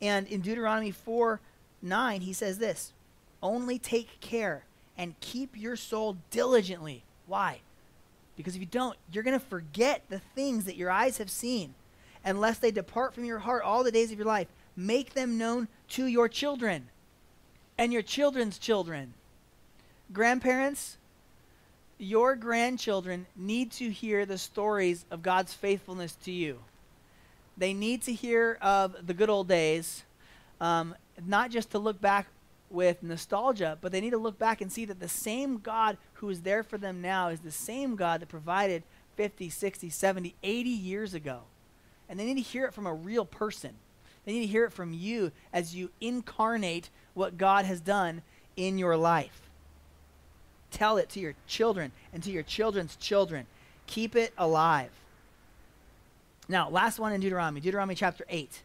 And 0.02 0.28
in 0.28 0.42
Deuteronomy 0.42 0.92
4 0.92 1.40
9, 1.82 2.22
he 2.22 2.34
says 2.34 2.58
this 2.58 2.94
Only 3.42 3.78
take 3.78 4.20
care 4.20 4.66
and 4.98 5.20
keep 5.20 5.56
your 5.56 5.76
soul 5.76 6.18
diligently. 6.32 7.04
Why? 7.28 7.60
Because 8.36 8.56
if 8.56 8.62
you 8.62 8.68
don't, 8.68 8.98
you're 9.12 9.24
going 9.24 9.40
to 9.40 9.46
forget 9.46 10.04
the 10.10 10.20
things 10.20 10.66
that 10.66 10.76
your 10.76 10.92
eyes 10.92 11.18
have 11.18 11.30
seen, 11.30 11.74
unless 12.24 12.60
they 12.60 12.72
depart 12.72 13.14
from 13.14 13.26
your 13.26 13.40
heart 13.40 13.64
all 13.64 13.84
the 13.84 13.92
days 13.92 14.12
of 14.12 14.18
your 14.18 14.28
life. 14.28 14.48
Make 14.76 15.14
them 15.14 15.38
known 15.38 15.68
to 15.90 16.06
your 16.06 16.28
children 16.28 16.90
and 17.78 17.94
your 17.94 18.02
children's 18.02 18.58
children. 18.58 19.14
Grandparents, 20.12 20.98
your 21.98 22.36
grandchildren 22.36 23.26
need 23.36 23.72
to 23.72 23.90
hear 23.90 24.26
the 24.26 24.38
stories 24.38 25.06
of 25.10 25.24
God's 25.24 25.54
faithfulness 25.54 26.16
to 26.26 26.32
you. 26.32 26.60
They 27.58 27.74
need 27.74 28.02
to 28.04 28.14
hear 28.14 28.58
of 28.62 29.08
the 29.08 29.14
good 29.14 29.30
old 29.30 29.48
days, 29.48 30.04
um, 30.60 30.94
not 31.26 31.52
just 31.52 31.72
to 31.72 31.80
look 31.80 32.02
back 32.02 32.28
with 32.76 33.02
nostalgia, 33.02 33.78
but 33.82 33.92
they 33.92 34.02
need 34.02 34.12
to 34.12 34.18
look 34.18 34.38
back 34.38 34.62
and 34.62 34.72
see 34.72 34.86
that 34.86 35.00
the 35.00 35.08
same 35.08 35.58
God 35.58 35.98
who 36.16 36.30
is 36.30 36.42
there 36.42 36.62
for 36.62 36.78
them 36.78 37.02
now 37.02 37.30
is 37.30 37.40
the 37.40 37.52
same 37.52 37.96
God 37.96 38.22
that 38.22 38.30
provided 38.30 38.84
50, 39.16 39.50
60, 39.50 39.90
70, 39.90 40.36
80 40.44 40.70
years 40.70 41.14
ago. 41.14 41.40
And 42.08 42.20
they 42.20 42.26
need 42.26 42.36
to 42.36 42.42
hear 42.42 42.66
it 42.66 42.74
from 42.74 42.86
a 42.86 42.94
real 42.94 43.26
person. 43.26 43.76
They 44.26 44.34
need 44.34 44.42
to 44.42 44.48
hear 44.48 44.66
it 44.66 44.74
from 44.74 44.94
you 44.94 45.32
as 45.54 45.76
you 45.76 45.90
incarnate 46.02 46.90
what 47.14 47.38
God 47.38 47.66
has 47.66 47.80
done 47.80 48.22
in 48.56 48.78
your 48.78 48.98
life. 48.98 49.42
Tell 50.72 50.98
it 50.98 51.10
to 51.12 51.20
your 51.20 51.36
children 51.48 51.92
and 52.14 52.22
to 52.24 52.32
your 52.32 52.44
children's 52.44 52.96
children. 52.98 53.48
Keep 53.88 54.16
it 54.16 54.34
alive. 54.38 54.92
Now, 56.50 56.70
last 56.70 57.00
one 57.00 57.14
in 57.14 57.22
Deuteronomy, 57.22 57.62
Deuteronomy 57.62 57.96
chapter 57.96 58.26
8. 58.30 58.62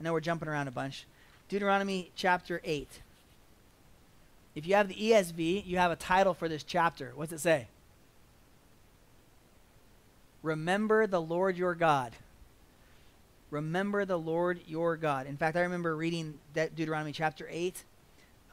I 0.00 0.04
know 0.04 0.12
we're 0.12 0.20
jumping 0.20 0.48
around 0.48 0.68
a 0.68 0.72
bunch. 0.72 1.06
Deuteronomy 1.48 2.10
chapter 2.16 2.60
8. 2.64 2.88
If 4.54 4.66
you 4.66 4.74
have 4.74 4.88
the 4.88 4.94
ESV, 4.94 5.66
you 5.66 5.78
have 5.78 5.90
a 5.90 5.96
title 5.96 6.32
for 6.32 6.48
this 6.48 6.62
chapter. 6.62 7.12
What's 7.16 7.32
it 7.32 7.40
say? 7.40 7.66
Remember 10.42 11.06
the 11.06 11.20
Lord 11.20 11.56
your 11.56 11.74
God. 11.74 12.12
Remember 13.50 14.04
the 14.04 14.18
Lord 14.18 14.60
your 14.66 14.96
God. 14.96 15.26
In 15.26 15.36
fact, 15.36 15.56
I 15.56 15.62
remember 15.62 15.96
reading 15.96 16.34
De- 16.54 16.68
Deuteronomy 16.68 17.12
chapter 17.12 17.48
8 17.50 17.82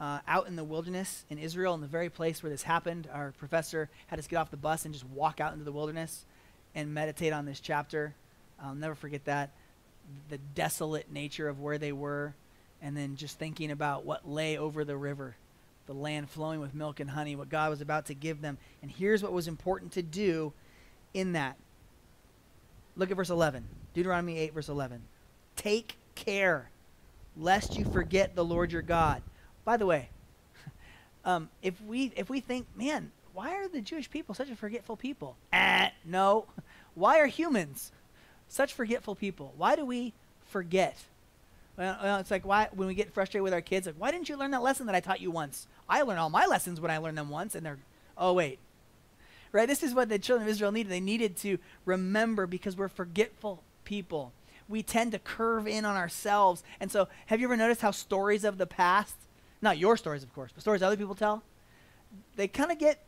uh, 0.00 0.18
out 0.26 0.48
in 0.48 0.56
the 0.56 0.64
wilderness 0.64 1.24
in 1.30 1.38
Israel, 1.38 1.74
in 1.74 1.80
the 1.80 1.86
very 1.86 2.08
place 2.08 2.42
where 2.42 2.50
this 2.50 2.62
happened. 2.62 3.08
Our 3.12 3.32
professor 3.38 3.88
had 4.08 4.18
us 4.18 4.26
get 4.26 4.36
off 4.36 4.50
the 4.50 4.56
bus 4.56 4.84
and 4.84 4.92
just 4.92 5.06
walk 5.06 5.40
out 5.40 5.52
into 5.52 5.64
the 5.64 5.72
wilderness 5.72 6.24
and 6.74 6.92
meditate 6.92 7.32
on 7.32 7.44
this 7.46 7.60
chapter. 7.60 8.14
I'll 8.60 8.74
never 8.74 8.94
forget 8.94 9.24
that. 9.26 9.50
The 10.30 10.38
desolate 10.38 11.12
nature 11.12 11.48
of 11.48 11.60
where 11.60 11.78
they 11.78 11.92
were, 11.92 12.34
and 12.80 12.96
then 12.96 13.14
just 13.14 13.38
thinking 13.38 13.70
about 13.70 14.04
what 14.04 14.28
lay 14.28 14.58
over 14.58 14.84
the 14.84 14.96
river 14.96 15.36
the 15.86 15.94
land 15.94 16.30
flowing 16.30 16.60
with 16.60 16.74
milk 16.74 17.00
and 17.00 17.10
honey, 17.10 17.36
what 17.36 17.48
God 17.48 17.70
was 17.70 17.80
about 17.80 18.06
to 18.06 18.14
give 18.14 18.40
them. 18.40 18.58
And 18.82 18.90
here's 18.90 19.22
what 19.22 19.32
was 19.32 19.48
important 19.48 19.92
to 19.92 20.02
do 20.02 20.52
in 21.12 21.32
that. 21.32 21.56
Look 22.96 23.10
at 23.10 23.16
verse 23.16 23.30
11. 23.30 23.64
Deuteronomy 23.94 24.38
8, 24.38 24.54
verse 24.54 24.68
11. 24.68 25.02
Take 25.56 25.96
care 26.14 26.70
lest 27.36 27.76
you 27.76 27.84
forget 27.84 28.34
the 28.34 28.44
Lord 28.44 28.72
your 28.72 28.82
God. 28.82 29.22
By 29.64 29.76
the 29.76 29.86
way, 29.86 30.08
um, 31.24 31.48
if 31.62 31.80
we 31.82 32.12
if 32.16 32.28
we 32.28 32.40
think, 32.40 32.66
man, 32.76 33.10
why 33.32 33.54
are 33.54 33.68
the 33.68 33.80
Jewish 33.80 34.10
people 34.10 34.34
such 34.34 34.50
a 34.50 34.56
forgetful 34.56 34.96
people? 34.96 35.36
Eh, 35.52 35.88
no. 36.04 36.46
Why 36.94 37.20
are 37.20 37.26
humans 37.26 37.90
such 38.48 38.74
forgetful 38.74 39.14
people? 39.14 39.54
Why 39.56 39.76
do 39.76 39.86
we 39.86 40.12
forget? 40.44 40.98
Well, 41.76 42.18
it's 42.18 42.30
like 42.30 42.44
why 42.44 42.68
when 42.72 42.86
we 42.86 42.94
get 42.94 43.12
frustrated 43.12 43.42
with 43.42 43.54
our 43.54 43.62
kids, 43.62 43.86
like 43.86 43.96
why 43.96 44.10
didn't 44.10 44.28
you 44.28 44.36
learn 44.36 44.50
that 44.50 44.62
lesson 44.62 44.86
that 44.86 44.94
I 44.94 45.00
taught 45.00 45.20
you 45.20 45.30
once? 45.30 45.66
I 45.88 46.02
learn 46.02 46.18
all 46.18 46.30
my 46.30 46.46
lessons 46.46 46.80
when 46.80 46.90
I 46.90 46.98
learn 46.98 47.14
them 47.14 47.30
once, 47.30 47.54
and 47.54 47.64
they're, 47.64 47.78
oh 48.16 48.34
wait, 48.34 48.58
right? 49.52 49.66
This 49.66 49.82
is 49.82 49.94
what 49.94 50.08
the 50.08 50.18
children 50.18 50.46
of 50.46 50.50
Israel 50.52 50.70
needed. 50.72 50.92
They 50.92 51.00
needed 51.00 51.36
to 51.38 51.58
remember 51.84 52.46
because 52.46 52.76
we're 52.76 52.88
forgetful 52.88 53.62
people. 53.84 54.32
we 54.68 54.82
tend 54.82 55.12
to 55.12 55.18
curve 55.18 55.66
in 55.68 55.84
on 55.84 55.96
ourselves. 55.96 56.62
And 56.80 56.90
so, 56.90 57.08
have 57.26 57.40
you 57.40 57.46
ever 57.46 57.56
noticed 57.56 57.82
how 57.82 57.90
stories 57.90 58.44
of 58.44 58.58
the 58.58 58.66
past, 58.66 59.14
not 59.60 59.78
your 59.78 59.96
stories, 59.96 60.22
of 60.22 60.32
course, 60.34 60.50
but 60.54 60.62
stories 60.62 60.82
other 60.82 60.96
people 60.96 61.14
tell, 61.14 61.42
they 62.36 62.48
kind 62.48 62.72
of 62.72 62.78
get 62.78 63.04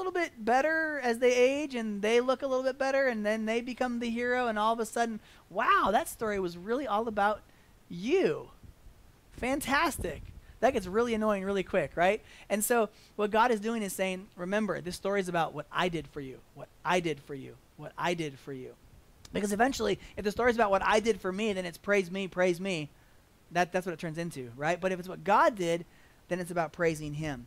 little 0.00 0.12
bit 0.12 0.44
better 0.44 0.98
as 1.02 1.18
they 1.18 1.34
age 1.34 1.74
and 1.74 2.00
they 2.00 2.20
look 2.20 2.42
a 2.42 2.46
little 2.46 2.64
bit 2.64 2.78
better 2.78 3.06
and 3.06 3.24
then 3.24 3.44
they 3.44 3.60
become 3.60 3.98
the 3.98 4.08
hero 4.08 4.46
and 4.46 4.58
all 4.58 4.72
of 4.72 4.80
a 4.80 4.86
sudden 4.86 5.20
wow 5.50 5.90
that 5.92 6.08
story 6.08 6.40
was 6.40 6.56
really 6.56 6.86
all 6.86 7.06
about 7.06 7.42
you. 7.90 8.48
Fantastic. 9.32 10.22
That 10.60 10.72
gets 10.72 10.86
really 10.86 11.12
annoying 11.12 11.44
really 11.44 11.62
quick 11.62 11.92
right? 11.96 12.22
And 12.48 12.64
so 12.64 12.88
what 13.16 13.30
god 13.30 13.50
is 13.50 13.60
doing 13.60 13.82
is 13.82 13.92
saying 13.92 14.28
remember 14.36 14.80
this 14.80 14.96
story 14.96 15.20
is 15.20 15.28
about 15.28 15.52
what 15.52 15.66
i 15.70 15.88
did 15.88 16.06
for 16.06 16.20
you 16.20 16.38
what 16.54 16.68
i 16.84 17.00
did 17.00 17.20
for 17.20 17.34
you 17.34 17.56
what 17.76 17.92
i 17.98 18.14
did 18.14 18.38
for 18.38 18.52
you. 18.52 18.74
Because 19.32 19.52
eventually 19.52 19.98
if 20.16 20.24
the 20.24 20.32
story 20.32 20.50
is 20.50 20.56
about 20.56 20.70
what 20.70 20.82
i 20.84 20.98
did 20.98 21.20
for 21.20 21.30
me 21.30 21.52
then 21.52 21.66
it's 21.66 21.78
praise 21.78 22.10
me 22.10 22.26
praise 22.26 22.60
me. 22.60 22.88
That, 23.52 23.72
that's 23.72 23.84
what 23.84 23.92
it 23.92 23.98
turns 23.98 24.16
into 24.16 24.50
right? 24.56 24.80
But 24.80 24.92
if 24.92 24.98
it's 24.98 25.08
what 25.08 25.24
god 25.24 25.56
did 25.56 25.84
then 26.28 26.40
it's 26.40 26.50
about 26.50 26.72
praising 26.72 27.14
him 27.14 27.46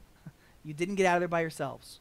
you 0.63 0.73
didn't 0.73 0.95
get 0.95 1.05
out 1.05 1.15
of 1.17 1.21
there 1.21 1.27
by 1.27 1.41
yourselves. 1.41 1.99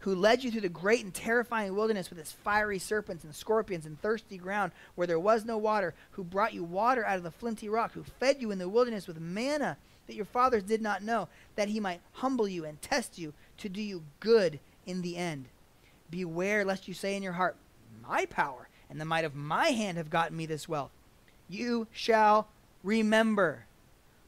Who 0.00 0.14
led 0.14 0.44
you 0.44 0.50
through 0.50 0.60
the 0.60 0.68
great 0.68 1.04
and 1.04 1.12
terrifying 1.12 1.74
wilderness 1.74 2.10
with 2.10 2.18
its 2.18 2.32
fiery 2.32 2.78
serpents 2.78 3.24
and 3.24 3.34
scorpions 3.34 3.86
and 3.86 4.00
thirsty 4.00 4.36
ground 4.36 4.72
where 4.94 5.06
there 5.06 5.18
was 5.18 5.44
no 5.44 5.58
water, 5.58 5.94
who 6.12 6.22
brought 6.22 6.54
you 6.54 6.62
water 6.62 7.04
out 7.04 7.16
of 7.16 7.22
the 7.22 7.30
flinty 7.30 7.68
rock, 7.68 7.92
who 7.92 8.04
fed 8.04 8.40
you 8.40 8.50
in 8.50 8.58
the 8.58 8.68
wilderness 8.68 9.06
with 9.06 9.20
manna 9.20 9.76
that 10.06 10.14
your 10.14 10.24
fathers 10.24 10.62
did 10.62 10.80
not 10.80 11.02
know, 11.02 11.28
that 11.56 11.68
he 11.68 11.80
might 11.80 12.00
humble 12.12 12.46
you 12.46 12.64
and 12.64 12.80
test 12.80 13.18
you 13.18 13.32
to 13.58 13.68
do 13.68 13.82
you 13.82 14.04
good 14.20 14.60
in 14.86 15.02
the 15.02 15.16
end. 15.16 15.46
Beware 16.10 16.64
lest 16.64 16.86
you 16.86 16.94
say 16.94 17.16
in 17.16 17.22
your 17.22 17.32
heart, 17.32 17.56
My 18.06 18.26
power 18.26 18.68
and 18.88 19.00
the 19.00 19.04
might 19.04 19.24
of 19.24 19.34
my 19.34 19.68
hand 19.68 19.98
have 19.98 20.10
gotten 20.10 20.36
me 20.36 20.46
this 20.46 20.68
wealth. 20.68 20.92
You 21.48 21.88
shall 21.90 22.48
remember 22.82 23.64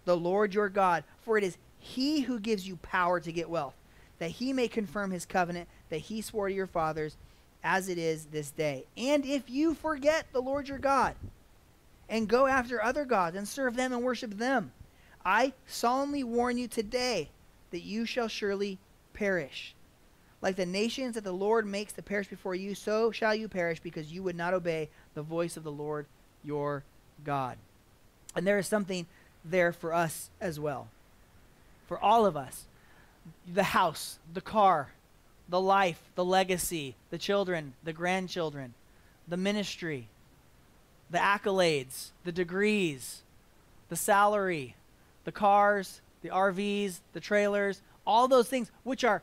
the 0.04 0.16
Lord 0.16 0.54
your 0.54 0.68
God, 0.68 1.04
for 1.20 1.38
it 1.38 1.44
is 1.44 1.58
he 1.88 2.20
who 2.20 2.38
gives 2.38 2.68
you 2.68 2.76
power 2.76 3.18
to 3.18 3.32
get 3.32 3.48
wealth, 3.48 3.74
that 4.18 4.32
he 4.32 4.52
may 4.52 4.68
confirm 4.68 5.10
his 5.10 5.24
covenant 5.24 5.68
that 5.88 5.98
he 5.98 6.20
swore 6.20 6.48
to 6.48 6.54
your 6.54 6.66
fathers, 6.66 7.16
as 7.64 7.88
it 7.88 7.98
is 7.98 8.26
this 8.26 8.50
day. 8.50 8.84
And 8.96 9.24
if 9.24 9.48
you 9.48 9.74
forget 9.74 10.26
the 10.32 10.42
Lord 10.42 10.68
your 10.68 10.78
God, 10.78 11.14
and 12.08 12.28
go 12.28 12.46
after 12.46 12.82
other 12.82 13.04
gods, 13.04 13.36
and 13.36 13.48
serve 13.48 13.74
them 13.74 13.92
and 13.92 14.02
worship 14.02 14.38
them, 14.38 14.72
I 15.24 15.52
solemnly 15.66 16.24
warn 16.24 16.58
you 16.58 16.68
today 16.68 17.30
that 17.70 17.82
you 17.82 18.04
shall 18.04 18.28
surely 18.28 18.78
perish. 19.12 19.74
Like 20.40 20.56
the 20.56 20.66
nations 20.66 21.14
that 21.14 21.24
the 21.24 21.32
Lord 21.32 21.66
makes 21.66 21.92
to 21.94 22.02
perish 22.02 22.28
before 22.28 22.54
you, 22.54 22.74
so 22.74 23.10
shall 23.10 23.34
you 23.34 23.48
perish, 23.48 23.80
because 23.80 24.12
you 24.12 24.22
would 24.22 24.36
not 24.36 24.54
obey 24.54 24.88
the 25.14 25.22
voice 25.22 25.56
of 25.56 25.64
the 25.64 25.72
Lord 25.72 26.06
your 26.44 26.84
God. 27.24 27.56
And 28.36 28.46
there 28.46 28.58
is 28.58 28.66
something 28.66 29.06
there 29.44 29.72
for 29.72 29.92
us 29.92 30.30
as 30.40 30.60
well 30.60 30.88
for 31.88 31.98
all 31.98 32.26
of 32.26 32.36
us 32.36 32.66
the 33.52 33.62
house, 33.62 34.18
the 34.32 34.40
car, 34.40 34.92
the 35.48 35.60
life, 35.60 36.00
the 36.14 36.24
legacy, 36.24 36.94
the 37.10 37.18
children, 37.18 37.74
the 37.82 37.92
grandchildren, 37.92 38.74
the 39.26 39.36
ministry, 39.36 40.08
the 41.10 41.18
accolades, 41.18 42.10
the 42.24 42.32
degrees, 42.32 43.22
the 43.88 43.96
salary, 43.96 44.76
the 45.24 45.32
cars, 45.32 46.00
the 46.22 46.28
RVs, 46.28 47.00
the 47.12 47.20
trailers, 47.20 47.80
all 48.06 48.28
those 48.28 48.48
things, 48.48 48.70
which 48.82 49.04
are 49.04 49.22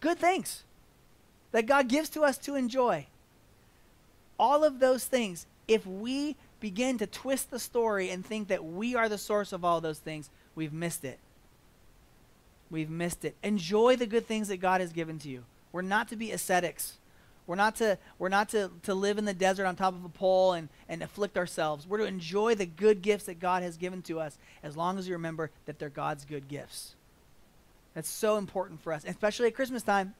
good 0.00 0.18
things 0.18 0.62
that 1.52 1.66
God 1.66 1.88
gives 1.88 2.08
to 2.10 2.22
us 2.22 2.38
to 2.38 2.54
enjoy. 2.54 3.06
All 4.38 4.64
of 4.64 4.80
those 4.80 5.04
things, 5.04 5.46
if 5.68 5.86
we 5.86 6.36
begin 6.60 6.98
to 6.98 7.06
twist 7.06 7.50
the 7.50 7.58
story 7.58 8.10
and 8.10 8.24
think 8.24 8.48
that 8.48 8.64
we 8.64 8.94
are 8.94 9.08
the 9.08 9.18
source 9.18 9.52
of 9.52 9.64
all 9.64 9.80
those 9.80 9.98
things, 9.98 10.30
we've 10.54 10.72
missed 10.72 11.04
it 11.04 11.18
we've 12.72 12.90
missed 12.90 13.24
it. 13.24 13.36
Enjoy 13.44 13.94
the 13.94 14.06
good 14.06 14.26
things 14.26 14.48
that 14.48 14.56
God 14.56 14.80
has 14.80 14.92
given 14.92 15.18
to 15.20 15.28
you. 15.28 15.44
We're 15.70 15.82
not 15.82 16.08
to 16.08 16.16
be 16.16 16.32
ascetics. 16.32 16.96
We're 17.46 17.56
not 17.56 17.76
to 17.76 17.98
we're 18.18 18.28
not 18.28 18.48
to, 18.50 18.70
to 18.84 18.94
live 18.94 19.18
in 19.18 19.24
the 19.24 19.34
desert 19.34 19.66
on 19.66 19.76
top 19.76 19.94
of 19.94 20.04
a 20.04 20.08
pole 20.08 20.54
and, 20.54 20.68
and 20.88 21.02
afflict 21.02 21.36
ourselves. 21.36 21.86
We're 21.86 21.98
to 21.98 22.04
enjoy 22.04 22.54
the 22.54 22.66
good 22.66 23.02
gifts 23.02 23.24
that 23.24 23.38
God 23.40 23.62
has 23.62 23.76
given 23.76 24.02
to 24.02 24.18
us 24.18 24.38
as 24.62 24.76
long 24.76 24.98
as 24.98 25.06
we 25.06 25.12
remember 25.12 25.50
that 25.66 25.78
they're 25.78 25.88
God's 25.88 26.24
good 26.24 26.48
gifts. 26.48 26.94
That's 27.94 28.08
so 28.08 28.38
important 28.38 28.80
for 28.80 28.92
us, 28.92 29.04
especially 29.06 29.48
at 29.48 29.54
Christmas 29.54 29.82
time. 29.82 30.14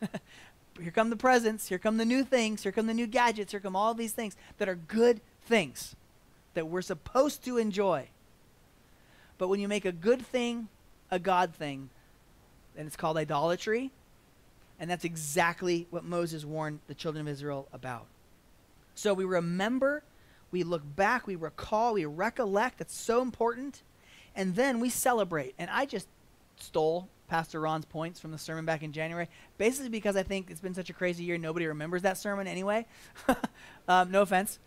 here 0.80 0.90
come 0.90 1.10
the 1.10 1.16
presents, 1.16 1.68
here 1.68 1.78
come 1.78 1.96
the 1.96 2.04
new 2.04 2.24
things, 2.24 2.62
here 2.62 2.72
come 2.72 2.86
the 2.86 2.94
new 2.94 3.06
gadgets, 3.06 3.52
here 3.52 3.60
come 3.60 3.76
all 3.76 3.94
these 3.94 4.12
things 4.12 4.36
that 4.58 4.68
are 4.68 4.74
good 4.74 5.20
things 5.44 5.94
that 6.54 6.66
we're 6.66 6.82
supposed 6.82 7.44
to 7.44 7.58
enjoy. 7.58 8.08
But 9.38 9.48
when 9.48 9.60
you 9.60 9.68
make 9.68 9.84
a 9.84 9.92
good 9.92 10.22
thing 10.22 10.68
a 11.10 11.18
God 11.18 11.54
thing, 11.54 11.90
and 12.76 12.86
it's 12.86 12.96
called 12.96 13.16
idolatry. 13.16 13.90
And 14.80 14.90
that's 14.90 15.04
exactly 15.04 15.86
what 15.90 16.04
Moses 16.04 16.44
warned 16.44 16.80
the 16.88 16.94
children 16.94 17.26
of 17.26 17.32
Israel 17.32 17.68
about. 17.72 18.06
So 18.94 19.14
we 19.14 19.24
remember, 19.24 20.02
we 20.50 20.62
look 20.64 20.82
back, 20.96 21.26
we 21.26 21.36
recall, 21.36 21.94
we 21.94 22.04
recollect. 22.04 22.78
That's 22.78 22.96
so 22.96 23.22
important. 23.22 23.82
And 24.34 24.56
then 24.56 24.80
we 24.80 24.90
celebrate. 24.90 25.54
And 25.58 25.70
I 25.70 25.86
just 25.86 26.08
stole 26.56 27.08
Pastor 27.28 27.60
Ron's 27.60 27.84
points 27.84 28.20
from 28.20 28.32
the 28.32 28.38
sermon 28.38 28.64
back 28.64 28.82
in 28.82 28.92
January, 28.92 29.28
basically 29.58 29.88
because 29.88 30.16
I 30.16 30.22
think 30.22 30.50
it's 30.50 30.60
been 30.60 30.74
such 30.74 30.90
a 30.90 30.92
crazy 30.92 31.24
year, 31.24 31.38
nobody 31.38 31.66
remembers 31.66 32.02
that 32.02 32.18
sermon 32.18 32.46
anyway. 32.46 32.86
um, 33.88 34.10
no 34.10 34.22
offense. 34.22 34.58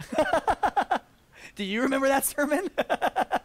Do 1.56 1.64
you 1.64 1.82
remember 1.84 2.08
that 2.08 2.26
sermon? 2.26 2.70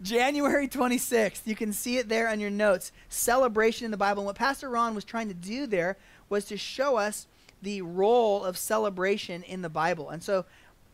January 0.00 0.68
26th. 0.68 1.42
You 1.44 1.56
can 1.56 1.72
see 1.72 1.98
it 1.98 2.08
there 2.08 2.28
on 2.28 2.40
your 2.40 2.50
notes. 2.50 2.92
Celebration 3.08 3.84
in 3.84 3.90
the 3.90 3.96
Bible. 3.96 4.22
And 4.22 4.26
what 4.26 4.36
Pastor 4.36 4.68
Ron 4.68 4.94
was 4.94 5.04
trying 5.04 5.28
to 5.28 5.34
do 5.34 5.66
there 5.66 5.96
was 6.28 6.44
to 6.46 6.56
show 6.56 6.96
us 6.96 7.26
the 7.62 7.82
role 7.82 8.44
of 8.44 8.56
celebration 8.56 9.42
in 9.42 9.62
the 9.62 9.68
Bible. 9.68 10.10
And 10.10 10.22
so, 10.22 10.44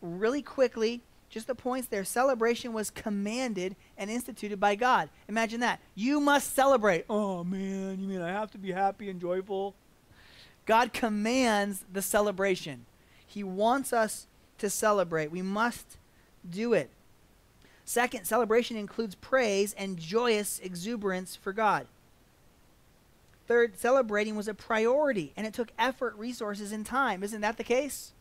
really 0.01 0.41
quickly, 0.41 1.01
just 1.29 1.47
the 1.47 1.55
points 1.55 1.87
there 1.87 2.03
celebration 2.03 2.73
was 2.73 2.89
commanded 2.89 3.75
and 3.97 4.09
instituted 4.09 4.59
by 4.59 4.75
God. 4.75 5.09
Imagine 5.27 5.59
that. 5.59 5.79
You 5.93 6.19
must 6.19 6.55
celebrate. 6.55 7.05
Oh, 7.09 7.43
man, 7.43 7.99
you 7.99 8.07
mean 8.07 8.21
I 8.21 8.29
have 8.31 8.51
to 8.51 8.57
be 8.57 8.71
happy 8.71 9.09
and 9.09 9.19
joyful? 9.19 9.75
God 10.65 10.93
commands 10.93 11.85
the 11.91 12.01
celebration, 12.01 12.85
He 13.27 13.43
wants 13.43 13.93
us 13.93 14.27
to 14.57 14.69
celebrate. 14.69 15.29
We 15.29 15.41
must 15.41 15.97
do 16.49 16.73
it. 16.73 16.89
Second, 17.85 18.25
celebration 18.25 18.77
includes 18.77 19.13
praise 19.13 19.73
and 19.77 19.97
joyous 19.97 20.59
exuberance 20.59 21.35
for 21.35 21.53
God. 21.53 21.85
Third, 23.47 23.77
celebrating 23.77 24.35
was 24.35 24.47
a 24.47 24.55
priority 24.55 25.31
and 25.37 25.45
it 25.45 25.53
took 25.53 25.71
effort, 25.77 26.15
resources, 26.17 26.71
and 26.71 26.83
time. 26.83 27.21
Isn't 27.21 27.41
that 27.41 27.57
the 27.57 27.63
case? 27.63 28.11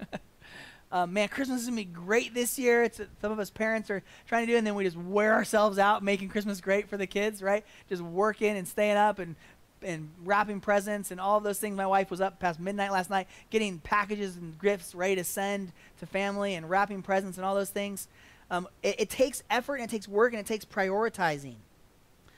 uh, 0.92 1.06
man, 1.06 1.28
Christmas 1.28 1.60
is 1.60 1.66
going 1.68 1.76
to 1.76 1.84
be 1.84 1.92
great 1.92 2.32
this 2.32 2.58
year. 2.58 2.82
It's 2.82 2.98
some 3.20 3.30
of 3.30 3.38
us 3.38 3.50
parents 3.50 3.90
are 3.90 4.02
trying 4.26 4.46
to 4.46 4.52
do, 4.52 4.56
and 4.56 4.66
then 4.66 4.74
we 4.74 4.84
just 4.84 4.96
wear 4.96 5.34
ourselves 5.34 5.78
out 5.78 6.02
making 6.02 6.30
Christmas 6.30 6.62
great 6.62 6.88
for 6.88 6.96
the 6.96 7.06
kids, 7.06 7.42
right? 7.42 7.64
Just 7.90 8.00
working 8.00 8.56
and 8.56 8.66
staying 8.66 8.96
up 8.96 9.18
and 9.18 9.36
and 9.82 10.10
wrapping 10.24 10.60
presents 10.60 11.10
and 11.10 11.20
all 11.20 11.40
those 11.40 11.58
things. 11.58 11.76
My 11.76 11.86
wife 11.86 12.10
was 12.10 12.20
up 12.20 12.38
past 12.38 12.60
midnight 12.60 12.92
last 12.92 13.08
night 13.08 13.26
getting 13.48 13.78
packages 13.78 14.36
and 14.36 14.58
gifts 14.60 14.94
ready 14.94 15.16
to 15.16 15.24
send 15.24 15.72
to 16.00 16.06
family 16.06 16.54
and 16.54 16.68
wrapping 16.68 17.02
presents 17.02 17.38
and 17.38 17.46
all 17.46 17.54
those 17.54 17.70
things. 17.70 18.08
Um, 18.50 18.68
it, 18.82 18.96
it 19.00 19.10
takes 19.10 19.42
effort 19.50 19.76
and 19.76 19.84
it 19.84 19.90
takes 19.90 20.08
work 20.08 20.32
and 20.32 20.40
it 20.40 20.46
takes 20.46 20.64
prioritizing. 20.64 21.56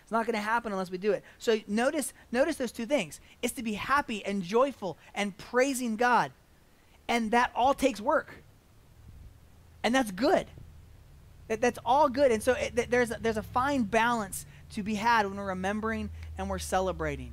It's 0.03 0.13
not 0.13 0.27
going 0.27 0.35
to 0.35 0.43
happen 0.43 0.73
unless 0.73 0.91
we 0.91 0.99
do 0.99 1.13
it. 1.13 1.25
So 1.39 1.61
notice, 1.67 2.13
notice 2.31 2.57
those 2.57 2.73
two 2.73 2.87
things. 2.87 3.21
It's 3.41 3.55
to 3.55 3.63
be 3.63 3.75
happy 3.75 4.25
and 4.25 4.43
joyful 4.43 4.99
and 5.15 5.37
praising 5.37 5.97
God. 5.97 6.33
And 7.09 7.31
that 7.31 7.51
all 7.55 7.75
takes 7.75 8.01
work. 8.01 8.43
And 9.83 9.95
that's 9.95 10.11
good. 10.11 10.47
That, 11.49 11.61
that's 11.61 11.79
all 11.85 12.09
good. 12.09 12.31
And 12.31 12.43
so 12.43 12.53
it, 12.53 12.91
there's, 12.91 13.11
a, 13.11 13.19
there's 13.21 13.37
a 13.37 13.43
fine 13.43 13.85
balance 13.85 14.47
to 14.73 14.83
be 14.83 14.95
had 14.95 15.27
when 15.27 15.37
we're 15.37 15.47
remembering 15.47 16.11
and 16.39 16.49
we're 16.49 16.59
celebrating. 16.59 17.33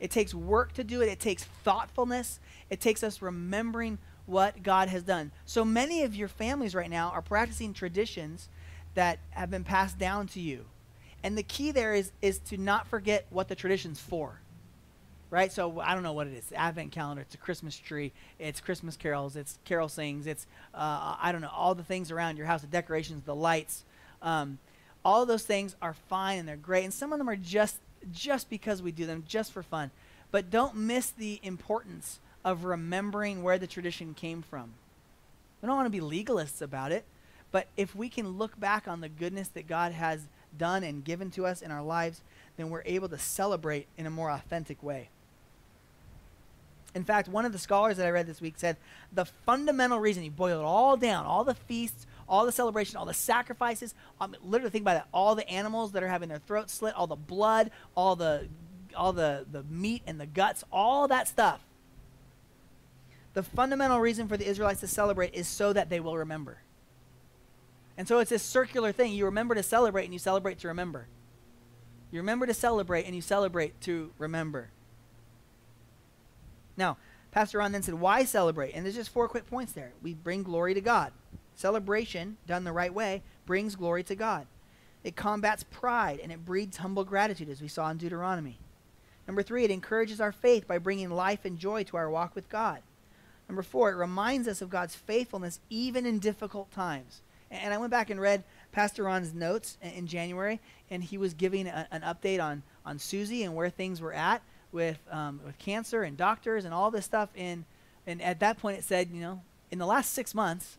It 0.00 0.10
takes 0.10 0.34
work 0.34 0.72
to 0.74 0.84
do 0.84 1.00
it, 1.00 1.08
it 1.08 1.20
takes 1.20 1.44
thoughtfulness, 1.44 2.40
it 2.68 2.80
takes 2.80 3.02
us 3.02 3.22
remembering 3.22 3.98
what 4.26 4.62
God 4.62 4.88
has 4.88 5.02
done. 5.02 5.30
So 5.44 5.64
many 5.64 6.02
of 6.02 6.14
your 6.14 6.28
families 6.28 6.74
right 6.74 6.90
now 6.90 7.10
are 7.10 7.22
practicing 7.22 7.74
traditions 7.74 8.48
that 8.94 9.18
have 9.30 9.50
been 9.50 9.64
passed 9.64 9.98
down 9.98 10.26
to 10.28 10.40
you. 10.40 10.64
And 11.22 11.36
the 11.36 11.42
key 11.42 11.70
there 11.70 11.94
is 11.94 12.12
is 12.22 12.38
to 12.50 12.58
not 12.58 12.86
forget 12.86 13.26
what 13.30 13.48
the 13.48 13.54
tradition's 13.54 14.00
for. 14.00 14.40
Right? 15.30 15.50
So 15.50 15.80
I 15.80 15.94
don't 15.94 16.04
know 16.04 16.12
what 16.12 16.28
it 16.28 16.34
is. 16.34 16.52
Advent 16.54 16.92
calendar, 16.92 17.22
it's 17.22 17.34
a 17.34 17.38
Christmas 17.38 17.76
tree, 17.76 18.12
it's 18.38 18.60
Christmas 18.60 18.96
carols, 18.96 19.34
it's 19.34 19.58
carol 19.64 19.88
sings, 19.88 20.26
it's 20.28 20.46
uh, 20.72 21.16
I 21.20 21.32
don't 21.32 21.40
know, 21.40 21.50
all 21.52 21.74
the 21.74 21.82
things 21.82 22.12
around 22.12 22.36
your 22.36 22.46
house, 22.46 22.60
the 22.60 22.68
decorations, 22.68 23.22
the 23.24 23.34
lights. 23.34 23.84
Um, 24.22 24.58
all 25.04 25.26
those 25.26 25.44
things 25.44 25.74
are 25.82 25.94
fine 26.08 26.38
and 26.38 26.48
they're 26.48 26.56
great. 26.56 26.84
And 26.84 26.94
some 26.94 27.12
of 27.12 27.18
them 27.18 27.28
are 27.28 27.36
just 27.36 27.78
just 28.12 28.50
because 28.50 28.82
we 28.82 28.92
do 28.92 29.06
them, 29.06 29.24
just 29.26 29.52
for 29.52 29.62
fun. 29.62 29.90
But 30.30 30.50
don't 30.50 30.76
miss 30.76 31.10
the 31.10 31.40
importance 31.42 32.20
of 32.44 32.64
remembering 32.64 33.42
where 33.42 33.58
the 33.58 33.66
tradition 33.66 34.14
came 34.14 34.42
from. 34.42 34.74
We 35.62 35.66
don't 35.66 35.76
want 35.76 35.90
to 35.92 36.00
be 36.00 36.24
legalists 36.24 36.60
about 36.60 36.92
it, 36.92 37.04
but 37.50 37.68
if 37.76 37.94
we 37.94 38.08
can 38.08 38.36
look 38.36 38.58
back 38.60 38.86
on 38.86 39.00
the 39.00 39.08
goodness 39.08 39.48
that 39.48 39.66
God 39.66 39.92
has 39.92 40.28
done 40.58 40.82
and 40.82 41.04
given 41.04 41.30
to 41.32 41.46
us 41.46 41.62
in 41.62 41.70
our 41.70 41.82
lives, 41.82 42.20
then 42.56 42.68
we're 42.68 42.82
able 42.84 43.08
to 43.08 43.18
celebrate 43.18 43.86
in 43.96 44.06
a 44.06 44.10
more 44.10 44.30
authentic 44.30 44.82
way. 44.82 45.08
In 46.94 47.02
fact, 47.02 47.28
one 47.28 47.44
of 47.44 47.52
the 47.52 47.58
scholars 47.58 47.96
that 47.96 48.06
I 48.06 48.10
read 48.10 48.26
this 48.26 48.40
week 48.40 48.54
said 48.56 48.76
the 49.12 49.24
fundamental 49.24 49.98
reason, 49.98 50.22
you 50.22 50.30
boil 50.30 50.60
it 50.60 50.64
all 50.64 50.96
down, 50.96 51.26
all 51.26 51.42
the 51.42 51.54
feasts, 51.54 52.06
all 52.28 52.46
the 52.46 52.52
celebration, 52.52 52.96
all 52.96 53.06
the 53.06 53.14
sacrifices, 53.14 53.94
um, 54.20 54.36
literally 54.44 54.70
think 54.70 54.82
about 54.82 54.98
it, 54.98 55.02
all 55.12 55.34
the 55.34 55.48
animals 55.48 55.92
that 55.92 56.02
are 56.02 56.08
having 56.08 56.28
their 56.28 56.38
throats 56.38 56.74
slit, 56.74 56.94
all 56.94 57.06
the 57.06 57.16
blood, 57.16 57.70
all 57.96 58.16
the 58.16 58.48
all 58.96 59.12
the, 59.12 59.44
the 59.50 59.64
meat 59.64 60.02
and 60.06 60.20
the 60.20 60.26
guts, 60.26 60.62
all 60.70 61.08
that 61.08 61.26
stuff 61.26 61.60
the 63.34 63.42
fundamental 63.42 64.00
reason 64.00 64.28
for 64.28 64.36
the 64.36 64.46
Israelites 64.46 64.80
to 64.80 64.86
celebrate 64.86 65.34
is 65.34 65.46
so 65.46 65.72
that 65.72 65.90
they 65.90 66.00
will 66.00 66.16
remember. 66.16 66.58
And 67.96 68.08
so 68.08 68.18
it's 68.18 68.30
this 68.30 68.42
circular 68.42 68.92
thing. 68.92 69.12
You 69.12 69.26
remember 69.26 69.54
to 69.54 69.62
celebrate 69.62 70.04
and 70.04 70.12
you 70.12 70.18
celebrate 70.18 70.58
to 70.60 70.68
remember. 70.68 71.06
You 72.10 72.20
remember 72.20 72.46
to 72.46 72.54
celebrate 72.54 73.06
and 73.06 73.14
you 73.14 73.20
celebrate 73.20 73.80
to 73.82 74.12
remember. 74.18 74.70
Now, 76.76 76.96
Pastor 77.32 77.58
Ron 77.58 77.72
then 77.72 77.82
said, 77.82 77.94
Why 77.94 78.24
celebrate? 78.24 78.72
And 78.72 78.84
there's 78.84 78.94
just 78.94 79.10
four 79.10 79.28
quick 79.28 79.48
points 79.48 79.72
there. 79.72 79.92
We 80.02 80.14
bring 80.14 80.44
glory 80.44 80.74
to 80.74 80.80
God. 80.80 81.12
Celebration, 81.56 82.36
done 82.46 82.64
the 82.64 82.72
right 82.72 82.94
way, 82.94 83.22
brings 83.46 83.76
glory 83.76 84.02
to 84.04 84.14
God. 84.14 84.46
It 85.02 85.16
combats 85.16 85.64
pride 85.64 86.20
and 86.22 86.32
it 86.32 86.44
breeds 86.44 86.78
humble 86.78 87.04
gratitude, 87.04 87.48
as 87.48 87.60
we 87.60 87.68
saw 87.68 87.90
in 87.90 87.98
Deuteronomy. 87.98 88.58
Number 89.26 89.42
three, 89.42 89.64
it 89.64 89.70
encourages 89.70 90.20
our 90.20 90.32
faith 90.32 90.66
by 90.66 90.78
bringing 90.78 91.10
life 91.10 91.44
and 91.44 91.58
joy 91.58 91.82
to 91.84 91.96
our 91.96 92.10
walk 92.10 92.34
with 92.34 92.48
God. 92.48 92.82
Number 93.48 93.62
four, 93.62 93.90
it 93.90 93.96
reminds 93.96 94.48
us 94.48 94.62
of 94.62 94.70
God's 94.70 94.94
faithfulness 94.94 95.60
even 95.70 96.06
in 96.06 96.18
difficult 96.18 96.70
times. 96.70 97.20
And 97.50 97.72
I 97.72 97.78
went 97.78 97.90
back 97.90 98.10
and 98.10 98.20
read 98.20 98.42
Pastor 98.72 99.04
Ron's 99.04 99.32
notes 99.32 99.78
in 99.80 100.06
January, 100.06 100.60
and 100.90 101.04
he 101.04 101.18
was 101.18 101.34
giving 101.34 101.66
a, 101.66 101.86
an 101.90 102.00
update 102.00 102.42
on, 102.42 102.62
on 102.84 102.98
Susie 102.98 103.44
and 103.44 103.54
where 103.54 103.70
things 103.70 104.00
were 104.00 104.12
at 104.12 104.42
with, 104.72 104.98
um, 105.10 105.40
with 105.44 105.56
cancer 105.58 106.02
and 106.02 106.16
doctors 106.16 106.64
and 106.64 106.74
all 106.74 106.90
this 106.90 107.04
stuff. 107.04 107.28
In, 107.36 107.64
and 108.06 108.20
at 108.20 108.40
that 108.40 108.58
point, 108.58 108.78
it 108.78 108.84
said, 108.84 109.10
you 109.12 109.20
know, 109.20 109.42
in 109.70 109.78
the 109.78 109.86
last 109.86 110.12
six 110.12 110.34
months, 110.34 110.78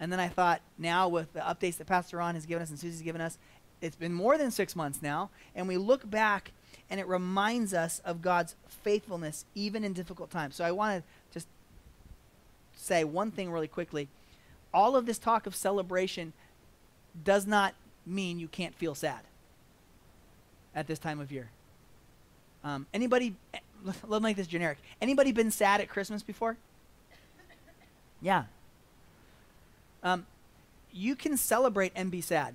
and 0.00 0.12
then 0.12 0.20
I 0.20 0.28
thought, 0.28 0.60
now 0.78 1.08
with 1.08 1.32
the 1.32 1.40
updates 1.40 1.78
that 1.78 1.86
Pastor 1.86 2.18
Ron 2.18 2.34
has 2.34 2.46
given 2.46 2.62
us 2.62 2.70
and 2.70 2.78
Susie's 2.78 3.02
given 3.02 3.20
us, 3.20 3.38
it's 3.80 3.96
been 3.96 4.12
more 4.12 4.38
than 4.38 4.50
six 4.50 4.74
months 4.74 5.02
now. 5.02 5.30
And 5.54 5.68
we 5.68 5.76
look 5.76 6.08
back, 6.08 6.52
and 6.88 6.98
it 7.00 7.06
reminds 7.06 7.74
us 7.74 8.00
of 8.04 8.22
God's 8.22 8.56
faithfulness 8.68 9.44
even 9.54 9.84
in 9.84 9.92
difficult 9.92 10.30
times. 10.30 10.54
So 10.54 10.64
I 10.64 10.72
wanted 10.72 11.02
say 12.76 13.02
one 13.04 13.30
thing 13.30 13.50
really 13.50 13.68
quickly. 13.68 14.08
All 14.72 14.94
of 14.94 15.06
this 15.06 15.18
talk 15.18 15.46
of 15.46 15.56
celebration 15.56 16.32
does 17.24 17.46
not 17.46 17.74
mean 18.04 18.38
you 18.38 18.48
can't 18.48 18.74
feel 18.74 18.94
sad 18.94 19.20
at 20.74 20.86
this 20.86 20.98
time 20.98 21.18
of 21.18 21.32
year. 21.32 21.50
Um, 22.62 22.86
anybody, 22.92 23.34
let 24.06 24.22
me 24.22 24.28
make 24.28 24.36
this 24.36 24.46
generic. 24.46 24.78
Anybody 25.00 25.32
been 25.32 25.50
sad 25.50 25.80
at 25.80 25.88
Christmas 25.88 26.22
before? 26.22 26.56
Yeah. 28.20 28.44
Um, 30.02 30.26
you 30.92 31.16
can 31.16 31.36
celebrate 31.36 31.92
and 31.94 32.10
be 32.10 32.20
sad. 32.20 32.54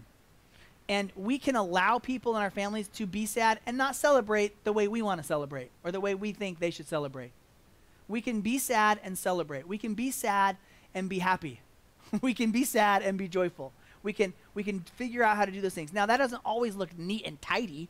And 0.89 1.11
we 1.15 1.37
can 1.37 1.55
allow 1.55 1.99
people 1.99 2.35
in 2.35 2.41
our 2.41 2.49
families 2.49 2.87
to 2.95 3.05
be 3.05 3.25
sad 3.25 3.59
and 3.65 3.77
not 3.77 3.95
celebrate 3.95 4.63
the 4.63 4.73
way 4.73 4.87
we 4.87 5.01
want 5.01 5.21
to 5.21 5.27
celebrate 5.27 5.69
or 5.83 5.91
the 5.91 6.01
way 6.01 6.15
we 6.15 6.33
think 6.33 6.59
they 6.59 6.71
should 6.71 6.87
celebrate. 6.87 7.31
We 8.11 8.21
can 8.21 8.41
be 8.41 8.57
sad 8.57 8.99
and 9.03 9.17
celebrate. 9.17 9.67
We 9.67 9.77
can 9.77 9.93
be 9.93 10.11
sad 10.11 10.57
and 10.93 11.07
be 11.07 11.19
happy. 11.19 11.61
we 12.21 12.33
can 12.33 12.51
be 12.51 12.65
sad 12.65 13.01
and 13.01 13.17
be 13.17 13.29
joyful. 13.29 13.71
We 14.03 14.11
can 14.11 14.33
we 14.53 14.63
can 14.63 14.81
figure 14.81 15.23
out 15.23 15.37
how 15.37 15.45
to 15.45 15.51
do 15.51 15.61
those 15.61 15.73
things. 15.73 15.93
Now 15.93 16.05
that 16.05 16.17
doesn't 16.17 16.41
always 16.43 16.75
look 16.75 16.97
neat 16.97 17.25
and 17.25 17.41
tidy. 17.41 17.87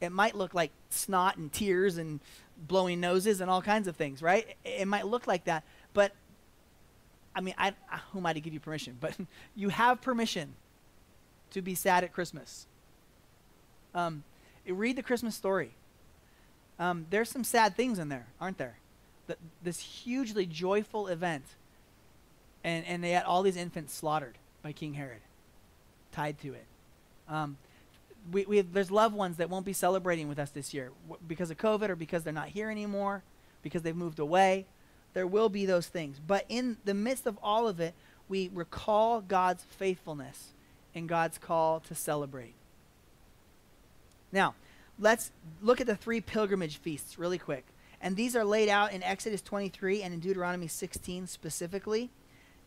It 0.00 0.10
might 0.10 0.34
look 0.34 0.52
like 0.52 0.72
snot 0.90 1.36
and 1.36 1.52
tears 1.52 1.96
and 1.96 2.18
blowing 2.58 2.98
noses 2.98 3.40
and 3.40 3.48
all 3.48 3.62
kinds 3.62 3.86
of 3.86 3.94
things, 3.94 4.20
right? 4.20 4.48
It, 4.64 4.80
it 4.80 4.88
might 4.88 5.06
look 5.06 5.28
like 5.28 5.44
that, 5.44 5.62
but 5.94 6.12
I 7.34 7.40
mean, 7.40 7.54
I, 7.56 7.72
who 8.10 8.18
am 8.18 8.26
I 8.26 8.32
to 8.32 8.40
give 8.40 8.52
you 8.52 8.60
permission? 8.60 8.96
But 9.00 9.16
you 9.54 9.68
have 9.68 10.02
permission 10.02 10.54
to 11.50 11.62
be 11.62 11.76
sad 11.76 12.02
at 12.02 12.12
Christmas. 12.12 12.66
Um, 13.94 14.24
read 14.66 14.96
the 14.96 15.02
Christmas 15.02 15.36
story. 15.36 15.70
Um, 16.78 17.06
there's 17.10 17.30
some 17.30 17.44
sad 17.44 17.76
things 17.76 18.00
in 18.00 18.08
there, 18.08 18.26
aren't 18.40 18.58
there? 18.58 18.76
This 19.62 19.78
hugely 19.78 20.46
joyful 20.46 21.08
event. 21.08 21.44
And, 22.64 22.86
and 22.86 23.02
they 23.02 23.10
had 23.10 23.24
all 23.24 23.42
these 23.42 23.56
infants 23.56 23.92
slaughtered 23.94 24.38
by 24.62 24.72
King 24.72 24.94
Herod, 24.94 25.20
tied 26.12 26.38
to 26.40 26.54
it. 26.54 26.66
Um, 27.28 27.56
we, 28.30 28.44
we 28.44 28.56
have, 28.58 28.72
there's 28.72 28.90
loved 28.90 29.16
ones 29.16 29.38
that 29.38 29.50
won't 29.50 29.66
be 29.66 29.72
celebrating 29.72 30.28
with 30.28 30.38
us 30.38 30.50
this 30.50 30.72
year 30.72 30.92
because 31.26 31.50
of 31.50 31.56
COVID 31.56 31.88
or 31.88 31.96
because 31.96 32.22
they're 32.22 32.32
not 32.32 32.48
here 32.48 32.70
anymore, 32.70 33.24
because 33.62 33.82
they've 33.82 33.96
moved 33.96 34.20
away. 34.20 34.66
There 35.14 35.26
will 35.26 35.48
be 35.48 35.66
those 35.66 35.88
things. 35.88 36.20
But 36.24 36.44
in 36.48 36.76
the 36.84 36.94
midst 36.94 37.26
of 37.26 37.38
all 37.42 37.66
of 37.66 37.80
it, 37.80 37.94
we 38.28 38.48
recall 38.54 39.20
God's 39.20 39.64
faithfulness 39.64 40.52
and 40.94 41.08
God's 41.08 41.38
call 41.38 41.80
to 41.80 41.94
celebrate. 41.94 42.54
Now, 44.30 44.54
let's 44.98 45.32
look 45.60 45.80
at 45.80 45.86
the 45.86 45.96
three 45.96 46.20
pilgrimage 46.20 46.76
feasts 46.78 47.18
really 47.18 47.38
quick. 47.38 47.64
And 48.02 48.16
these 48.16 48.34
are 48.34 48.44
laid 48.44 48.68
out 48.68 48.92
in 48.92 49.02
Exodus 49.04 49.40
23 49.40 50.02
and 50.02 50.12
in 50.12 50.18
Deuteronomy 50.18 50.66
16 50.66 51.28
specifically. 51.28 52.10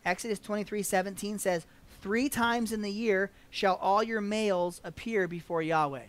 Exodus 0.04 0.38
23 0.38 0.82
17 0.82 1.38
says, 1.38 1.66
Three 2.00 2.28
times 2.28 2.72
in 2.72 2.82
the 2.82 2.90
year 2.90 3.30
shall 3.50 3.74
all 3.76 4.02
your 4.02 4.20
males 4.20 4.80
appear 4.82 5.28
before 5.28 5.60
Yahweh. 5.60 6.04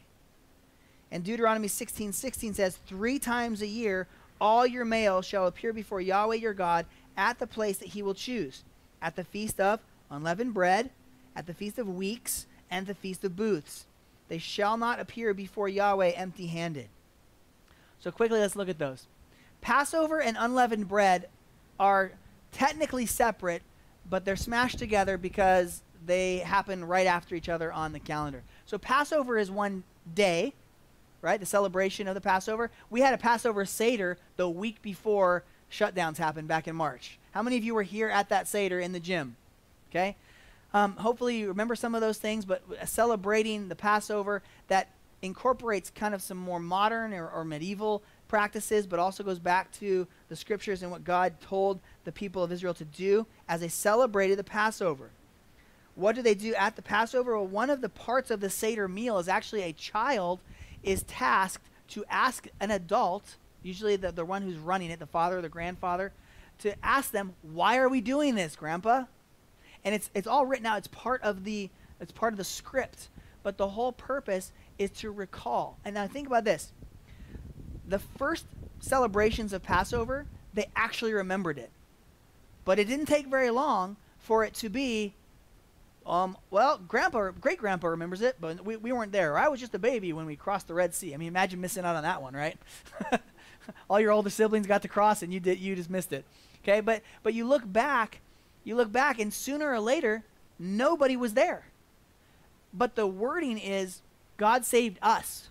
And 1.11 1.23
Deuteronomy 1.23 1.67
16 1.67 2.13
16 2.13 2.53
says, 2.53 2.77
Three 2.87 3.19
times 3.19 3.61
a 3.61 3.67
year 3.67 4.07
all 4.39 4.65
your 4.65 4.85
males 4.85 5.25
shall 5.25 5.47
appear 5.47 5.73
before 5.73 5.99
Yahweh 5.99 6.35
your 6.35 6.53
God 6.53 6.85
at 7.17 7.39
the 7.39 7.47
place 7.47 7.79
that 7.79 7.89
he 7.89 8.01
will 8.01 8.13
choose, 8.13 8.63
at 9.01 9.15
the 9.15 9.23
feast 9.23 9.59
of 9.59 9.79
unleavened 10.09 10.53
bread, 10.53 10.91
at 11.35 11.47
the 11.47 11.53
feast 11.53 11.79
of 11.79 11.89
weeks, 11.89 12.45
and 12.69 12.85
the 12.85 12.93
feast 12.93 13.23
of 13.23 13.35
booths. 13.35 13.85
They 14.29 14.37
shall 14.37 14.77
not 14.77 14.99
appear 14.99 15.33
before 15.33 15.67
Yahweh 15.67 16.09
empty 16.09 16.47
handed. 16.47 16.89
So, 17.99 18.11
quickly, 18.11 18.39
let's 18.39 18.55
look 18.55 18.69
at 18.69 18.77
those. 18.77 19.07
Passover 19.61 20.21
and 20.21 20.37
unleavened 20.39 20.87
bread 20.87 21.29
are 21.79 22.11
technically 22.51 23.05
separate, 23.05 23.61
but 24.09 24.25
they're 24.25 24.35
smashed 24.35 24.79
together 24.79 25.17
because 25.17 25.81
they 26.05 26.37
happen 26.37 26.85
right 26.85 27.07
after 27.07 27.35
each 27.35 27.49
other 27.49 27.71
on 27.71 27.91
the 27.91 27.99
calendar. 27.99 28.43
So 28.65 28.77
Passover 28.77 29.37
is 29.37 29.51
one 29.51 29.83
day, 30.13 30.53
right? 31.21 31.39
The 31.39 31.45
celebration 31.45 32.07
of 32.07 32.15
the 32.15 32.21
Passover. 32.21 32.71
We 32.89 33.01
had 33.01 33.13
a 33.13 33.17
Passover 33.17 33.65
Seder 33.65 34.17
the 34.37 34.49
week 34.49 34.81
before 34.81 35.43
shutdowns 35.71 36.17
happened 36.17 36.47
back 36.47 36.67
in 36.67 36.75
March. 36.75 37.19
How 37.31 37.43
many 37.43 37.57
of 37.57 37.63
you 37.63 37.75
were 37.75 37.83
here 37.83 38.09
at 38.09 38.29
that 38.29 38.47
Seder 38.47 38.79
in 38.79 38.93
the 38.93 38.99
gym? 38.99 39.35
Okay? 39.89 40.15
Um, 40.73 40.95
hopefully 40.97 41.37
you 41.37 41.47
remember 41.47 41.75
some 41.75 41.95
of 41.95 42.01
those 42.01 42.17
things, 42.17 42.45
but 42.45 42.63
celebrating 42.85 43.67
the 43.67 43.75
Passover 43.75 44.43
that 44.67 44.89
incorporates 45.21 45.89
kind 45.89 46.13
of 46.13 46.21
some 46.21 46.37
more 46.37 46.59
modern 46.59 47.13
or, 47.13 47.27
or 47.27 47.43
medieval 47.43 48.03
practices, 48.27 48.85
but 48.87 48.99
also 48.99 49.23
goes 49.23 49.39
back 49.39 49.71
to 49.73 50.07
the 50.29 50.35
scriptures 50.35 50.83
and 50.83 50.91
what 50.91 51.03
God 51.03 51.39
told 51.41 51.79
the 52.03 52.11
people 52.11 52.43
of 52.43 52.51
Israel 52.51 52.73
to 52.75 52.85
do 52.85 53.25
as 53.47 53.61
they 53.61 53.67
celebrated 53.67 54.37
the 54.37 54.43
Passover. 54.43 55.09
What 55.95 56.15
do 56.15 56.21
they 56.21 56.35
do 56.35 56.53
at 56.55 56.75
the 56.75 56.81
Passover? 56.81 57.35
Well, 57.35 57.47
one 57.47 57.69
of 57.69 57.81
the 57.81 57.89
parts 57.89 58.29
of 58.29 58.39
the 58.39 58.49
Seder 58.49 58.87
meal 58.87 59.17
is 59.17 59.27
actually 59.27 59.63
a 59.63 59.73
child 59.73 60.39
is 60.83 61.03
tasked 61.03 61.67
to 61.89 62.05
ask 62.09 62.47
an 62.59 62.71
adult, 62.71 63.35
usually 63.63 63.95
the, 63.95 64.11
the 64.11 64.25
one 64.25 64.43
who's 64.43 64.57
running 64.57 64.91
it, 64.91 64.99
the 64.99 65.07
father 65.07 65.39
or 65.39 65.41
the 65.41 65.49
grandfather, 65.49 66.11
to 66.59 66.73
ask 66.85 67.11
them, 67.11 67.33
why 67.41 67.77
are 67.77 67.89
we 67.89 68.01
doing 68.01 68.35
this, 68.35 68.55
Grandpa? 68.55 69.05
And 69.83 69.95
it's, 69.95 70.09
it's 70.13 70.27
all 70.27 70.45
written 70.45 70.65
out. 70.65 70.79
It's 70.79 70.87
part 70.87 71.21
of 71.23 71.43
the 71.43 71.69
it's 71.99 72.11
part 72.11 72.33
of 72.33 72.37
the 72.37 72.43
script. 72.43 73.09
But 73.41 73.57
the 73.57 73.69
whole 73.69 73.91
purpose 73.91 74.51
is 74.77 74.91
to 74.91 75.09
recall. 75.11 75.77
And 75.85 75.95
now 75.95 76.07
think 76.07 76.27
about 76.27 76.43
this 76.43 76.73
the 77.87 77.99
first 77.99 78.45
celebrations 78.79 79.53
of 79.53 79.63
Passover, 79.63 80.25
they 80.53 80.67
actually 80.75 81.13
remembered 81.13 81.57
it. 81.57 81.71
But 82.65 82.79
it 82.79 82.85
didn't 82.85 83.05
take 83.05 83.27
very 83.27 83.49
long 83.49 83.95
for 84.19 84.43
it 84.43 84.53
to 84.55 84.69
be, 84.69 85.13
um, 86.05 86.37
well, 86.49 86.79
grandpa, 86.85 87.31
great 87.31 87.59
grandpa 87.59 87.87
remembers 87.87 88.21
it, 88.21 88.35
but 88.39 88.63
we, 88.65 88.75
we 88.75 88.91
weren't 88.91 89.11
there. 89.11 89.37
I 89.37 89.47
was 89.47 89.59
just 89.59 89.73
a 89.73 89.79
baby 89.79 90.11
when 90.13 90.25
we 90.25 90.35
crossed 90.35 90.67
the 90.67 90.73
Red 90.73 90.93
Sea. 90.93 91.13
I 91.13 91.17
mean, 91.17 91.29
imagine 91.29 91.61
missing 91.61 91.85
out 91.85 91.95
on 91.95 92.03
that 92.03 92.21
one, 92.21 92.33
right? 92.33 92.57
All 93.89 93.99
your 93.99 94.11
older 94.11 94.29
siblings 94.29 94.67
got 94.67 94.81
to 94.81 94.87
cross 94.87 95.21
and 95.21 95.33
you 95.33 95.39
did, 95.39 95.59
you 95.59 95.75
just 95.75 95.89
missed 95.89 96.11
it. 96.11 96.25
Okay, 96.63 96.81
but, 96.81 97.01
but 97.23 97.33
you 97.33 97.45
look 97.45 97.71
back, 97.71 98.19
you 98.65 98.75
look 98.75 98.91
back, 98.91 99.19
and 99.19 99.33
sooner 99.33 99.71
or 99.71 99.79
later, 99.79 100.23
nobody 100.59 101.15
was 101.15 101.33
there. 101.33 101.67
But 102.73 102.95
the 102.95 103.07
wording 103.07 103.57
is 103.57 104.01
God 104.35 104.65
saved 104.65 104.99
us. 105.01 105.49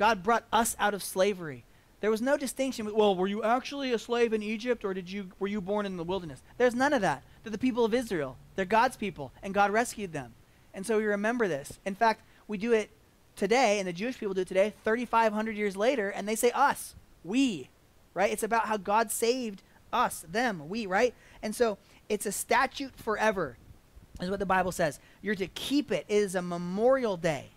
God 0.00 0.22
brought 0.22 0.46
us 0.50 0.74
out 0.78 0.94
of 0.94 1.02
slavery. 1.02 1.62
There 2.00 2.10
was 2.10 2.22
no 2.22 2.38
distinction. 2.38 2.90
Well, 2.90 3.14
were 3.14 3.26
you 3.26 3.42
actually 3.44 3.92
a 3.92 3.98
slave 3.98 4.32
in 4.32 4.42
Egypt 4.42 4.82
or 4.82 4.94
did 4.94 5.12
you 5.12 5.28
were 5.38 5.46
you 5.46 5.60
born 5.60 5.84
in 5.84 5.98
the 5.98 6.04
wilderness? 6.04 6.40
There's 6.56 6.74
none 6.74 6.94
of 6.94 7.02
that. 7.02 7.22
They're 7.44 7.52
the 7.52 7.58
people 7.58 7.84
of 7.84 7.92
Israel. 7.92 8.38
They're 8.56 8.64
God's 8.64 8.96
people 8.96 9.30
and 9.42 9.52
God 9.52 9.70
rescued 9.70 10.14
them. 10.14 10.32
And 10.72 10.86
so 10.86 10.96
we 10.96 11.04
remember 11.04 11.48
this. 11.48 11.78
In 11.84 11.94
fact, 11.94 12.22
we 12.48 12.56
do 12.56 12.72
it 12.72 12.88
today 13.36 13.78
and 13.78 13.86
the 13.86 13.92
Jewish 13.92 14.18
people 14.18 14.32
do 14.32 14.40
it 14.40 14.48
today 14.48 14.72
3500 14.84 15.54
years 15.54 15.76
later 15.76 16.08
and 16.08 16.26
they 16.26 16.34
say 16.34 16.50
us, 16.52 16.94
we, 17.22 17.68
right? 18.14 18.32
It's 18.32 18.42
about 18.42 18.68
how 18.68 18.78
God 18.78 19.10
saved 19.10 19.60
us, 19.92 20.24
them, 20.26 20.70
we, 20.70 20.86
right? 20.86 21.12
And 21.42 21.54
so 21.54 21.76
it's 22.08 22.24
a 22.24 22.32
statute 22.32 22.96
forever. 22.96 23.58
Is 24.18 24.30
what 24.30 24.38
the 24.38 24.46
Bible 24.46 24.72
says. 24.72 24.98
You're 25.20 25.34
to 25.34 25.46
keep 25.48 25.92
it. 25.92 26.06
It 26.08 26.14
is 26.14 26.34
a 26.34 26.40
memorial 26.40 27.18
day. 27.18 27.50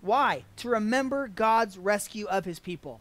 Why? 0.00 0.44
To 0.56 0.68
remember 0.68 1.28
God's 1.28 1.78
rescue 1.78 2.26
of 2.26 2.44
his 2.44 2.58
people. 2.58 3.00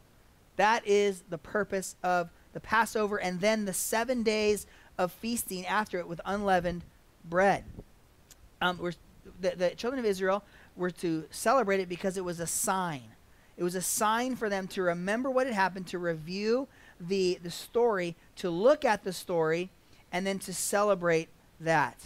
That 0.57 0.85
is 0.85 1.23
the 1.29 1.37
purpose 1.37 1.95
of 2.03 2.29
the 2.53 2.59
Passover 2.59 3.19
and 3.19 3.39
then 3.39 3.65
the 3.65 3.73
seven 3.73 4.23
days 4.23 4.67
of 4.97 5.11
feasting 5.11 5.65
after 5.65 5.99
it 5.99 6.07
with 6.07 6.19
unleavened 6.25 6.83
bread. 7.23 7.63
Um, 8.61 8.77
we're, 8.79 8.93
the, 9.39 9.51
the 9.55 9.69
children 9.71 9.99
of 9.99 10.05
Israel 10.05 10.43
were 10.75 10.91
to 10.91 11.25
celebrate 11.31 11.79
it 11.79 11.87
because 11.87 12.17
it 12.17 12.25
was 12.25 12.39
a 12.39 12.47
sign. 12.47 13.03
It 13.55 13.63
was 13.63 13.75
a 13.75 13.81
sign 13.81 14.35
for 14.35 14.49
them 14.49 14.67
to 14.69 14.81
remember 14.81 15.29
what 15.29 15.45
had 15.45 15.55
happened, 15.55 15.87
to 15.87 15.97
review 15.97 16.67
the, 16.99 17.39
the 17.43 17.51
story, 17.51 18.15
to 18.37 18.49
look 18.49 18.83
at 18.83 19.03
the 19.03 19.13
story, 19.13 19.69
and 20.11 20.25
then 20.25 20.39
to 20.39 20.53
celebrate 20.53 21.29
that. 21.59 21.97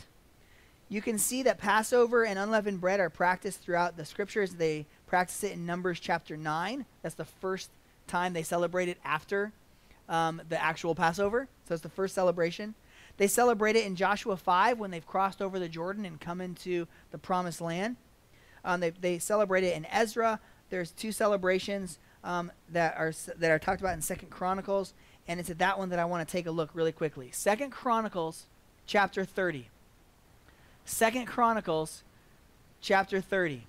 You 0.94 1.02
can 1.02 1.18
see 1.18 1.41
that 1.41 1.58
Passover 1.58 2.24
and 2.24 2.38
unleavened 2.38 2.80
bread 2.80 3.00
are 3.00 3.10
practiced 3.10 3.62
throughout 3.62 3.98
the 3.98 4.06
scriptures. 4.06 4.54
They 4.54 4.86
practice 5.08 5.44
it 5.44 5.54
in 5.54 5.66
Numbers 5.66 6.00
chapter 6.00 6.38
9. 6.38 6.86
That's 7.02 7.16
the 7.16 7.26
first 7.26 7.72
time 8.06 8.34
they 8.34 8.44
celebrate 8.44 8.89
it 8.89 9.00
after 9.04 9.54
um, 10.08 10.39
the 10.50 10.62
actual 10.62 10.94
Passover. 10.94 11.48
So 11.68 11.74
it's 11.74 11.82
the 11.82 11.89
first 11.89 12.14
celebration. 12.14 12.76
They 13.18 13.26
celebrate 13.26 13.76
it 13.76 13.88
in 13.88 13.96
Joshua 13.96 14.38
5 14.38 14.78
when 14.78 14.91
they've 14.91 15.06
crossed 15.06 15.41
over 15.41 15.58
the 15.58 15.68
Jordan 15.68 16.06
and 16.06 16.22
come 16.22 16.39
into 16.39 16.86
the 17.10 17.18
promised 17.18 17.60
land. 17.60 17.96
Um, 18.64 18.80
they, 18.80 18.91
they 18.91 19.18
celebrate 19.18 19.64
it 19.64 19.76
in 19.76 19.88
Ezra. 19.88 20.39
There's 20.70 20.91
two 20.91 21.12
celebrations 21.12 21.98
um, 22.24 22.52
that 22.70 22.96
are 23.00 23.14
that 23.38 23.50
are 23.50 23.58
talked 23.58 23.82
about 23.82 23.96
in 23.96 24.02
Second 24.04 24.30
Chronicles, 24.30 24.94
and 25.28 25.39
it's 25.39 25.50
at 25.50 25.58
that 25.58 25.80
one 25.80 25.89
that 25.89 25.98
I 25.98 26.06
want 26.06 26.28
to 26.28 26.32
take 26.32 26.46
a 26.46 26.52
look 26.52 26.70
really 26.76 26.91
quickly. 26.91 27.32
Second 27.32 27.72
Chronicles, 27.72 28.46
chapter 28.86 29.26
30. 29.26 29.70
Second 30.86 31.26
Chronicles, 31.26 32.04
chapter 32.82 33.22
30. 33.22 33.66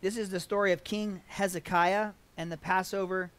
This 0.00 0.16
is 0.16 0.30
the 0.30 0.40
story 0.40 0.72
of 0.72 0.84
King 0.84 1.22
Hezekiah 1.28 2.10
and 2.36 2.52
the 2.52 2.56
Passover 2.56 3.30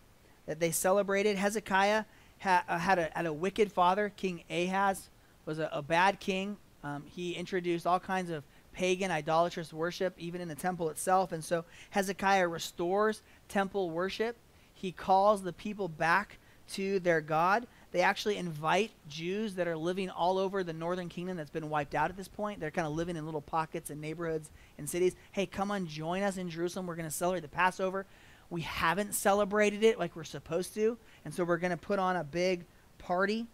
that 0.46 0.60
they 0.60 0.72
celebrated. 0.72 1.38
Hezekiah 1.38 2.06
ha- 2.40 2.64
uh, 2.68 2.78
had, 2.78 3.00
a, 3.00 3.10
had 3.14 3.26
a 3.26 3.34
wicked 3.34 3.72
father. 3.72 4.12
King 4.16 4.44
Ahaz 4.50 5.10
was 5.46 5.60
a, 5.60 5.70
a 5.72 5.82
bad 5.82 6.20
king. 6.20 6.58
Um, 6.84 7.04
he 7.06 7.34
introduced 7.34 7.86
all 7.86 8.00
kinds 8.00 8.30
of 8.30 8.44
pagan, 8.74 9.12
idolatrous 9.12 9.74
worship, 9.74 10.14
even 10.18 10.40
in 10.42 10.48
the 10.48 10.56
temple 10.56 10.90
itself. 10.90 11.32
And 11.32 11.44
so 11.44 11.66
Hezekiah 11.92 12.48
restores 12.48 13.22
temple 13.50 13.90
worship. 13.90 14.38
He 14.74 14.92
calls 14.92 15.44
the 15.44 15.54
people 15.54 15.90
back 15.90 16.38
to 16.74 17.00
their 17.00 17.22
God. 17.22 17.68
They 17.92 18.02
actually 18.02 18.38
invite 18.38 18.92
Jews 19.08 19.56
that 19.56 19.68
are 19.68 19.78
living 19.78 20.10
all 20.10 20.38
over 20.38 20.64
the 20.64 20.74
northern 20.74 21.10
kingdom 21.10 21.38
that's 21.38 21.50
been 21.50 21.70
wiped 21.70 21.96
out 21.96 22.12
at 22.12 22.18
this 22.18 22.28
point. 22.28 22.60
They're 22.60 22.70
kind 22.70 22.86
of 22.86 22.94
living 22.94 23.16
in 23.16 23.26
little 23.26 23.42
pockets 23.42 23.90
and 23.90 24.00
neighborhoods 24.00 24.52
and 24.78 24.88
cities. 24.88 25.16
Hey, 25.32 25.48
come 25.48 25.72
on, 25.72 25.88
join 25.88 26.22
us 26.22 26.38
in 26.38 26.50
Jerusalem. 26.50 26.86
We're 26.86 26.96
going 26.96 27.10
to 27.10 27.16
celebrate 27.16 27.42
the 27.42 27.48
Passover. 27.48 28.06
We 28.52 28.62
haven't 28.62 29.14
celebrated 29.16 29.84
it 29.84 29.98
like 29.98 30.16
we're 30.16 30.24
supposed 30.24 30.74
to, 30.76 30.98
and 31.26 31.34
so 31.34 31.44
we're 31.44 31.58
going 31.58 31.72
to 31.72 31.78
put 31.78 32.00
on 32.00 32.16
a 32.16 32.24
big 32.24 32.66
party. 33.00 33.48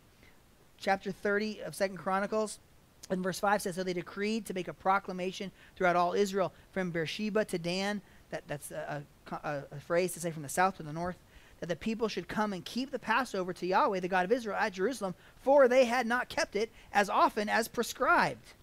Chapter 0.77 1.11
30 1.11 1.61
of 1.61 1.75
Second 1.75 1.97
Chronicles. 1.97 2.59
And 3.09 3.21
verse 3.21 3.39
5 3.39 3.61
says, 3.61 3.75
So 3.75 3.83
they 3.83 3.93
decreed 3.93 4.45
to 4.47 4.53
make 4.53 4.67
a 4.67 4.73
proclamation 4.73 5.51
throughout 5.75 5.95
all 5.95 6.13
Israel, 6.13 6.51
from 6.71 6.91
Beersheba 6.91 7.45
to 7.45 7.57
Dan. 7.57 8.01
That, 8.31 8.43
that's 8.47 8.71
a, 8.71 9.03
a, 9.31 9.63
a 9.71 9.79
phrase 9.79 10.13
to 10.13 10.19
say 10.19 10.31
from 10.31 10.43
the 10.43 10.49
south 10.49 10.77
to 10.77 10.83
the 10.83 10.91
north 10.91 11.17
that 11.59 11.69
the 11.69 11.75
people 11.75 12.07
should 12.07 12.27
come 12.27 12.53
and 12.53 12.63
keep 12.65 12.91
the 12.91 12.99
Passover 12.99 13.53
to 13.53 13.65
Yahweh, 13.65 13.99
the 13.99 14.07
God 14.07 14.25
of 14.25 14.31
Israel, 14.31 14.57
at 14.59 14.73
Jerusalem, 14.73 15.15
for 15.41 15.67
they 15.67 15.85
had 15.85 16.05
not 16.05 16.29
kept 16.29 16.55
it 16.55 16.69
as 16.93 17.09
often 17.09 17.49
as 17.49 17.67
prescribed. 17.67 18.53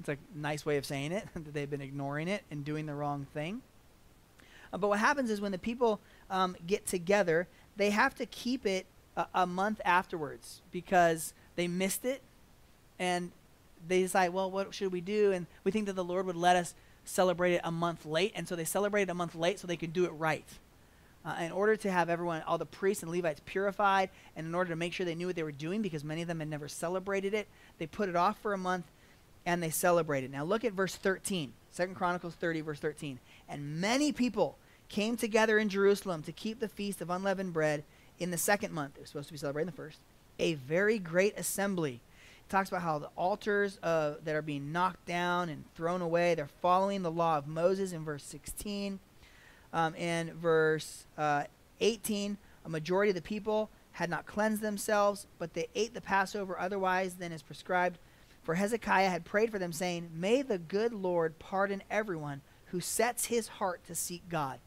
It's 0.00 0.08
a 0.08 0.16
nice 0.34 0.64
way 0.64 0.76
of 0.76 0.86
saying 0.86 1.12
it, 1.12 1.26
that 1.34 1.52
they've 1.52 1.70
been 1.70 1.80
ignoring 1.80 2.28
it 2.28 2.44
and 2.50 2.64
doing 2.64 2.86
the 2.86 2.94
wrong 2.94 3.26
thing. 3.34 3.62
Uh, 4.72 4.78
but 4.78 4.88
what 4.88 4.98
happens 4.98 5.30
is 5.30 5.40
when 5.40 5.52
the 5.52 5.58
people 5.58 6.00
um, 6.30 6.56
get 6.66 6.86
together, 6.86 7.48
they 7.76 7.90
have 7.90 8.14
to 8.16 8.26
keep 8.26 8.66
it 8.66 8.86
a, 9.16 9.26
a 9.34 9.46
month 9.46 9.80
afterwards 9.84 10.60
because 10.70 11.34
they 11.56 11.66
missed 11.66 12.04
it 12.04 12.22
and 12.98 13.32
they 13.86 14.02
decide, 14.02 14.32
well, 14.32 14.50
what 14.50 14.74
should 14.74 14.92
we 14.92 15.00
do? 15.00 15.32
And 15.32 15.46
we 15.64 15.70
think 15.70 15.86
that 15.86 15.94
the 15.94 16.04
Lord 16.04 16.26
would 16.26 16.36
let 16.36 16.56
us 16.56 16.74
celebrate 17.04 17.54
it 17.54 17.60
a 17.62 17.70
month 17.70 18.04
late. 18.04 18.32
And 18.34 18.48
so 18.48 18.56
they 18.56 18.64
celebrate 18.64 19.02
it 19.02 19.10
a 19.10 19.14
month 19.14 19.34
late 19.34 19.58
so 19.58 19.66
they 19.66 19.76
can 19.76 19.90
do 19.90 20.04
it 20.04 20.10
right 20.10 20.44
uh, 21.26 21.34
in 21.40 21.50
order 21.50 21.74
to 21.76 21.90
have 21.90 22.08
everyone, 22.08 22.40
all 22.42 22.56
the 22.56 22.64
priests 22.64 23.02
and 23.02 23.10
Levites 23.10 23.40
purified, 23.44 24.10
and 24.36 24.46
in 24.46 24.54
order 24.54 24.70
to 24.70 24.76
make 24.76 24.92
sure 24.92 25.04
they 25.04 25.14
knew 25.14 25.26
what 25.26 25.34
they 25.34 25.42
were 25.42 25.50
doing, 25.50 25.82
because 25.82 26.04
many 26.04 26.22
of 26.22 26.28
them 26.28 26.38
had 26.38 26.48
never 26.48 26.68
celebrated 26.68 27.34
it, 27.34 27.48
they 27.78 27.86
put 27.86 28.08
it 28.08 28.14
off 28.14 28.38
for 28.40 28.52
a 28.52 28.58
month 28.58 28.86
and 29.44 29.62
they 29.62 29.70
celebrated. 29.70 30.30
Now 30.30 30.44
look 30.44 30.64
at 30.64 30.72
verse 30.72 30.94
13, 30.94 31.52
2 31.76 31.86
Chronicles 31.88 32.34
30, 32.34 32.60
verse 32.60 32.78
13. 32.78 33.18
And 33.48 33.80
many 33.80 34.12
people 34.12 34.56
came 34.88 35.16
together 35.16 35.58
in 35.58 35.68
Jerusalem 35.68 36.22
to 36.22 36.32
keep 36.32 36.60
the 36.60 36.68
feast 36.68 37.00
of 37.00 37.10
unleavened 37.10 37.52
bread 37.52 37.84
in 38.18 38.30
the 38.30 38.38
second 38.38 38.72
month. 38.72 38.94
They're 38.94 39.06
supposed 39.06 39.28
to 39.28 39.34
be 39.34 39.38
celebrating 39.38 39.70
the 39.70 39.76
first. 39.76 39.98
A 40.38 40.54
very 40.54 40.98
great 40.98 41.38
assembly. 41.38 42.00
It 42.44 42.50
talks 42.50 42.68
about 42.68 42.82
how 42.82 42.98
the 42.98 43.10
altars 43.16 43.78
uh, 43.82 44.14
that 44.24 44.34
are 44.34 44.42
being 44.42 44.70
knocked 44.72 45.06
down 45.06 45.48
and 45.48 45.64
thrown 45.74 46.02
away, 46.02 46.34
they're 46.34 46.48
following 46.62 47.02
the 47.02 47.10
law 47.10 47.38
of 47.38 47.48
Moses 47.48 47.92
in 47.92 48.04
verse 48.04 48.24
16 48.24 49.00
um, 49.72 49.94
in 49.94 50.32
verse 50.34 51.06
uh, 51.16 51.44
18, 51.80 52.38
a 52.64 52.68
majority 52.68 53.10
of 53.10 53.16
the 53.16 53.22
people 53.22 53.70
had 53.92 54.10
not 54.10 54.26
cleansed 54.26 54.60
themselves, 54.60 55.26
but 55.38 55.54
they 55.54 55.68
ate 55.74 55.94
the 55.94 56.00
Passover 56.00 56.58
otherwise 56.58 57.14
than 57.14 57.32
is 57.32 57.42
prescribed. 57.42 57.98
For 58.42 58.54
Hezekiah 58.54 59.08
had 59.08 59.24
prayed 59.24 59.50
for 59.50 59.58
them, 59.58 59.72
saying, 59.72 60.10
May 60.14 60.42
the 60.42 60.58
good 60.58 60.92
Lord 60.92 61.38
pardon 61.38 61.82
everyone 61.90 62.42
who 62.66 62.80
sets 62.80 63.26
his 63.26 63.48
heart 63.48 63.84
to 63.86 63.94
seek 63.94 64.28
God, 64.28 64.58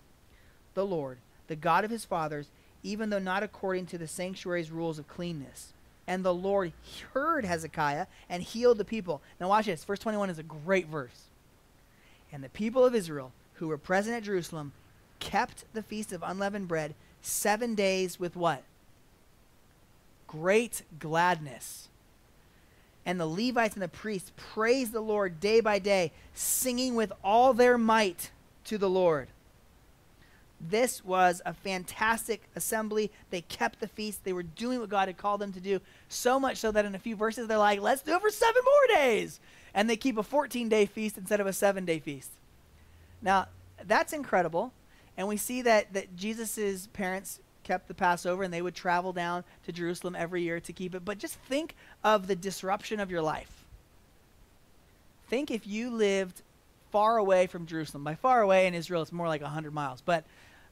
the 0.73 0.85
Lord, 0.85 1.19
the 1.47 1.55
God 1.55 1.85
of 1.85 1.91
his 1.91 2.05
fathers, 2.05 2.49
even 2.81 3.09
though 3.09 3.19
not 3.19 3.43
according 3.43 3.85
to 3.87 3.97
the 3.97 4.07
sanctuary's 4.07 4.71
rules 4.71 4.99
of 4.99 5.07
cleanness. 5.07 5.73
And 6.07 6.25
the 6.25 6.33
Lord 6.33 6.73
heard 7.13 7.45
Hezekiah 7.45 8.07
and 8.29 8.41
healed 8.41 8.79
the 8.79 8.85
people. 8.85 9.21
Now, 9.39 9.49
watch 9.49 9.67
this. 9.67 9.83
Verse 9.83 9.99
21 9.99 10.31
is 10.31 10.39
a 10.39 10.43
great 10.43 10.87
verse. 10.87 11.25
And 12.31 12.43
the 12.43 12.49
people 12.49 12.83
of 12.83 12.95
Israel 12.95 13.31
who 13.55 13.67
were 13.67 13.77
present 13.77 14.15
at 14.15 14.23
Jerusalem 14.23 14.73
kept 15.19 15.65
the 15.73 15.83
feast 15.83 16.11
of 16.11 16.23
unleavened 16.23 16.67
bread 16.67 16.95
seven 17.21 17.75
days 17.75 18.19
with 18.19 18.35
what? 18.35 18.63
Great 20.27 20.83
gladness. 20.99 21.87
And 23.05 23.19
the 23.19 23.25
Levites 23.25 23.73
and 23.73 23.81
the 23.81 23.87
priests 23.87 24.31
praised 24.35 24.91
the 24.91 25.01
Lord 25.01 25.39
day 25.39 25.61
by 25.61 25.79
day, 25.79 26.11
singing 26.33 26.95
with 26.95 27.11
all 27.23 27.53
their 27.53 27.77
might 27.77 28.31
to 28.65 28.77
the 28.77 28.89
Lord. 28.89 29.29
This 30.61 31.03
was 31.05 31.41
a 31.45 31.53
fantastic 31.53 32.43
assembly. 32.55 33.11
They 33.29 33.41
kept 33.41 33.79
the 33.79 33.87
feast. 33.87 34.23
They 34.23 34.33
were 34.33 34.43
doing 34.43 34.79
what 34.79 34.89
God 34.89 35.07
had 35.07 35.17
called 35.17 35.39
them 35.39 35.53
to 35.53 35.61
do, 35.61 35.79
so 36.09 36.39
much 36.39 36.57
so 36.57 36.71
that 36.71 36.85
in 36.85 36.95
a 36.95 36.99
few 36.99 37.15
verses 37.15 37.47
they're 37.47 37.57
like, 37.57 37.81
let's 37.81 38.01
do 38.01 38.13
it 38.13 38.21
for 38.21 38.29
seven 38.29 38.61
more 38.63 38.97
days. 38.97 39.39
And 39.73 39.89
they 39.89 39.95
keep 39.95 40.17
a 40.17 40.23
14 40.23 40.67
day 40.67 40.85
feast 40.85 41.17
instead 41.17 41.39
of 41.39 41.47
a 41.47 41.53
seven 41.53 41.85
day 41.85 41.99
feast. 41.99 42.31
Now, 43.21 43.47
that's 43.87 44.11
incredible. 44.11 44.73
And 45.19 45.27
we 45.27 45.35
see 45.35 45.61
that, 45.63 45.91
that 45.91 46.15
Jesus' 46.15 46.87
parents 46.93 47.41
kept 47.65 47.89
the 47.89 47.93
Passover 47.93 48.41
and 48.41 48.53
they 48.53 48.61
would 48.61 48.73
travel 48.73 49.11
down 49.11 49.43
to 49.65 49.73
Jerusalem 49.73 50.15
every 50.15 50.43
year 50.43 50.61
to 50.61 50.71
keep 50.71 50.95
it. 50.95 51.03
But 51.03 51.17
just 51.17 51.35
think 51.35 51.75
of 52.05 52.27
the 52.27 52.37
disruption 52.37 53.01
of 53.01 53.11
your 53.11 53.21
life. 53.21 53.65
Think 55.27 55.51
if 55.51 55.67
you 55.67 55.89
lived 55.89 56.41
far 56.89 57.17
away 57.17 57.47
from 57.47 57.65
Jerusalem. 57.65 58.05
By 58.05 58.15
far 58.15 58.41
away 58.41 58.65
in 58.65 58.73
Israel, 58.73 59.01
it's 59.01 59.11
more 59.11 59.27
like 59.27 59.41
100 59.41 59.73
miles. 59.73 59.99
But 59.99 60.23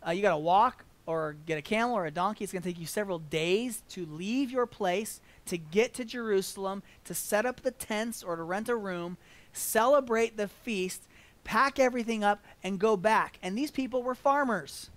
uh, 0.07 0.11
you 0.11 0.21
got 0.21 0.31
to 0.31 0.37
walk 0.37 0.85
or 1.05 1.35
get 1.45 1.57
a 1.57 1.61
camel 1.61 1.97
or 1.97 2.05
a 2.05 2.11
donkey. 2.11 2.45
It's 2.45 2.53
going 2.53 2.63
to 2.63 2.69
take 2.69 2.79
you 2.79 2.85
several 2.85 3.19
days 3.19 3.83
to 3.89 4.05
leave 4.05 4.49
your 4.49 4.65
place, 4.65 5.19
to 5.47 5.57
get 5.57 5.93
to 5.95 6.05
Jerusalem, 6.05 6.83
to 7.03 7.13
set 7.13 7.45
up 7.45 7.63
the 7.63 7.71
tents 7.71 8.23
or 8.23 8.37
to 8.37 8.43
rent 8.43 8.69
a 8.69 8.77
room, 8.77 9.17
celebrate 9.51 10.37
the 10.37 10.47
feast, 10.47 11.03
pack 11.47 11.79
everything 11.79 12.25
up, 12.25 12.43
and 12.61 12.77
go 12.77 12.97
back. 12.97 13.39
And 13.41 13.57
these 13.57 13.71
people 13.71 14.03
were 14.03 14.13
farmers. 14.13 14.89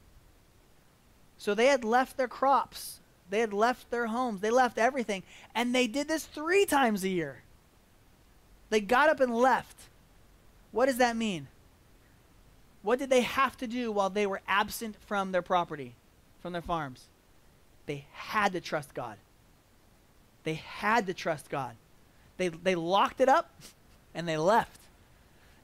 So 1.39 1.55
they 1.55 1.67
had 1.67 1.85
left 1.85 2.17
their 2.17 2.29
crops, 2.29 2.99
they 3.31 3.39
had 3.39 3.55
left 3.55 3.91
their 3.91 4.09
homes, 4.09 4.41
they 4.41 4.51
left 4.51 4.77
everything. 4.77 5.23
And 5.55 5.73
they 5.73 5.87
did 5.87 6.09
this 6.09 6.27
three 6.27 6.67
times 6.67 7.05
a 7.05 7.09
year. 7.09 7.43
They 8.69 8.81
got 8.81 9.09
up 9.09 9.21
and 9.21 9.35
left. 9.35 9.77
What 10.73 10.87
does 10.87 10.99
that 10.99 11.17
mean? 11.17 11.47
What 12.83 12.99
did 12.99 13.11
they 13.11 13.23
have 13.23 13.57
to 13.59 13.67
do 13.67 13.93
while 13.93 14.11
they 14.11 14.27
were 14.27 14.43
absent 14.49 14.97
from 15.07 15.33
their 15.33 15.43
property, 15.43 15.95
from 16.43 16.53
their 16.53 16.63
farms? 16.63 17.05
They 17.87 18.07
had 18.13 18.53
to 18.53 18.61
trust 18.61 18.93
God. 18.93 19.17
They 20.43 20.55
had 20.55 21.07
to 21.07 21.15
trust 21.15 21.49
God. 21.49 21.77
They, 22.39 22.49
they 22.49 22.75
locked 22.75 23.21
it 23.21 23.29
up 23.29 23.51
and 24.15 24.27
they 24.27 24.37
left. 24.37 24.81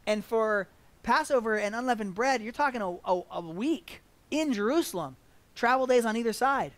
And 0.06 0.24
for 0.24 0.68
Passover 1.06 1.56
and 1.56 1.72
unleavened 1.74 2.16
bread, 2.16 2.42
you're 2.42 2.52
talking 2.52 2.82
a, 2.82 2.90
a, 3.04 3.22
a 3.30 3.40
week 3.40 4.02
in 4.32 4.52
Jerusalem, 4.52 5.14
travel 5.54 5.86
days 5.86 6.04
on 6.04 6.16
either 6.16 6.32
side. 6.32 6.72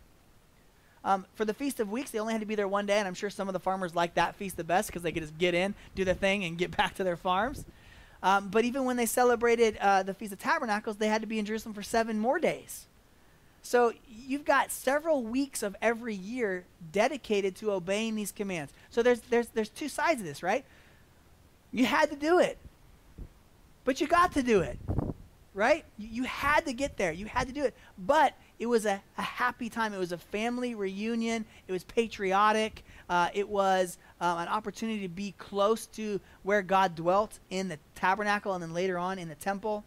Um, 1.03 1.24
for 1.35 1.47
the 1.47 1.55
Feast 1.55 1.81
of 1.81 1.91
Weeks, 1.91 2.11
they 2.11 2.18
only 2.18 2.35
had 2.35 2.41
to 2.43 2.47
be 2.47 2.55
there 2.55 2.68
one 2.68 2.85
day, 2.85 2.99
and 2.99 3.09
I'm 3.09 3.14
sure 3.14 3.31
some 3.31 3.49
of 3.49 3.55
the 3.55 3.61
farmers 3.61 3.95
like 3.95 4.14
that 4.14 4.35
feast 4.35 4.59
the 4.59 4.64
best 4.64 4.89
because 4.89 5.01
they 5.01 5.12
could 5.12 5.22
just 5.22 5.39
get 5.39 5.55
in, 5.55 5.74
do 5.95 6.05
the 6.05 6.12
thing, 6.12 6.45
and 6.45 6.59
get 6.59 6.70
back 6.76 6.95
to 6.97 7.05
their 7.05 7.16
farms. 7.16 7.64
Um, 8.22 8.49
but 8.49 8.66
even 8.66 8.85
when 8.85 8.99
they 8.99 9.07
celebrated 9.07 9.79
uh, 9.79 10.03
the 10.03 10.12
Feast 10.12 10.35
of 10.35 10.39
Tabernacles, 10.39 10.99
they 10.99 11.09
had 11.09 11.22
to 11.22 11.26
be 11.26 11.39
in 11.39 11.47
Jerusalem 11.47 11.74
for 11.74 11.83
seven 11.83 12.18
more 12.18 12.39
days. 12.39 12.87
So 13.62 13.95
you've 14.11 14.45
got 14.45 14.70
several 14.70 15.22
weeks 15.22 15.62
of 15.62 15.74
every 15.81 16.14
year 16.14 16.64
dedicated 16.93 17.57
to 17.57 17.72
obeying 17.72 18.14
these 18.14 18.33
commands. 18.33 18.74
So 18.91 19.03
there's 19.03 19.20
there's 19.20 19.49
there's 19.49 19.70
two 19.70 19.89
sides 19.89 20.20
of 20.20 20.26
this, 20.26 20.43
right? 20.43 20.66
You 21.72 21.87
had 21.87 22.11
to 22.11 22.16
do 22.16 22.39
it, 22.39 22.59
but 23.89 24.03
you 24.03 24.07
got 24.07 24.32
to 24.32 24.43
do 24.43 24.61
it, 24.61 24.78
right? 25.55 25.82
You, 25.97 26.09
you 26.09 26.24
had 26.24 26.66
to 26.66 26.74
get 26.74 26.99
there. 26.99 27.11
You 27.11 27.24
had 27.24 27.47
to 27.47 27.55
do 27.55 27.64
it, 27.64 27.74
but 27.97 28.34
it 28.59 28.66
was 28.66 28.84
a, 28.84 29.01
a 29.16 29.22
happy 29.22 29.70
time. 29.70 29.95
It 29.95 29.99
was 29.99 30.12
a 30.12 30.18
family 30.18 30.74
reunion. 30.74 31.47
It 31.66 31.72
was 31.72 31.84
patriotic. 31.84 32.84
Uh, 33.09 33.30
it 33.32 33.49
was 33.49 33.97
um, 34.20 34.41
an 34.41 34.49
opportunity 34.49 35.01
to 35.01 35.09
be 35.09 35.34
close 35.39 35.86
to 35.86 36.20
where 36.43 36.61
God 36.61 36.97
dwelt 36.97 37.39
in 37.49 37.68
the 37.68 37.78
tabernacle 37.95 38.53
and 38.53 38.62
then 38.62 38.74
later 38.74 38.99
on 38.99 39.18
in 39.18 39.30
the 39.30 39.34
temple. 39.34 39.84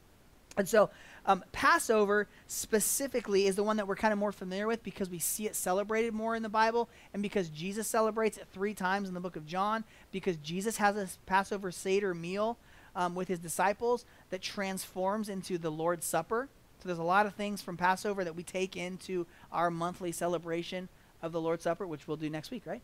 And 0.57 0.67
so, 0.67 0.89
um, 1.27 1.43
Passover 1.51 2.27
specifically 2.47 3.45
is 3.45 3.55
the 3.55 3.63
one 3.63 3.77
that 3.77 3.87
we're 3.87 3.95
kind 3.95 4.13
of 4.13 4.17
more 4.17 4.31
familiar 4.31 4.65
with 4.65 4.81
because 4.83 5.11
we 5.11 5.19
see 5.19 5.45
it 5.45 5.55
celebrated 5.55 6.11
more 6.15 6.35
in 6.35 6.41
the 6.41 6.49
Bible, 6.49 6.89
and 7.13 7.21
because 7.21 7.49
Jesus 7.49 7.87
celebrates 7.87 8.39
it 8.39 8.47
three 8.51 8.73
times 8.73 9.07
in 9.07 9.13
the 9.13 9.19
book 9.19 9.35
of 9.35 9.45
John, 9.45 9.83
because 10.11 10.37
Jesus 10.37 10.77
has 10.77 10.97
a 10.97 11.07
Passover 11.27 11.71
Seder 11.71 12.15
meal 12.15 12.57
um, 12.95 13.15
with 13.15 13.27
his 13.27 13.39
disciples 13.39 14.05
that 14.29 14.41
transforms 14.41 15.29
into 15.29 15.57
the 15.57 15.71
Lord's 15.71 16.05
Supper. 16.05 16.49
So, 16.81 16.87
there's 16.87 16.99
a 16.99 17.03
lot 17.03 17.25
of 17.25 17.35
things 17.35 17.61
from 17.61 17.77
Passover 17.77 18.23
that 18.23 18.35
we 18.35 18.43
take 18.43 18.75
into 18.75 19.25
our 19.51 19.69
monthly 19.69 20.11
celebration 20.11 20.89
of 21.21 21.31
the 21.31 21.41
Lord's 21.41 21.63
Supper, 21.63 21.85
which 21.85 22.07
we'll 22.07 22.17
do 22.17 22.29
next 22.29 22.51
week, 22.51 22.63
right? 22.65 22.81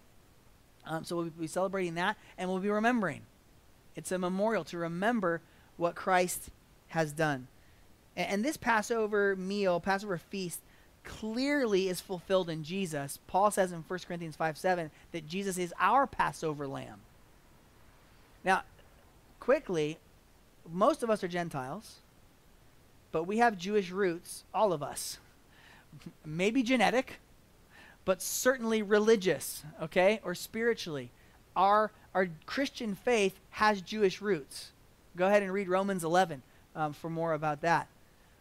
Um, 0.86 1.04
so 1.04 1.18
we'll 1.18 1.26
be 1.26 1.48
celebrating 1.48 1.96
that, 1.96 2.18
and 2.38 2.50
we'll 2.50 2.60
be 2.60 2.70
remembering. 2.70 3.22
It's 3.96 4.12
a 4.12 4.18
memorial 4.18 4.64
to 4.66 4.78
remember 4.78 5.42
what 5.76 5.96
Christ 5.96 6.50
has 6.90 7.12
done. 7.12 7.48
And, 8.16 8.30
and 8.30 8.46
this 8.46 8.58
Passover 8.58 9.36
meal, 9.36 9.80
Passover 9.80 10.18
feast, 10.18 10.62
clearly 11.04 11.90
is 11.90 12.02
fulfilled 12.02 12.50
in 12.50 12.64
Jesus. 12.64 13.20
Paul 13.28 13.52
says 13.52 13.72
in 13.72 13.84
1 13.88 14.00
Corinthians 14.08 14.36
5 14.36 14.58
7 14.58 14.92
that 15.12 15.28
Jesus 15.28 15.58
is 15.58 15.74
our 15.80 16.08
Passover 16.08 16.68
lamb. 16.68 17.02
Now, 18.44 18.64
quickly, 19.48 19.98
most 20.70 21.04
of 21.04 21.10
us 21.10 21.24
are 21.24 21.30
Gentiles, 21.30 22.02
but 23.14 23.24
we 23.24 23.38
have 23.38 23.58
Jewish 23.58 23.92
roots, 23.92 24.44
all 24.54 24.74
of 24.74 24.84
us. 24.84 25.20
Maybe 26.26 26.64
genetic, 26.64 27.22
but 28.04 28.22
certainly 28.22 28.82
religious, 28.82 29.64
okay, 29.82 30.20
or 30.26 30.36
spiritually. 30.36 31.12
Our, 31.56 31.92
our 32.14 32.28
Christian 32.46 32.94
faith 32.94 33.40
has 33.52 33.80
Jewish 33.80 34.22
roots. 34.22 34.72
Go 35.16 35.28
ahead 35.28 35.44
and 35.44 35.54
read 35.54 35.70
Romans 35.70 36.04
11 36.04 36.42
um, 36.76 36.92
for 36.92 37.10
more 37.10 37.32
about 37.32 37.62
that. 37.62 37.88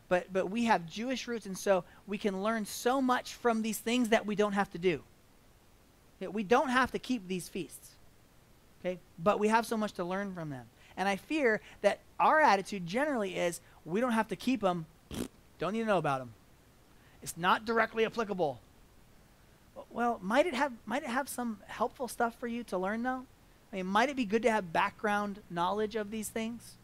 But, 0.08 0.32
but 0.32 0.50
we 0.50 0.64
have 0.64 0.90
Jewish 0.90 1.28
roots, 1.28 1.46
and 1.46 1.56
so 1.56 1.84
we 2.08 2.18
can 2.18 2.42
learn 2.42 2.66
so 2.66 3.00
much 3.00 3.34
from 3.34 3.62
these 3.62 3.78
things 3.78 4.08
that 4.08 4.26
we 4.26 4.34
don't 4.34 4.54
have 4.54 4.72
to 4.72 4.78
do. 4.78 5.04
We 6.20 6.42
don't 6.42 6.70
have 6.70 6.90
to 6.90 6.98
keep 6.98 7.28
these 7.28 7.48
feasts, 7.48 7.90
okay, 8.80 8.98
but 9.20 9.38
we 9.38 9.46
have 9.46 9.66
so 9.66 9.76
much 9.76 9.92
to 9.92 10.04
learn 10.04 10.34
from 10.34 10.50
them. 10.50 10.66
And 10.96 11.08
I 11.08 11.16
fear 11.16 11.60
that 11.82 12.00
our 12.18 12.40
attitude 12.40 12.86
generally 12.86 13.36
is 13.36 13.60
we 13.84 14.00
don't 14.00 14.12
have 14.12 14.28
to 14.28 14.36
keep 14.36 14.60
them, 14.60 14.86
don't 15.58 15.72
need 15.72 15.80
to 15.80 15.86
know 15.86 15.98
about 15.98 16.20
them. 16.20 16.32
It's 17.22 17.36
not 17.36 17.64
directly 17.64 18.04
applicable. 18.06 18.60
Well, 19.90 20.18
might 20.22 20.46
it 20.46 20.54
have 20.54 20.72
might 20.86 21.02
it 21.02 21.08
have 21.08 21.28
some 21.28 21.58
helpful 21.66 22.08
stuff 22.08 22.38
for 22.38 22.46
you 22.46 22.62
to 22.64 22.78
learn 22.78 23.02
though? 23.02 23.24
I 23.72 23.76
mean, 23.76 23.86
might 23.86 24.08
it 24.08 24.16
be 24.16 24.24
good 24.24 24.42
to 24.42 24.50
have 24.50 24.72
background 24.72 25.40
knowledge 25.50 25.96
of 25.96 26.10
these 26.10 26.28
things? 26.28 26.76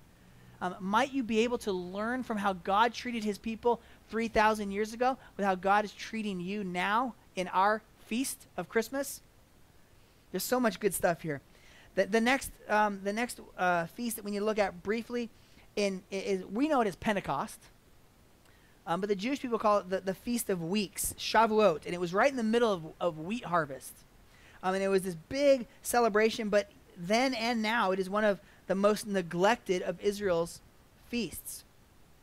Um, 0.60 0.76
might 0.80 1.12
you 1.12 1.22
be 1.22 1.40
able 1.40 1.58
to 1.58 1.72
learn 1.72 2.22
from 2.22 2.38
how 2.38 2.52
God 2.52 2.94
treated 2.94 3.24
his 3.24 3.36
people 3.36 3.80
3,000 4.10 4.70
years 4.70 4.92
ago 4.92 5.16
with 5.36 5.44
how 5.44 5.56
God 5.56 5.84
is 5.84 5.92
treating 5.92 6.38
you 6.38 6.62
now 6.62 7.14
in 7.34 7.48
our 7.48 7.82
feast 8.06 8.46
of 8.56 8.68
Christmas? 8.68 9.20
There's 10.30 10.44
so 10.44 10.60
much 10.60 10.78
good 10.78 10.94
stuff 10.94 11.22
here. 11.22 11.40
The, 11.94 12.06
the 12.06 12.20
next, 12.20 12.50
um, 12.68 13.00
the 13.04 13.12
next 13.12 13.40
uh, 13.58 13.86
feast 13.86 14.16
that 14.16 14.24
we 14.24 14.30
need 14.30 14.38
to 14.40 14.44
look 14.44 14.58
at 14.58 14.82
briefly 14.82 15.30
in, 15.76 16.02
is, 16.10 16.44
we 16.46 16.68
know 16.68 16.80
it 16.80 16.86
as 16.86 16.96
Pentecost. 16.96 17.58
Um, 18.86 19.00
but 19.00 19.08
the 19.08 19.16
Jewish 19.16 19.40
people 19.40 19.58
call 19.58 19.78
it 19.78 19.90
the, 19.90 20.00
the 20.00 20.14
Feast 20.14 20.50
of 20.50 20.62
Weeks, 20.62 21.14
Shavuot, 21.18 21.84
and 21.84 21.94
it 21.94 22.00
was 22.00 22.12
right 22.12 22.30
in 22.30 22.36
the 22.36 22.42
middle 22.42 22.72
of, 22.72 22.82
of 23.00 23.18
wheat 23.18 23.44
harvest. 23.44 23.92
Um, 24.62 24.74
and 24.74 24.82
it 24.82 24.88
was 24.88 25.02
this 25.02 25.16
big 25.28 25.66
celebration, 25.82 26.48
but 26.48 26.68
then 26.96 27.34
and 27.34 27.62
now 27.62 27.92
it 27.92 27.98
is 27.98 28.10
one 28.10 28.24
of 28.24 28.40
the 28.66 28.74
most 28.74 29.06
neglected 29.06 29.82
of 29.82 30.00
Israel's 30.00 30.60
feasts. 31.08 31.64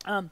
Um, 0.05 0.32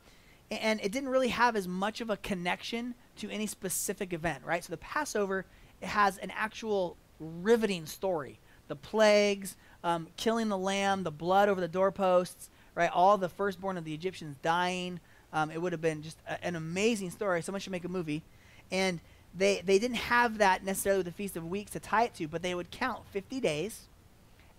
and 0.50 0.80
it 0.82 0.92
didn't 0.92 1.10
really 1.10 1.28
have 1.30 1.56
as 1.56 1.68
much 1.68 2.02
of 2.02 2.10
a 2.10 2.18
connection 2.18 2.96
to 3.18 3.30
any 3.30 3.48
specific 3.48 4.14
event, 4.14 4.44
right? 4.46 4.64
So 4.64 4.72
the 4.72 4.78
Passover 4.78 5.46
it 5.82 5.88
has 5.88 6.18
an 6.18 6.32
actual 6.36 6.98
riveting 7.20 7.86
story. 7.86 8.40
The 8.68 8.76
plagues, 8.76 9.56
um, 9.84 10.08
killing 10.18 10.50
the 10.50 10.58
lamb, 10.58 11.04
the 11.04 11.12
blood 11.12 11.50
over 11.50 11.62
the 11.62 11.68
doorposts, 11.68 12.50
right? 12.76 12.92
All 12.92 13.18
the 13.18 13.30
firstborn 13.30 13.78
of 13.78 13.86
the 13.86 13.94
Egyptians 13.94 14.36
dying. 14.42 15.00
Um, 15.34 15.52
it 15.52 15.62
would 15.62 15.72
have 15.72 15.82
been 15.82 16.04
just 16.04 16.18
a, 16.28 16.44
an 16.44 16.56
amazing 16.56 17.12
story. 17.12 17.42
Someone 17.42 17.60
should 17.60 17.72
make 17.72 17.86
a 17.86 17.90
movie. 17.90 18.24
And 18.72 19.00
they, 19.36 19.62
they 19.64 19.80
didn't 19.80 19.98
have 19.98 20.40
that 20.40 20.64
necessarily 20.64 21.00
with 21.00 21.08
the 21.08 21.12
Feast 21.12 21.38
of 21.38 21.48
Weeks 21.48 21.72
to 21.72 21.80
tie 21.80 22.04
it 22.04 22.14
to, 22.16 22.28
but 22.28 22.42
they 22.42 22.56
would 22.56 22.72
count 22.72 23.06
50 23.12 23.40
days 23.40 23.88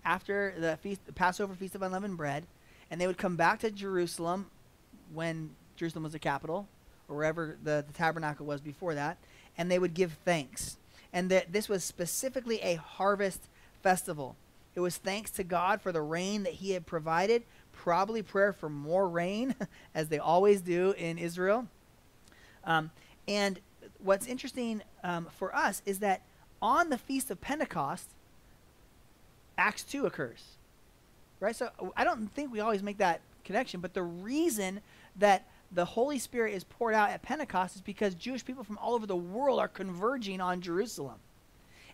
after 0.05 0.53
the 0.57 0.77
feast, 0.77 1.05
the 1.05 1.13
Passover 1.13 1.53
Feast 1.53 1.75
of 1.75 1.81
Unleavened 1.81 2.17
Bread, 2.17 2.45
and 2.89 2.99
they 2.99 3.07
would 3.07 3.17
come 3.17 3.35
back 3.35 3.59
to 3.59 3.71
Jerusalem 3.71 4.47
when 5.13 5.51
Jerusalem 5.75 6.03
was 6.03 6.13
the 6.13 6.19
capital, 6.19 6.67
or 7.07 7.15
wherever 7.15 7.57
the, 7.63 7.83
the 7.85 7.93
tabernacle 7.93 8.45
was 8.45 8.61
before 8.61 8.95
that, 8.95 9.17
and 9.57 9.69
they 9.69 9.79
would 9.79 9.93
give 9.93 10.13
thanks. 10.25 10.77
And 11.11 11.29
that 11.31 11.51
this 11.51 11.67
was 11.67 11.83
specifically 11.83 12.61
a 12.61 12.75
harvest 12.75 13.49
festival. 13.81 14.35
It 14.75 14.79
was 14.79 14.97
thanks 14.97 15.31
to 15.31 15.43
God 15.43 15.81
for 15.81 15.91
the 15.91 16.01
rain 16.01 16.43
that 16.43 16.53
He 16.53 16.71
had 16.71 16.85
provided, 16.85 17.43
probably 17.71 18.21
prayer 18.21 18.53
for 18.53 18.69
more 18.69 19.07
rain, 19.07 19.55
as 19.95 20.09
they 20.09 20.19
always 20.19 20.61
do 20.61 20.91
in 20.97 21.17
Israel. 21.17 21.67
Um, 22.63 22.91
and 23.27 23.59
what's 23.99 24.27
interesting 24.27 24.81
um, 25.03 25.27
for 25.37 25.55
us 25.55 25.81
is 25.85 25.99
that 25.99 26.21
on 26.61 26.89
the 26.89 26.97
Feast 26.97 27.31
of 27.31 27.41
Pentecost, 27.41 28.09
Acts 29.57 29.83
2 29.83 30.05
occurs. 30.05 30.43
Right? 31.39 31.55
So 31.55 31.69
I 31.95 32.03
don't 32.03 32.27
think 32.33 32.51
we 32.51 32.59
always 32.59 32.83
make 32.83 32.97
that 32.97 33.21
connection, 33.43 33.79
but 33.79 33.93
the 33.93 34.03
reason 34.03 34.81
that 35.17 35.47
the 35.71 35.85
Holy 35.85 36.19
Spirit 36.19 36.53
is 36.53 36.63
poured 36.63 36.93
out 36.93 37.09
at 37.09 37.21
Pentecost 37.21 37.75
is 37.75 37.81
because 37.81 38.15
Jewish 38.15 38.43
people 38.43 38.63
from 38.63 38.77
all 38.79 38.95
over 38.95 39.05
the 39.05 39.15
world 39.15 39.59
are 39.59 39.67
converging 39.67 40.41
on 40.41 40.61
Jerusalem. 40.61 41.17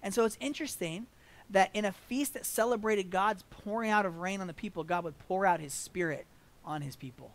And 0.02 0.14
so 0.14 0.26
it's 0.26 0.38
interesting 0.40 1.08
that 1.50 1.70
in 1.74 1.86
a 1.86 1.92
feast 1.92 2.34
that 2.34 2.46
celebrated 2.46 3.10
God's 3.10 3.44
pouring 3.50 3.92
out 3.92 4.06
of 4.06 4.18
rain 4.18 4.42
on 4.42 4.48
the 4.48 4.54
people, 4.54 4.84
God 4.84 5.04
would 5.04 5.18
pour 5.28 5.46
out 5.46 5.60
his 5.60 5.74
spirit 5.74 6.26
on 6.64 6.82
his 6.82 6.96
people 6.96 7.32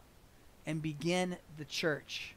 and 0.66 0.82
begin 0.82 1.36
the 1.56 1.64
church. 1.64 2.34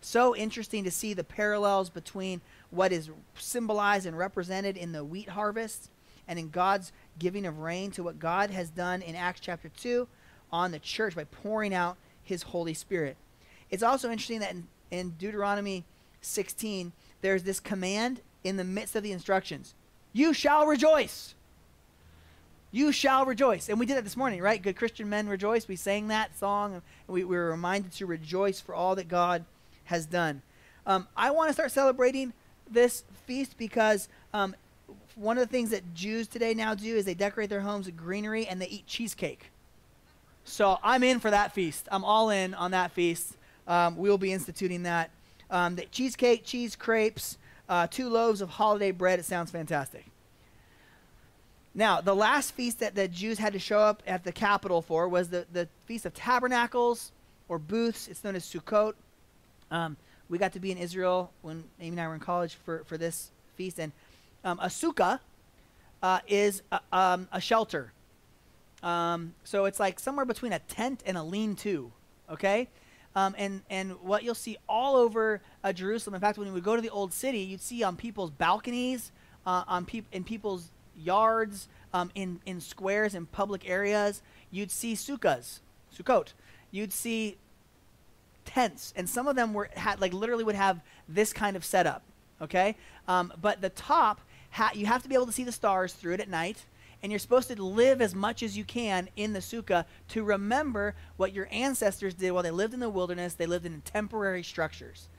So 0.00 0.36
interesting 0.36 0.84
to 0.84 0.90
see 0.90 1.14
the 1.14 1.24
parallels 1.24 1.88
between 1.88 2.42
what 2.70 2.92
is 2.92 3.10
symbolized 3.36 4.06
and 4.06 4.18
represented 4.18 4.76
in 4.76 4.92
the 4.92 5.04
wheat 5.04 5.30
harvest 5.30 5.90
and 6.28 6.38
in 6.38 6.50
God's 6.50 6.92
giving 7.18 7.46
of 7.46 7.58
rain 7.58 7.90
to 7.92 8.02
what 8.02 8.18
God 8.18 8.50
has 8.50 8.70
done 8.70 9.02
in 9.02 9.14
Acts 9.14 9.40
chapter 9.40 9.70
2 9.70 10.06
on 10.52 10.72
the 10.72 10.78
church 10.78 11.16
by 11.16 11.24
pouring 11.24 11.74
out 11.74 11.96
his 12.22 12.42
Holy 12.42 12.74
Spirit. 12.74 13.16
It's 13.70 13.82
also 13.82 14.10
interesting 14.10 14.40
that 14.40 14.52
in, 14.52 14.68
in 14.90 15.10
Deuteronomy 15.18 15.84
16, 16.20 16.92
there's 17.22 17.42
this 17.42 17.60
command 17.60 18.20
in 18.42 18.56
the 18.56 18.64
midst 18.64 18.94
of 18.94 19.02
the 19.02 19.12
instructions 19.12 19.74
You 20.14 20.32
shall 20.32 20.64
rejoice. 20.66 21.34
You 22.70 22.92
shall 22.92 23.26
rejoice. 23.26 23.68
And 23.68 23.78
we 23.78 23.84
did 23.84 23.96
that 23.96 24.04
this 24.04 24.16
morning, 24.16 24.40
right? 24.40 24.62
Good 24.62 24.76
Christian 24.76 25.08
men 25.08 25.28
rejoice. 25.28 25.68
We 25.68 25.76
sang 25.76 26.08
that 26.08 26.38
song, 26.38 26.74
and 26.74 26.82
we, 27.08 27.24
we 27.24 27.36
were 27.36 27.50
reminded 27.50 27.92
to 27.92 28.06
rejoice 28.06 28.60
for 28.60 28.74
all 28.74 28.94
that 28.94 29.08
God 29.08 29.44
has 29.84 30.06
done. 30.06 30.40
Um, 30.86 31.08
I 31.16 31.30
want 31.32 31.48
to 31.48 31.52
start 31.52 31.72
celebrating 31.72 32.32
this 32.70 33.04
feast 33.26 33.58
because 33.58 34.08
um, 34.32 34.54
one 35.16 35.36
of 35.36 35.46
the 35.46 35.52
things 35.52 35.70
that 35.70 35.94
Jews 35.94 36.28
today 36.28 36.54
now 36.54 36.74
do 36.74 36.96
is 36.96 37.04
they 37.04 37.14
decorate 37.14 37.50
their 37.50 37.60
homes 37.60 37.86
with 37.86 37.96
greenery 37.96 38.46
and 38.46 38.60
they 38.60 38.68
eat 38.68 38.86
cheesecake. 38.86 39.50
So 40.44 40.78
I'm 40.82 41.02
in 41.02 41.20
for 41.20 41.30
that 41.30 41.52
feast. 41.52 41.88
I'm 41.90 42.04
all 42.04 42.30
in 42.30 42.54
on 42.54 42.70
that 42.70 42.92
feast. 42.92 43.36
Um, 43.66 43.96
we'll 43.96 44.18
be 44.18 44.32
instituting 44.32 44.84
that. 44.84 45.10
Um, 45.50 45.76
the 45.76 45.86
cheesecake, 45.86 46.44
cheese 46.44 46.76
crepes, 46.76 47.38
uh, 47.68 47.86
two 47.86 48.08
loaves 48.08 48.40
of 48.40 48.50
holiday 48.50 48.90
bread. 48.90 49.18
It 49.18 49.24
sounds 49.24 49.50
fantastic. 49.50 50.06
Now, 51.74 52.00
the 52.00 52.14
last 52.14 52.52
feast 52.52 52.78
that 52.80 52.94
the 52.94 53.08
Jews 53.08 53.38
had 53.38 53.52
to 53.54 53.58
show 53.58 53.80
up 53.80 54.02
at 54.06 54.22
the 54.22 54.30
capital 54.30 54.80
for 54.80 55.08
was 55.08 55.28
the, 55.30 55.44
the 55.52 55.68
Feast 55.86 56.06
of 56.06 56.14
Tabernacles 56.14 57.10
or 57.48 57.58
Booths. 57.58 58.06
It's 58.06 58.22
known 58.22 58.36
as 58.36 58.44
Sukkot. 58.44 58.94
Um, 59.72 59.96
we 60.28 60.38
got 60.38 60.52
to 60.52 60.60
be 60.60 60.70
in 60.70 60.78
Israel 60.78 61.32
when 61.42 61.64
Amy 61.80 61.90
and 61.90 62.00
I 62.00 62.08
were 62.08 62.14
in 62.14 62.20
college 62.20 62.56
for, 62.64 62.84
for 62.84 62.96
this 62.96 63.30
feast. 63.56 63.78
And 63.78 63.92
um, 64.44 64.58
a 64.60 64.66
sukkah 64.66 65.20
uh, 66.02 66.20
is 66.28 66.62
a, 66.70 66.80
um, 66.92 67.28
a 67.32 67.40
shelter. 67.40 67.92
Um, 68.82 69.34
so 69.44 69.64
it's 69.64 69.80
like 69.80 69.98
somewhere 69.98 70.26
between 70.26 70.52
a 70.52 70.58
tent 70.60 71.02
and 71.06 71.16
a 71.16 71.22
lean 71.22 71.56
to, 71.56 71.90
okay? 72.30 72.68
Um, 73.16 73.34
and, 73.38 73.62
and 73.70 73.92
what 74.02 74.24
you'll 74.24 74.34
see 74.34 74.56
all 74.68 74.96
over 74.96 75.40
uh, 75.62 75.72
Jerusalem, 75.72 76.14
in 76.14 76.20
fact, 76.20 76.36
when 76.36 76.48
you 76.48 76.52
would 76.52 76.64
go 76.64 76.74
to 76.74 76.82
the 76.82 76.90
old 76.90 77.12
city, 77.12 77.38
you'd 77.38 77.60
see 77.60 77.82
on 77.82 77.96
people's 77.96 78.30
balconies, 78.30 79.12
uh, 79.46 79.64
on 79.68 79.84
peop- 79.84 80.08
in 80.12 80.24
people's 80.24 80.70
yards, 80.96 81.68
um, 81.92 82.10
in, 82.14 82.40
in 82.44 82.60
squares, 82.60 83.14
in 83.14 83.26
public 83.26 83.68
areas, 83.68 84.20
you'd 84.50 84.70
see 84.70 84.94
sukkahs, 84.94 85.60
sukkot. 85.96 86.32
You'd 86.72 86.92
see 86.92 87.36
tents, 88.44 88.92
and 88.96 89.08
some 89.08 89.28
of 89.28 89.36
them 89.36 89.54
were 89.54 89.70
had 89.74 90.00
like 90.00 90.12
literally 90.12 90.44
would 90.44 90.56
have 90.56 90.80
this 91.08 91.32
kind 91.32 91.56
of 91.56 91.64
setup. 91.64 92.02
Okay, 92.42 92.76
um, 93.06 93.32
but 93.40 93.60
the 93.60 93.68
top 93.68 94.20
ha- 94.50 94.72
you 94.74 94.86
have 94.86 95.02
to 95.04 95.08
be 95.08 95.14
able 95.14 95.26
to 95.26 95.32
see 95.32 95.44
the 95.44 95.52
stars 95.52 95.92
through 95.92 96.14
it 96.14 96.20
at 96.20 96.28
night, 96.28 96.66
and 97.04 97.12
you're 97.12 97.18
supposed 97.18 97.48
to 97.48 97.62
live 97.62 98.00
as 98.00 98.14
much 98.14 98.42
as 98.42 98.56
you 98.56 98.64
can 98.64 99.10
in 99.14 99.34
the 99.34 99.40
sukkah 99.40 99.84
to 100.08 100.24
remember 100.24 100.94
what 101.18 101.34
your 101.34 101.46
ancestors 101.50 102.14
did 102.14 102.30
while 102.30 102.42
they 102.42 102.50
lived 102.50 102.72
in 102.72 102.80
the 102.80 102.88
wilderness. 102.88 103.34
They 103.34 103.44
lived 103.44 103.66
in 103.66 103.82
temporary 103.82 104.42
structures. 104.42 105.10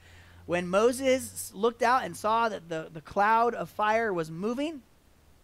When 0.48 0.68
Moses 0.68 1.52
looked 1.54 1.84
out 1.84 2.04
and 2.04 2.18
saw 2.18 2.50
that 2.50 2.70
the, 2.70 2.90
the 2.92 3.02
cloud 3.02 3.54
of 3.54 3.70
fire 3.70 4.12
was 4.12 4.32
moving, 4.32 4.82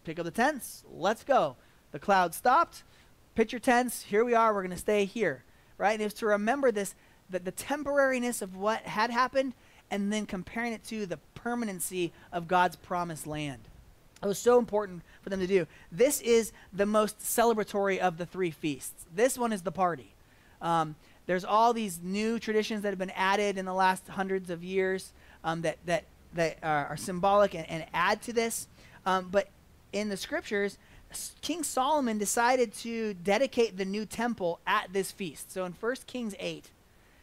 pick 0.04 0.18
up 0.18 0.26
the 0.26 0.32
tents, 0.32 0.84
let's 0.92 1.24
go. 1.24 1.58
The 1.92 2.00
cloud 2.00 2.34
stopped, 2.34 2.82
pitch 3.36 3.52
your 3.52 3.60
tents, 3.60 4.02
here 4.02 4.26
we 4.26 4.34
are, 4.34 4.52
we're 4.52 4.64
going 4.64 4.72
to 4.72 4.78
stay 4.78 5.06
here. 5.06 5.44
Right? 5.78 5.92
And 5.92 6.02
it's 6.02 6.20
to 6.22 6.26
remember 6.26 6.72
this, 6.72 6.96
that 7.30 7.46
the 7.46 7.52
temporariness 7.52 8.42
of 8.42 8.56
what 8.56 8.82
had 8.82 9.12
happened, 9.12 9.54
and 9.92 10.12
then 10.12 10.26
comparing 10.26 10.74
it 10.74 10.84
to 10.86 11.06
the 11.06 11.18
permanency 11.36 12.12
of 12.32 12.48
God's 12.48 12.78
promised 12.78 13.28
land. 13.28 13.68
It 14.22 14.28
was 14.28 14.38
so 14.38 14.59
important 14.59 15.01
for 15.22 15.30
them 15.30 15.39
to 15.39 15.47
do. 15.47 15.65
This 15.91 16.22
is 16.22 16.51
the 16.72 16.86
most 16.86 17.19
celebratory 17.19 17.97
of 17.97 18.17
the 18.17 18.26
three 18.26 18.51
feasts. 18.51 19.05
This 19.13 19.38
one 19.38 19.51
is 19.51 19.63
the 19.63 19.72
party. 19.72 20.13
Um, 20.61 20.95
there's 21.26 21.45
all 21.45 21.74
these 21.74 21.99
new 22.03 22.39
traditions 22.39 22.84
that 22.84 22.89
have 22.89 22.99
been 22.99 23.11
added 23.11 23.57
in 23.57 23.65
the 23.65 23.74
last 23.74 24.07
hundreds 24.07 24.49
of 24.49 24.63
years 24.63 25.11
um, 25.43 25.61
that, 25.63 25.78
that, 25.86 26.03
that 26.34 26.57
are, 26.61 26.88
are 26.88 26.97
symbolic 26.97 27.55
and, 27.55 27.67
and, 27.69 27.86
add 27.93 28.22
to 28.24 28.34
this. 28.34 28.67
Um, 29.05 29.30
but 29.32 29.47
in 29.91 30.09
the 30.09 30.17
scriptures, 30.17 30.78
King 31.41 31.63
Solomon 31.63 32.17
decided 32.17 32.74
to 32.76 33.13
dedicate 33.15 33.78
the 33.78 33.86
new 33.86 34.05
temple 34.05 34.59
at 34.67 34.93
this 34.93 35.11
feast. 35.11 35.51
So 35.51 35.65
in 35.65 35.74
1 35.74 35.95
Kings 36.05 36.36
8, 36.39 36.69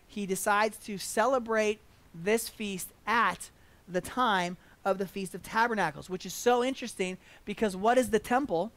he 0.06 0.26
decides 0.26 0.76
to 0.78 0.98
celebrate 0.98 1.78
this 2.14 2.48
feast 2.48 2.88
at 3.06 3.50
the 3.86 4.00
time 4.00 4.56
of 4.90 4.98
the 4.98 5.06
Feast 5.06 5.34
of 5.34 5.42
Tabernacles, 5.42 6.08
which 6.08 6.26
is 6.26 6.34
so 6.34 6.64
interesting 6.64 7.18
because 7.44 7.76
what 7.76 7.98
is 7.98 8.10
the 8.10 8.18
temple? 8.18 8.72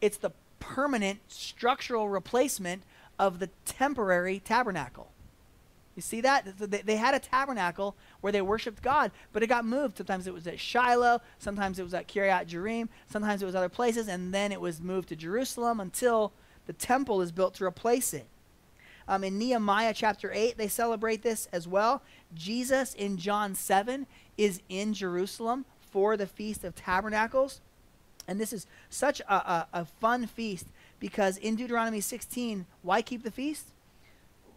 It's 0.00 0.16
the 0.16 0.32
permanent 0.58 1.20
structural 1.28 2.08
replacement 2.08 2.82
of 3.18 3.38
the 3.38 3.48
temporary 3.64 4.38
tabernacle. 4.38 5.10
You 5.96 6.02
see 6.02 6.20
that? 6.20 6.46
They 6.56 6.96
had 6.96 7.14
a 7.14 7.18
tabernacle 7.18 7.96
where 8.20 8.32
they 8.32 8.40
worshiped 8.40 8.82
God, 8.82 9.10
but 9.32 9.42
it 9.42 9.48
got 9.48 9.64
moved. 9.64 9.96
Sometimes 9.96 10.26
it 10.26 10.32
was 10.32 10.46
at 10.46 10.60
Shiloh, 10.60 11.20
sometimes 11.38 11.78
it 11.78 11.82
was 11.82 11.94
at 11.94 12.08
Kiryat 12.08 12.46
Jearim, 12.46 12.88
sometimes 13.08 13.42
it 13.42 13.46
was 13.46 13.54
other 13.54 13.68
places, 13.68 14.08
and 14.08 14.32
then 14.32 14.52
it 14.52 14.60
was 14.60 14.80
moved 14.80 15.08
to 15.08 15.16
Jerusalem 15.16 15.80
until 15.80 16.32
the 16.66 16.72
temple 16.72 17.20
is 17.20 17.32
built 17.32 17.54
to 17.54 17.64
replace 17.64 18.14
it. 18.14 18.26
Um, 19.08 19.24
in 19.24 19.38
Nehemiah 19.38 19.92
chapter 19.92 20.30
8, 20.32 20.56
they 20.56 20.68
celebrate 20.68 21.22
this 21.22 21.48
as 21.52 21.66
well. 21.66 22.00
Jesus 22.32 22.94
in 22.94 23.16
John 23.16 23.56
7 23.56 24.06
is 24.40 24.60
in 24.68 24.94
Jerusalem 24.94 25.64
for 25.80 26.16
the 26.16 26.26
Feast 26.26 26.64
of 26.64 26.74
Tabernacles. 26.74 27.60
And 28.26 28.40
this 28.40 28.52
is 28.52 28.66
such 28.88 29.20
a, 29.20 29.34
a, 29.34 29.68
a 29.72 29.84
fun 29.84 30.26
feast 30.26 30.66
because 30.98 31.36
in 31.36 31.56
Deuteronomy 31.56 32.00
16, 32.00 32.66
why 32.82 33.02
keep 33.02 33.22
the 33.22 33.30
feast? 33.30 33.72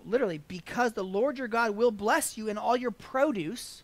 literally, 0.06 0.42
because 0.48 0.94
the 0.94 1.04
Lord 1.04 1.38
your 1.38 1.48
God 1.48 1.72
will 1.76 1.92
bless 1.92 2.38
you 2.38 2.48
in 2.48 2.58
all 2.58 2.76
your 2.76 2.92
produce 2.92 3.84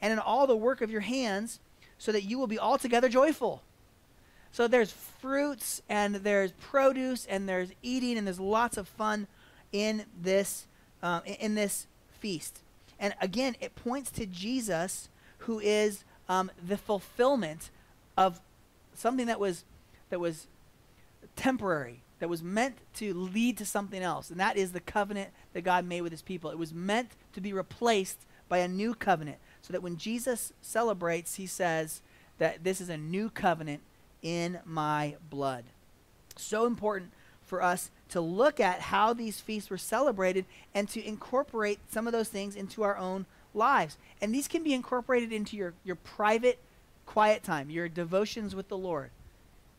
and 0.00 0.12
in 0.12 0.18
all 0.18 0.46
the 0.46 0.56
work 0.56 0.80
of 0.80 0.90
your 0.90 1.00
hands, 1.00 1.60
so 1.98 2.12
that 2.12 2.22
you 2.22 2.38
will 2.38 2.46
be 2.46 2.58
altogether 2.58 3.08
joyful. 3.08 3.62
So 4.52 4.68
there's 4.68 4.92
fruits 4.92 5.82
and 5.88 6.16
there's 6.16 6.52
produce 6.52 7.26
and 7.26 7.48
there's 7.48 7.70
eating 7.82 8.18
and 8.18 8.26
there's 8.26 8.40
lots 8.40 8.76
of 8.76 8.86
fun 8.86 9.26
in 9.72 10.04
this 10.20 10.66
uh, 11.02 11.20
in 11.24 11.54
this 11.54 11.86
feast. 12.20 12.60
And 12.98 13.14
again, 13.20 13.56
it 13.60 13.74
points 13.74 14.10
to 14.12 14.26
Jesus, 14.26 15.08
who 15.38 15.58
is 15.58 16.04
um, 16.28 16.50
the 16.66 16.76
fulfillment 16.76 17.70
of 18.16 18.40
something 18.94 19.26
that 19.26 19.40
was 19.40 19.64
that 20.10 20.20
was 20.20 20.46
temporary 21.36 22.00
that 22.20 22.28
was 22.28 22.42
meant 22.42 22.76
to 22.94 23.12
lead 23.12 23.58
to 23.58 23.66
something 23.66 24.02
else, 24.02 24.30
and 24.30 24.40
that 24.40 24.56
is 24.56 24.72
the 24.72 24.80
covenant 24.80 25.30
that 25.52 25.62
God 25.62 25.84
made 25.84 26.02
with 26.02 26.12
his 26.12 26.22
people. 26.22 26.50
It 26.50 26.58
was 26.58 26.72
meant 26.72 27.10
to 27.32 27.40
be 27.40 27.52
replaced 27.52 28.20
by 28.48 28.58
a 28.58 28.68
new 28.68 28.94
covenant, 28.94 29.38
so 29.62 29.72
that 29.72 29.82
when 29.82 29.96
Jesus 29.96 30.52
celebrates, 30.62 31.34
he 31.34 31.46
says 31.46 32.00
that 32.38 32.64
this 32.64 32.80
is 32.80 32.88
a 32.88 32.96
new 32.96 33.28
covenant 33.28 33.82
in 34.22 34.58
my 34.64 35.16
blood. 35.28 35.64
So 36.36 36.66
important 36.66 37.12
for 37.42 37.62
us 37.62 37.90
to 38.14 38.20
look 38.20 38.60
at 38.60 38.80
how 38.80 39.12
these 39.12 39.40
feasts 39.40 39.70
were 39.70 39.78
celebrated 39.78 40.44
and 40.72 40.88
to 40.88 41.04
incorporate 41.04 41.80
some 41.90 42.06
of 42.06 42.12
those 42.12 42.28
things 42.28 42.54
into 42.54 42.84
our 42.84 42.96
own 42.96 43.26
lives. 43.52 43.98
And 44.20 44.32
these 44.32 44.46
can 44.46 44.62
be 44.62 44.72
incorporated 44.72 45.32
into 45.32 45.56
your, 45.56 45.74
your 45.82 45.96
private 45.96 46.60
quiet 47.06 47.42
time, 47.42 47.70
your 47.70 47.88
devotions 47.88 48.54
with 48.54 48.68
the 48.68 48.78
Lord. 48.78 49.10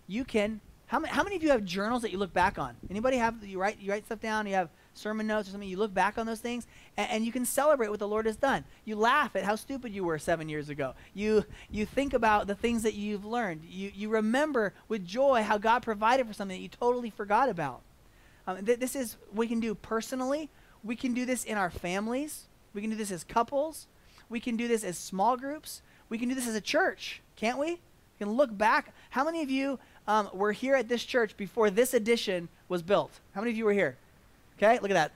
You 0.05 0.25
can 0.25 0.59
how 0.87 0.99
many, 0.99 1.13
how 1.13 1.23
many 1.23 1.35
of 1.35 1.43
you 1.43 1.49
have 1.49 1.65
journals 1.65 2.03
that 2.03 2.11
you 2.11 2.17
look 2.17 2.33
back 2.33 2.59
on? 2.59 2.75
Anybody 2.91 3.17
have 3.17 3.43
you 3.43 3.59
write 3.59 3.79
you 3.79 3.91
write 3.91 4.05
stuff 4.05 4.19
down? 4.19 4.45
You 4.45 4.53
have 4.53 4.69
sermon 4.93 5.25
notes 5.25 5.47
or 5.47 5.51
something. 5.51 5.67
You 5.67 5.77
look 5.77 5.93
back 5.93 6.17
on 6.17 6.25
those 6.25 6.39
things, 6.39 6.67
and, 6.95 7.09
and, 7.09 7.25
you 7.25 7.31
can 7.31 7.43
celebrate 7.43 7.89
what 7.89 7.99
the 7.99 8.07
Lord 8.07 8.25
has 8.27 8.37
done. 8.37 8.63
You 8.85 8.95
laugh 8.95 9.35
at 9.35 9.43
how 9.43 9.55
stupid 9.55 9.93
you 9.93 10.03
were 10.03 10.19
seven 10.19 10.47
years 10.47 10.69
ago. 10.69 10.93
You 11.13 11.43
you 11.71 11.85
think 11.85 12.13
about 12.13 12.47
the 12.47 12.55
things 12.55 12.83
that 12.83 12.93
you've 12.93 13.25
learned. 13.25 13.63
You 13.67 13.91
you 13.95 14.09
remember 14.09 14.73
with 14.87 15.05
joy 15.05 15.41
how 15.41 15.57
God 15.57 15.81
provided 15.81 16.27
for 16.27 16.33
something 16.33 16.57
that 16.57 16.61
you 16.61 16.69
totally 16.69 17.09
forgot 17.09 17.49
about. 17.49 17.81
Um, 18.47 18.65
th- 18.65 18.79
this 18.79 18.95
is 18.95 19.17
we 19.33 19.47
can 19.47 19.59
do 19.59 19.75
personally. 19.75 20.49
We 20.83 20.95
can 20.95 21.13
do 21.13 21.25
this 21.25 21.43
in 21.43 21.57
our 21.57 21.69
families. 21.69 22.45
We 22.73 22.81
can 22.81 22.89
do 22.89 22.95
this 22.95 23.11
as 23.11 23.23
couples. 23.23 23.87
We 24.29 24.39
can 24.39 24.55
do 24.57 24.67
this 24.67 24.83
as 24.83 24.97
small 24.97 25.37
groups. 25.37 25.81
We 26.09 26.17
can 26.17 26.29
do 26.29 26.35
this 26.35 26.47
as 26.47 26.55
a 26.55 26.61
church, 26.61 27.21
can't 27.35 27.57
we? 27.57 27.71
We 27.71 27.79
can 28.19 28.31
look 28.31 28.55
back. 28.55 28.93
How 29.09 29.23
many 29.23 29.41
of 29.41 29.49
you 29.49 29.79
um, 30.07 30.29
were 30.33 30.51
here 30.51 30.75
at 30.75 30.87
this 30.87 31.03
church 31.03 31.35
before 31.37 31.69
this 31.69 31.93
addition 31.93 32.49
was 32.69 32.81
built. 32.81 33.19
How 33.33 33.41
many 33.41 33.51
of 33.51 33.57
you 33.57 33.65
were 33.65 33.73
here? 33.73 33.97
Okay, 34.57 34.79
look 34.79 34.91
at 34.91 34.95
that. 34.95 35.11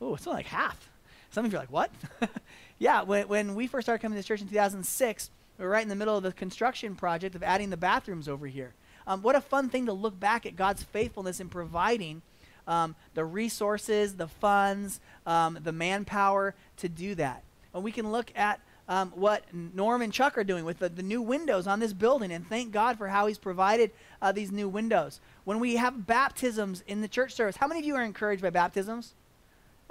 Oh, 0.00 0.14
it's 0.14 0.26
only 0.26 0.38
like 0.38 0.46
half. 0.46 0.90
Some 1.30 1.44
of 1.44 1.52
you 1.52 1.58
are 1.58 1.62
like, 1.62 1.70
what? 1.70 1.90
yeah, 2.78 3.02
when, 3.02 3.28
when 3.28 3.54
we 3.54 3.66
first 3.66 3.86
started 3.86 4.02
coming 4.02 4.14
to 4.14 4.18
this 4.18 4.26
church 4.26 4.40
in 4.40 4.48
2006, 4.48 5.30
we 5.58 5.64
were 5.64 5.70
right 5.70 5.82
in 5.82 5.88
the 5.88 5.94
middle 5.94 6.16
of 6.16 6.22
the 6.22 6.32
construction 6.32 6.94
project 6.94 7.34
of 7.34 7.42
adding 7.42 7.70
the 7.70 7.76
bathrooms 7.76 8.28
over 8.28 8.46
here. 8.46 8.74
Um, 9.06 9.22
what 9.22 9.36
a 9.36 9.40
fun 9.40 9.68
thing 9.68 9.86
to 9.86 9.92
look 9.92 10.18
back 10.18 10.44
at 10.44 10.56
God's 10.56 10.82
faithfulness 10.82 11.40
in 11.40 11.48
providing 11.48 12.22
um, 12.66 12.94
the 13.14 13.24
resources, 13.24 14.14
the 14.14 14.28
funds, 14.28 15.00
um, 15.26 15.58
the 15.62 15.72
manpower 15.72 16.54
to 16.78 16.88
do 16.88 17.14
that. 17.14 17.42
And 17.74 17.82
we 17.82 17.92
can 17.92 18.10
look 18.10 18.32
at 18.36 18.60
um, 18.88 19.12
what 19.14 19.42
Norm 19.52 20.02
and 20.02 20.12
Chuck 20.12 20.38
are 20.38 20.44
doing 20.44 20.64
with 20.64 20.78
the, 20.78 20.88
the 20.88 21.02
new 21.02 21.20
windows 21.20 21.66
on 21.66 21.80
this 21.80 21.92
building, 21.92 22.30
and 22.30 22.48
thank 22.48 22.72
God 22.72 22.96
for 22.98 23.08
how 23.08 23.26
He's 23.26 23.38
provided 23.38 23.90
uh, 24.22 24.32
these 24.32 24.52
new 24.52 24.68
windows. 24.68 25.20
When 25.44 25.60
we 25.60 25.76
have 25.76 26.06
baptisms 26.06 26.84
in 26.86 27.00
the 27.00 27.08
church 27.08 27.32
service, 27.34 27.56
how 27.56 27.66
many 27.66 27.80
of 27.80 27.86
you 27.86 27.96
are 27.96 28.02
encouraged 28.02 28.42
by 28.42 28.50
baptisms? 28.50 29.14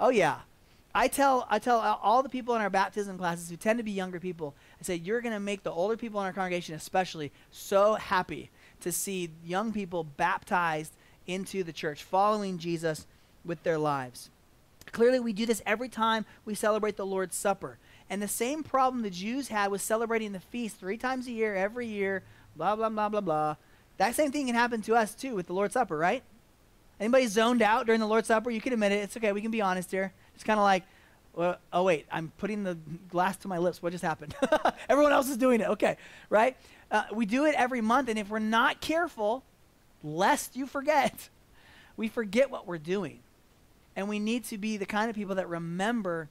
Oh, 0.00 0.10
yeah. 0.10 0.40
I 0.94 1.08
tell 1.08 1.46
I 1.50 1.58
tell 1.58 1.78
all 1.78 2.22
the 2.22 2.28
people 2.30 2.54
in 2.54 2.62
our 2.62 2.70
baptism 2.70 3.18
classes 3.18 3.50
who 3.50 3.56
tend 3.56 3.78
to 3.78 3.82
be 3.82 3.90
younger 3.90 4.18
people, 4.18 4.54
I 4.80 4.82
say 4.82 4.94
you're 4.94 5.20
going 5.20 5.34
to 5.34 5.40
make 5.40 5.62
the 5.62 5.70
older 5.70 5.94
people 5.94 6.20
in 6.20 6.26
our 6.26 6.32
congregation 6.32 6.74
especially 6.74 7.32
so 7.50 7.96
happy 7.96 8.50
to 8.80 8.90
see 8.90 9.30
young 9.44 9.74
people 9.74 10.04
baptized 10.04 10.94
into 11.26 11.62
the 11.62 11.72
church, 11.72 12.02
following 12.02 12.58
Jesus 12.58 13.06
with 13.44 13.62
their 13.62 13.78
lives. 13.78 14.30
Clearly, 14.92 15.20
we 15.20 15.32
do 15.32 15.46
this 15.46 15.62
every 15.66 15.88
time 15.88 16.24
we 16.44 16.54
celebrate 16.54 16.96
the 16.96 17.06
Lord's 17.06 17.36
Supper. 17.36 17.78
And 18.08 18.22
the 18.22 18.28
same 18.28 18.62
problem 18.62 19.02
the 19.02 19.10
Jews 19.10 19.48
had 19.48 19.70
with 19.70 19.82
celebrating 19.82 20.32
the 20.32 20.40
feast 20.40 20.78
three 20.78 20.96
times 20.96 21.26
a 21.26 21.32
year, 21.32 21.54
every 21.54 21.86
year, 21.86 22.22
blah, 22.56 22.76
blah, 22.76 22.88
blah, 22.88 23.08
blah, 23.08 23.20
blah. 23.20 23.56
That 23.98 24.14
same 24.14 24.30
thing 24.30 24.46
can 24.46 24.54
happen 24.54 24.82
to 24.82 24.94
us 24.94 25.14
too 25.14 25.34
with 25.34 25.46
the 25.46 25.52
Lord's 25.52 25.74
Supper, 25.74 25.96
right? 25.96 26.22
Anybody 27.00 27.26
zoned 27.26 27.62
out 27.62 27.86
during 27.86 28.00
the 28.00 28.06
Lord's 28.06 28.28
Supper? 28.28 28.50
You 28.50 28.60
can 28.60 28.72
admit 28.72 28.92
it. 28.92 28.96
It's 28.96 29.16
okay. 29.16 29.32
We 29.32 29.42
can 29.42 29.50
be 29.50 29.60
honest 29.60 29.90
here. 29.90 30.12
It's 30.34 30.44
kind 30.44 30.58
of 30.58 30.64
like, 30.64 30.84
well, 31.34 31.58
oh, 31.72 31.82
wait, 31.82 32.06
I'm 32.10 32.32
putting 32.38 32.64
the 32.64 32.78
glass 33.10 33.36
to 33.38 33.48
my 33.48 33.58
lips. 33.58 33.82
What 33.82 33.92
just 33.92 34.02
happened? 34.04 34.34
Everyone 34.88 35.12
else 35.12 35.28
is 35.28 35.36
doing 35.36 35.60
it. 35.60 35.68
Okay, 35.68 35.98
right? 36.30 36.56
Uh, 36.90 37.02
we 37.12 37.26
do 37.26 37.44
it 37.44 37.54
every 37.56 37.82
month, 37.82 38.08
and 38.08 38.18
if 38.18 38.30
we're 38.30 38.38
not 38.38 38.80
careful, 38.80 39.44
lest 40.06 40.56
you 40.56 40.66
forget, 40.66 41.28
we 41.96 42.08
forget 42.08 42.50
what 42.50 42.66
we're 42.66 42.78
doing. 42.78 43.20
And 43.94 44.08
we 44.08 44.18
need 44.18 44.44
to 44.44 44.58
be 44.58 44.76
the 44.76 44.86
kind 44.86 45.08
of 45.08 45.16
people 45.16 45.34
that 45.36 45.48
remember 45.48 46.28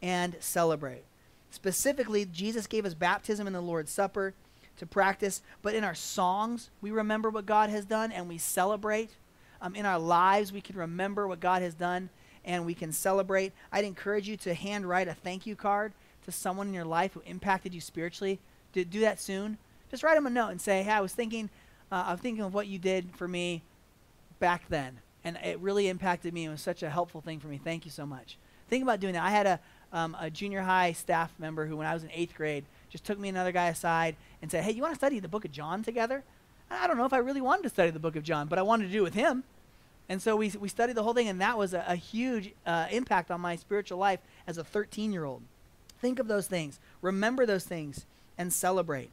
and 0.00 0.36
celebrate. 0.40 1.02
Specifically, 1.50 2.24
Jesus 2.24 2.66
gave 2.66 2.86
us 2.86 2.94
baptism 2.94 3.46
in 3.46 3.52
the 3.52 3.60
Lord's 3.60 3.90
Supper 3.90 4.34
to 4.78 4.86
practice, 4.86 5.42
but 5.62 5.74
in 5.74 5.84
our 5.84 5.94
songs, 5.94 6.70
we 6.80 6.90
remember 6.90 7.28
what 7.28 7.44
God 7.44 7.68
has 7.70 7.84
done 7.84 8.12
and 8.12 8.28
we 8.28 8.38
celebrate. 8.38 9.10
Um, 9.60 9.74
in 9.74 9.84
our 9.84 9.98
lives, 9.98 10.52
we 10.52 10.60
can 10.60 10.76
remember 10.76 11.26
what 11.26 11.40
God 11.40 11.60
has 11.60 11.74
done 11.74 12.08
and 12.44 12.64
we 12.64 12.74
can 12.74 12.92
celebrate. 12.92 13.52
I'd 13.72 13.84
encourage 13.84 14.28
you 14.28 14.36
to 14.38 14.54
handwrite 14.54 15.08
a 15.08 15.14
thank 15.14 15.44
you 15.44 15.54
card 15.54 15.92
to 16.24 16.32
someone 16.32 16.68
in 16.68 16.74
your 16.74 16.84
life 16.84 17.12
who 17.12 17.22
impacted 17.26 17.74
you 17.74 17.80
spiritually. 17.80 18.38
Do, 18.72 18.84
do 18.84 19.00
that 19.00 19.20
soon. 19.20 19.58
Just 19.90 20.02
write 20.02 20.14
them 20.14 20.26
a 20.26 20.30
note 20.30 20.50
and 20.50 20.60
say, 20.60 20.82
"Hey, 20.82 20.92
I 20.92 21.00
was 21.00 21.12
thinking, 21.12 21.50
uh, 21.90 22.04
I'm 22.08 22.18
thinking 22.18 22.44
of 22.44 22.54
what 22.54 22.66
you 22.66 22.78
did 22.78 23.14
for 23.16 23.26
me 23.28 23.62
back 24.38 24.68
then, 24.68 24.98
and 25.24 25.36
it 25.44 25.58
really 25.60 25.88
impacted 25.88 26.32
me. 26.32 26.44
It 26.44 26.50
was 26.50 26.62
such 26.62 26.82
a 26.82 26.90
helpful 26.90 27.20
thing 27.20 27.40
for 27.40 27.48
me. 27.48 27.60
Thank 27.62 27.84
you 27.84 27.90
so 27.90 28.06
much." 28.06 28.36
Think 28.68 28.82
about 28.84 29.00
doing 29.00 29.14
that. 29.14 29.24
I 29.24 29.30
had 29.30 29.46
a 29.46 29.60
um, 29.92 30.16
a 30.20 30.30
junior 30.30 30.62
high 30.62 30.92
staff 30.92 31.32
member 31.38 31.66
who, 31.66 31.76
when 31.76 31.86
I 31.86 31.94
was 31.94 32.04
in 32.04 32.10
eighth 32.12 32.34
grade, 32.34 32.64
just 32.88 33.04
took 33.04 33.18
me 33.18 33.28
another 33.28 33.52
guy 33.52 33.68
aside 33.68 34.16
and 34.40 34.50
said, 34.50 34.64
"Hey, 34.64 34.72
you 34.72 34.82
want 34.82 34.94
to 34.94 34.98
study 34.98 35.18
the 35.18 35.28
Book 35.28 35.44
of 35.44 35.52
John 35.52 35.82
together?" 35.82 36.22
I 36.70 36.86
don't 36.86 36.96
know 36.96 37.04
if 37.04 37.12
I 37.12 37.18
really 37.18 37.40
wanted 37.40 37.64
to 37.64 37.68
study 37.68 37.90
the 37.90 37.98
Book 37.98 38.14
of 38.14 38.22
John, 38.22 38.46
but 38.46 38.58
I 38.58 38.62
wanted 38.62 38.86
to 38.86 38.92
do 38.92 39.00
it 39.00 39.02
with 39.02 39.14
him. 39.14 39.42
And 40.08 40.22
so 40.22 40.36
we, 40.36 40.50
we 40.50 40.68
studied 40.68 40.96
the 40.96 41.02
whole 41.02 41.14
thing, 41.14 41.28
and 41.28 41.40
that 41.40 41.58
was 41.58 41.74
a, 41.74 41.84
a 41.86 41.96
huge 41.96 42.52
uh, 42.66 42.86
impact 42.90 43.30
on 43.30 43.40
my 43.40 43.56
spiritual 43.56 43.98
life 43.98 44.20
as 44.46 44.58
a 44.58 44.64
13 44.64 45.12
year 45.12 45.24
old. 45.24 45.42
Think 46.00 46.18
of 46.18 46.28
those 46.28 46.46
things, 46.46 46.80
remember 47.02 47.44
those 47.44 47.64
things, 47.64 48.06
and 48.38 48.52
celebrate. 48.52 49.10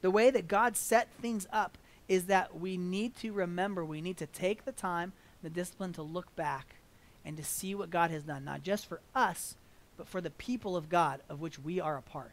The 0.00 0.10
way 0.10 0.30
that 0.30 0.48
God 0.48 0.76
set 0.76 1.08
things 1.20 1.46
up 1.52 1.76
is 2.08 2.24
that 2.26 2.58
we 2.58 2.76
need 2.76 3.16
to 3.16 3.32
remember, 3.32 3.84
we 3.84 4.00
need 4.00 4.16
to 4.18 4.26
take 4.26 4.64
the 4.64 4.72
time, 4.72 5.12
the 5.42 5.50
discipline 5.50 5.92
to 5.94 6.02
look 6.02 6.34
back 6.36 6.76
and 7.24 7.36
to 7.36 7.44
see 7.44 7.74
what 7.74 7.90
God 7.90 8.10
has 8.10 8.22
done, 8.22 8.44
not 8.44 8.62
just 8.62 8.86
for 8.86 9.00
us, 9.14 9.56
but 9.96 10.08
for 10.08 10.20
the 10.20 10.30
people 10.30 10.76
of 10.76 10.88
God 10.88 11.20
of 11.28 11.40
which 11.40 11.58
we 11.58 11.80
are 11.80 11.96
a 11.96 12.02
part. 12.02 12.32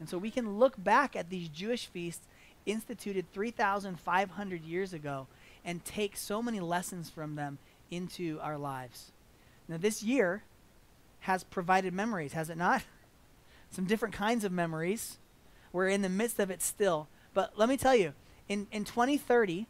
And 0.00 0.08
so 0.08 0.18
we 0.18 0.30
can 0.30 0.58
look 0.58 0.82
back 0.82 1.14
at 1.14 1.30
these 1.30 1.48
Jewish 1.48 1.86
feasts 1.86 2.26
instituted 2.66 3.32
3,500 3.32 4.64
years 4.64 4.92
ago 4.92 5.26
and 5.64 5.84
take 5.84 6.16
so 6.16 6.42
many 6.42 6.60
lessons 6.60 7.10
from 7.10 7.34
them 7.34 7.58
into 7.90 8.38
our 8.42 8.58
lives. 8.58 9.12
Now, 9.68 9.76
this 9.76 10.02
year 10.02 10.42
has 11.20 11.44
provided 11.44 11.92
memories, 11.92 12.32
has 12.32 12.50
it 12.50 12.56
not? 12.56 12.82
Some 13.70 13.84
different 13.84 14.14
kinds 14.14 14.44
of 14.44 14.52
memories. 14.52 15.18
We're 15.72 15.88
in 15.88 16.02
the 16.02 16.08
midst 16.08 16.38
of 16.38 16.50
it 16.50 16.62
still. 16.62 17.08
But 17.34 17.58
let 17.58 17.68
me 17.68 17.76
tell 17.76 17.94
you, 17.94 18.14
in, 18.48 18.66
in 18.72 18.84
2030, 18.84 19.66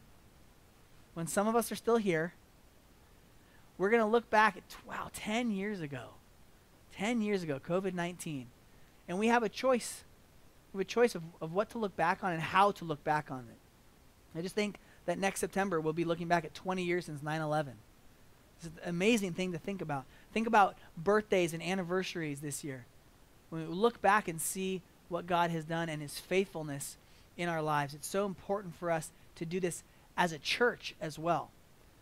when 1.15 1.27
some 1.27 1.49
of 1.49 1.57
us 1.57 1.73
are 1.73 1.77
still 1.77 1.97
here, 1.97 2.35
we're 3.77 3.91
going 3.91 4.03
to 4.03 4.09
look 4.09 4.29
back 4.31 4.57
at, 4.57 4.63
wow, 4.87 5.11
10 5.13 5.51
years 5.51 5.81
ago. 5.81 6.11
10 6.97 7.23
years 7.23 7.43
ago, 7.43 7.61
COVID 7.65 7.95
19. 7.95 8.49
And 9.07 9.19
we 9.19 9.29
have 9.29 9.43
a 9.43 9.49
choice. 9.49 10.05
We 10.73 10.79
have 10.79 10.87
a 10.87 10.91
choice 10.91 11.15
of, 11.15 11.23
of 11.41 11.53
what 11.53 11.71
to 11.71 11.79
look 11.79 11.97
back 11.97 12.23
on 12.23 12.33
and 12.33 12.43
how 12.43 12.73
to 12.73 12.85
look 12.85 13.03
back 13.05 13.31
on 13.31 13.47
it. 13.49 14.39
I 14.39 14.43
just 14.43 14.55
think 14.55 14.79
that 15.07 15.19
next 15.19 15.41
September 15.41 15.81
we'll 15.81 15.93
be 15.93 16.05
looking 16.05 16.29
back 16.29 16.45
at 16.45 16.55
20 16.55 16.83
years 16.83 17.07
since 17.07 17.23
9 17.23 17.41
11. 17.41 17.75
It's 18.59 18.67
an 18.67 18.73
amazing 18.85 19.35
thing 19.35 19.53
to 19.53 19.59
think 19.59 19.81
about. 19.81 20.05
Think 20.33 20.47
about 20.47 20.77
birthdays 20.97 21.53
and 21.55 21.63
anniversaries 21.63 22.41
this 22.41 22.65
year. 22.65 22.87
When 23.51 23.67
we 23.67 23.75
look 23.75 24.03
back 24.03 24.29
and 24.29 24.41
see 24.41 24.83
what 25.09 25.27
God 25.27 25.51
has 25.51 25.65
done 25.65 25.89
and 25.89 26.03
his 26.03 26.19
faithfulness 26.19 26.97
in 27.37 27.49
our 27.49 27.63
lives, 27.63 27.95
it's 27.95 28.09
so 28.09 28.27
important 28.27 28.75
for 28.75 28.91
us 28.91 29.11
to 29.37 29.47
do 29.47 29.61
this 29.61 29.83
as 30.17 30.33
a 30.33 30.39
church 30.39 30.95
as 31.01 31.19
well. 31.19 31.51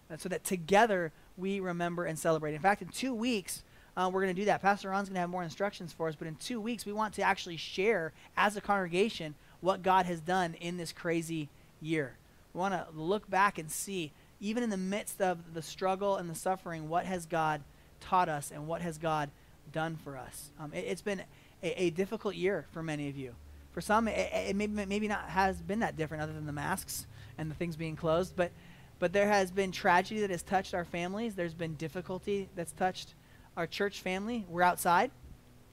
And 0.08 0.20
so 0.20 0.28
that 0.28 0.44
together 0.44 1.12
we 1.36 1.60
remember 1.60 2.04
and 2.04 2.18
celebrate. 2.18 2.54
In 2.54 2.60
fact, 2.60 2.82
in 2.82 2.88
two 2.88 3.14
weeks, 3.14 3.62
uh, 3.96 4.10
we're 4.12 4.22
going 4.22 4.34
to 4.34 4.40
do 4.40 4.46
that. 4.46 4.62
Pastor 4.62 4.90
Ron's 4.90 5.08
going 5.08 5.14
to 5.14 5.20
have 5.20 5.30
more 5.30 5.42
instructions 5.42 5.92
for 5.92 6.08
us, 6.08 6.14
but 6.14 6.28
in 6.28 6.36
two 6.36 6.60
weeks, 6.60 6.86
we 6.86 6.92
want 6.92 7.14
to 7.14 7.22
actually 7.22 7.56
share 7.56 8.12
as 8.36 8.56
a 8.56 8.60
congregation 8.60 9.34
what 9.60 9.82
God 9.82 10.06
has 10.06 10.20
done 10.20 10.54
in 10.54 10.76
this 10.76 10.92
crazy 10.92 11.48
year. 11.80 12.16
We 12.52 12.60
want 12.60 12.74
to 12.74 12.86
look 12.94 13.28
back 13.28 13.58
and 13.58 13.70
see, 13.70 14.12
even 14.40 14.62
in 14.62 14.70
the 14.70 14.76
midst 14.76 15.20
of 15.20 15.54
the 15.54 15.62
struggle 15.62 16.16
and 16.16 16.28
the 16.28 16.34
suffering, 16.34 16.88
what 16.88 17.06
has 17.06 17.26
God 17.26 17.62
taught 18.00 18.28
us 18.28 18.50
and 18.50 18.66
what 18.66 18.82
has 18.82 18.98
God 18.98 19.30
done 19.72 19.96
for 19.96 20.16
us. 20.16 20.50
Um, 20.60 20.72
it, 20.72 20.86
has 20.86 21.02
been 21.02 21.22
a, 21.66 21.84
a, 21.84 21.90
difficult 21.90 22.34
year 22.34 22.66
for 22.72 22.82
many 22.82 23.08
of 23.08 23.16
you. 23.16 23.34
For 23.72 23.80
some, 23.80 24.08
it, 24.08 24.30
it 24.32 24.56
maybe, 24.56 24.86
maybe 24.86 25.08
not 25.08 25.28
has 25.28 25.60
been 25.60 25.80
that 25.80 25.96
different 25.96 26.22
other 26.22 26.32
than 26.32 26.46
the 26.46 26.52
masks 26.52 27.06
and 27.36 27.50
the 27.50 27.54
things 27.54 27.76
being 27.76 27.96
closed, 27.96 28.34
but 28.36 28.50
but 28.98 29.12
there 29.12 29.28
has 29.28 29.50
been 29.50 29.72
tragedy 29.72 30.20
that 30.20 30.30
has 30.30 30.42
touched 30.42 30.72
our 30.72 30.84
families. 30.84 31.34
There's 31.34 31.54
been 31.54 31.74
difficulty 31.74 32.48
that's 32.56 32.72
touched 32.72 33.14
our 33.56 33.66
church 33.66 34.00
family. 34.00 34.46
We're 34.48 34.62
outside. 34.62 35.10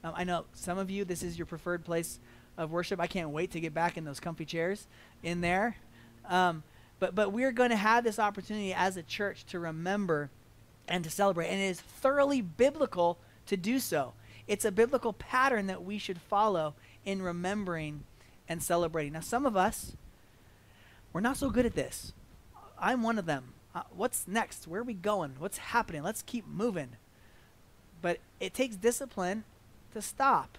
Um, 0.03 0.13
I 0.15 0.25
know 0.25 0.45
some 0.53 0.77
of 0.77 0.89
you, 0.89 1.05
this 1.05 1.23
is 1.23 1.37
your 1.37 1.45
preferred 1.45 1.85
place 1.85 2.19
of 2.57 2.71
worship. 2.71 2.99
I 2.99 3.07
can't 3.07 3.29
wait 3.29 3.51
to 3.51 3.61
get 3.61 3.73
back 3.73 3.97
in 3.97 4.03
those 4.03 4.19
comfy 4.19 4.45
chairs 4.45 4.87
in 5.21 5.39
there. 5.39 5.77
Um, 6.27 6.63
but, 6.99 7.15
but 7.15 7.31
we're 7.31 7.51
going 7.51 7.69
to 7.69 7.77
have 7.77 8.03
this 8.03 8.19
opportunity 8.19 8.73
as 8.73 8.97
a 8.97 9.03
church 9.03 9.45
to 9.47 9.59
remember 9.59 10.29
and 10.87 11.03
to 11.05 11.09
celebrate. 11.09 11.47
And 11.47 11.61
it 11.61 11.65
is 11.65 11.79
thoroughly 11.79 12.41
biblical 12.41 13.17
to 13.45 13.55
do 13.55 13.79
so. 13.79 14.13
It's 14.47 14.65
a 14.65 14.71
biblical 14.71 15.13
pattern 15.13 15.67
that 15.67 15.83
we 15.83 15.97
should 15.97 16.19
follow 16.19 16.75
in 17.05 17.21
remembering 17.21 18.03
and 18.47 18.61
celebrating. 18.61 19.13
Now, 19.13 19.21
some 19.21 19.45
of 19.45 19.55
us, 19.55 19.95
we're 21.11 21.21
not 21.21 21.37
so 21.37 21.49
good 21.49 21.65
at 21.65 21.75
this. 21.75 22.13
I'm 22.79 23.03
one 23.03 23.17
of 23.17 23.25
them. 23.25 23.53
Uh, 23.73 23.83
what's 23.91 24.27
next? 24.27 24.67
Where 24.67 24.81
are 24.81 24.85
we 24.85 24.93
going? 24.93 25.35
What's 25.39 25.57
happening? 25.57 26.03
Let's 26.03 26.21
keep 26.21 26.45
moving. 26.47 26.89
But 28.01 28.19
it 28.39 28.53
takes 28.53 28.75
discipline 28.75 29.45
to 29.93 30.01
stop 30.01 30.57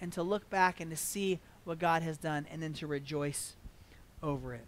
and 0.00 0.12
to 0.12 0.22
look 0.22 0.48
back 0.48 0.80
and 0.80 0.90
to 0.90 0.96
see 0.96 1.40
what 1.64 1.78
God 1.78 2.02
has 2.02 2.16
done 2.16 2.46
and 2.50 2.62
then 2.62 2.72
to 2.74 2.86
rejoice 2.86 3.56
over 4.22 4.54
it. 4.54 4.64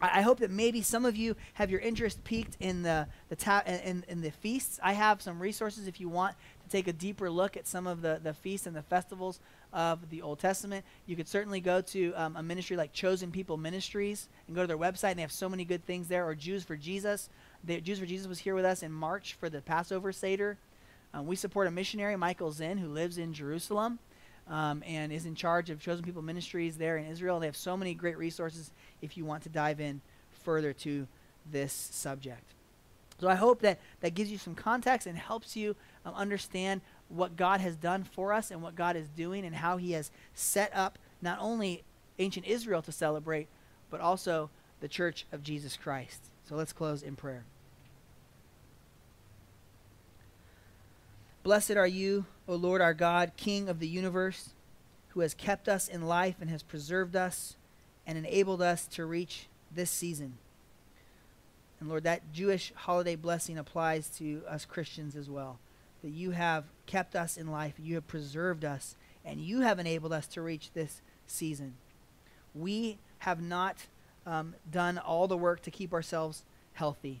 I, 0.00 0.22
hope 0.22 0.40
that 0.40 0.50
maybe 0.50 0.82
some 0.82 1.04
of 1.04 1.16
you 1.16 1.36
have 1.54 1.70
your 1.70 1.78
interest 1.78 2.24
piqued 2.24 2.56
in 2.58 2.82
the, 2.82 3.06
the 3.28 3.36
ta- 3.36 3.62
in, 3.64 4.04
in 4.08 4.20
the 4.20 4.32
feasts. 4.32 4.80
I 4.82 4.94
have 4.94 5.22
some 5.22 5.38
resources 5.38 5.86
if 5.86 6.00
you 6.00 6.08
want 6.08 6.34
take 6.72 6.88
a 6.88 6.92
deeper 6.92 7.30
look 7.30 7.56
at 7.56 7.66
some 7.66 7.86
of 7.86 8.00
the, 8.00 8.18
the 8.22 8.32
feasts 8.32 8.66
and 8.66 8.74
the 8.74 8.82
festivals 8.82 9.38
of 9.72 10.10
the 10.10 10.22
Old 10.22 10.38
Testament. 10.38 10.84
You 11.06 11.14
could 11.14 11.28
certainly 11.28 11.60
go 11.60 11.82
to 11.82 12.12
um, 12.14 12.36
a 12.36 12.42
ministry 12.42 12.76
like 12.76 12.92
Chosen 12.92 13.30
People 13.30 13.56
Ministries 13.56 14.28
and 14.46 14.56
go 14.56 14.62
to 14.62 14.66
their 14.66 14.78
website, 14.78 15.10
and 15.10 15.18
they 15.18 15.22
have 15.22 15.32
so 15.32 15.48
many 15.48 15.64
good 15.64 15.84
things 15.84 16.08
there. 16.08 16.26
Or 16.26 16.34
Jews 16.34 16.64
for 16.64 16.76
Jesus. 16.76 17.28
Jews 17.66 17.98
for 17.98 18.06
Jesus 18.06 18.26
was 18.26 18.38
here 18.38 18.54
with 18.54 18.64
us 18.64 18.82
in 18.82 18.90
March 18.90 19.34
for 19.34 19.50
the 19.50 19.60
Passover 19.60 20.12
Seder. 20.12 20.56
Um, 21.14 21.26
we 21.26 21.36
support 21.36 21.66
a 21.66 21.70
missionary, 21.70 22.16
Michael 22.16 22.50
Zinn, 22.52 22.78
who 22.78 22.88
lives 22.88 23.18
in 23.18 23.34
Jerusalem 23.34 23.98
um, 24.48 24.82
and 24.86 25.12
is 25.12 25.26
in 25.26 25.34
charge 25.34 25.70
of 25.70 25.78
Chosen 25.78 26.04
People 26.04 26.22
Ministries 26.22 26.78
there 26.78 26.96
in 26.96 27.06
Israel. 27.06 27.38
They 27.38 27.46
have 27.46 27.56
so 27.56 27.76
many 27.76 27.94
great 27.94 28.16
resources 28.16 28.72
if 29.02 29.16
you 29.16 29.24
want 29.24 29.42
to 29.42 29.48
dive 29.50 29.80
in 29.80 30.00
further 30.30 30.72
to 30.72 31.06
this 31.50 31.72
subject. 31.72 32.54
So 33.22 33.28
I 33.28 33.36
hope 33.36 33.60
that 33.60 33.78
that 34.00 34.14
gives 34.14 34.32
you 34.32 34.36
some 34.36 34.56
context 34.56 35.06
and 35.06 35.16
helps 35.16 35.54
you 35.54 35.76
um, 36.04 36.12
understand 36.14 36.80
what 37.08 37.36
God 37.36 37.60
has 37.60 37.76
done 37.76 38.02
for 38.02 38.32
us 38.32 38.50
and 38.50 38.60
what 38.60 38.74
God 38.74 38.96
is 38.96 39.08
doing 39.10 39.44
and 39.44 39.54
how 39.54 39.76
He 39.76 39.92
has 39.92 40.10
set 40.34 40.74
up 40.74 40.98
not 41.20 41.38
only 41.40 41.84
ancient 42.18 42.46
Israel 42.46 42.82
to 42.82 42.90
celebrate, 42.90 43.46
but 43.90 44.00
also 44.00 44.50
the 44.80 44.88
church 44.88 45.24
of 45.30 45.44
Jesus 45.44 45.76
Christ. 45.76 46.32
So 46.48 46.56
let's 46.56 46.72
close 46.72 47.00
in 47.00 47.14
prayer. 47.14 47.44
Blessed 51.44 51.76
are 51.76 51.86
you, 51.86 52.24
O 52.48 52.56
Lord 52.56 52.80
our 52.80 52.92
God, 52.92 53.30
King 53.36 53.68
of 53.68 53.78
the 53.78 53.86
universe, 53.86 54.48
who 55.10 55.20
has 55.20 55.32
kept 55.32 55.68
us 55.68 55.86
in 55.86 56.08
life 56.08 56.38
and 56.40 56.50
has 56.50 56.64
preserved 56.64 57.14
us 57.14 57.54
and 58.04 58.18
enabled 58.18 58.60
us 58.60 58.88
to 58.88 59.06
reach 59.06 59.46
this 59.72 59.92
season. 59.92 60.38
And 61.82 61.88
Lord, 61.88 62.04
that 62.04 62.32
Jewish 62.32 62.72
holiday 62.76 63.16
blessing 63.16 63.58
applies 63.58 64.08
to 64.18 64.42
us 64.48 64.64
Christians 64.64 65.16
as 65.16 65.28
well. 65.28 65.58
that 66.02 66.10
you 66.10 66.30
have 66.30 66.66
kept 66.86 67.16
us 67.16 67.36
in 67.36 67.48
life, 67.48 67.74
you 67.76 67.96
have 67.96 68.06
preserved 68.06 68.64
us, 68.64 68.94
and 69.24 69.40
you 69.40 69.62
have 69.62 69.80
enabled 69.80 70.12
us 70.12 70.28
to 70.28 70.42
reach 70.42 70.70
this 70.74 71.00
season. 71.26 71.74
We 72.54 72.98
have 73.18 73.42
not 73.42 73.86
um, 74.26 74.54
done 74.70 74.96
all 74.96 75.26
the 75.26 75.36
work 75.36 75.60
to 75.62 75.72
keep 75.72 75.92
ourselves 75.92 76.44
healthy. 76.74 77.20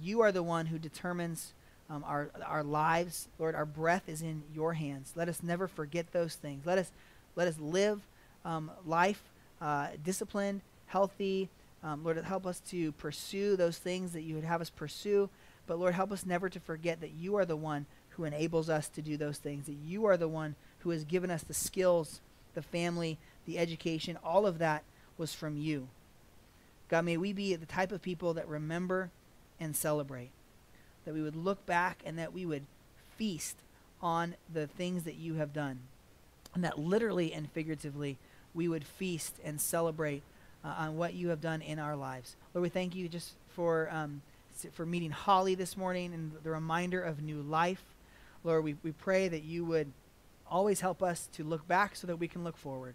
You 0.00 0.20
are 0.20 0.30
the 0.30 0.44
one 0.44 0.66
who 0.66 0.78
determines 0.78 1.54
um, 1.90 2.04
our, 2.06 2.30
our 2.46 2.62
lives. 2.62 3.26
Lord, 3.36 3.56
our 3.56 3.66
breath 3.66 4.08
is 4.08 4.22
in 4.22 4.44
your 4.54 4.74
hands. 4.74 5.12
Let 5.16 5.28
us 5.28 5.42
never 5.42 5.66
forget 5.66 6.12
those 6.12 6.36
things. 6.36 6.66
Let 6.66 6.78
us, 6.78 6.92
let 7.34 7.48
us 7.48 7.58
live 7.58 8.02
um, 8.44 8.70
life 8.86 9.24
uh, 9.60 9.88
disciplined, 10.04 10.60
healthy. 10.86 11.48
Um, 11.82 12.02
Lord, 12.02 12.18
help 12.18 12.46
us 12.46 12.60
to 12.70 12.92
pursue 12.92 13.56
those 13.56 13.78
things 13.78 14.12
that 14.12 14.22
you 14.22 14.34
would 14.34 14.44
have 14.44 14.60
us 14.60 14.70
pursue. 14.70 15.30
But 15.66 15.78
Lord, 15.78 15.94
help 15.94 16.12
us 16.12 16.26
never 16.26 16.48
to 16.48 16.60
forget 16.60 17.00
that 17.00 17.12
you 17.12 17.36
are 17.36 17.44
the 17.44 17.56
one 17.56 17.86
who 18.10 18.24
enables 18.24 18.68
us 18.68 18.88
to 18.88 19.02
do 19.02 19.16
those 19.16 19.38
things, 19.38 19.66
that 19.66 19.76
you 19.86 20.04
are 20.06 20.16
the 20.16 20.28
one 20.28 20.56
who 20.80 20.90
has 20.90 21.04
given 21.04 21.30
us 21.30 21.42
the 21.42 21.54
skills, 21.54 22.20
the 22.54 22.62
family, 22.62 23.18
the 23.46 23.58
education, 23.58 24.18
all 24.24 24.46
of 24.46 24.58
that 24.58 24.82
was 25.16 25.34
from 25.34 25.56
you. 25.56 25.88
God, 26.88 27.04
may 27.04 27.16
we 27.16 27.32
be 27.32 27.54
the 27.54 27.66
type 27.66 27.92
of 27.92 28.02
people 28.02 28.34
that 28.34 28.48
remember 28.48 29.10
and 29.60 29.76
celebrate, 29.76 30.30
that 31.04 31.14
we 31.14 31.22
would 31.22 31.36
look 31.36 31.64
back 31.66 32.02
and 32.04 32.18
that 32.18 32.32
we 32.32 32.46
would 32.46 32.64
feast 33.16 33.56
on 34.00 34.34
the 34.52 34.66
things 34.66 35.04
that 35.04 35.16
you 35.16 35.34
have 35.34 35.52
done, 35.52 35.80
and 36.54 36.64
that 36.64 36.78
literally 36.78 37.32
and 37.32 37.50
figuratively 37.52 38.16
we 38.54 38.68
would 38.68 38.84
feast 38.84 39.36
and 39.44 39.60
celebrate 39.60 40.22
uh, 40.64 40.74
on 40.78 40.96
what 40.96 41.14
you 41.14 41.28
have 41.28 41.40
done 41.40 41.62
in 41.62 41.78
our 41.78 41.96
lives. 41.96 42.36
Lord, 42.54 42.62
we 42.62 42.68
thank 42.68 42.94
you 42.94 43.08
just 43.08 43.32
for 43.48 43.88
um, 43.90 44.22
for 44.72 44.84
meeting 44.84 45.10
Holly 45.10 45.54
this 45.54 45.76
morning 45.76 46.12
and 46.12 46.32
the 46.42 46.50
reminder 46.50 47.00
of 47.00 47.22
new 47.22 47.42
life. 47.42 47.82
Lord, 48.42 48.64
we, 48.64 48.76
we 48.82 48.92
pray 48.92 49.28
that 49.28 49.44
you 49.44 49.64
would 49.64 49.92
always 50.50 50.80
help 50.80 51.02
us 51.02 51.28
to 51.34 51.44
look 51.44 51.66
back 51.68 51.94
so 51.94 52.06
that 52.06 52.16
we 52.16 52.26
can 52.26 52.42
look 52.42 52.56
forward, 52.56 52.94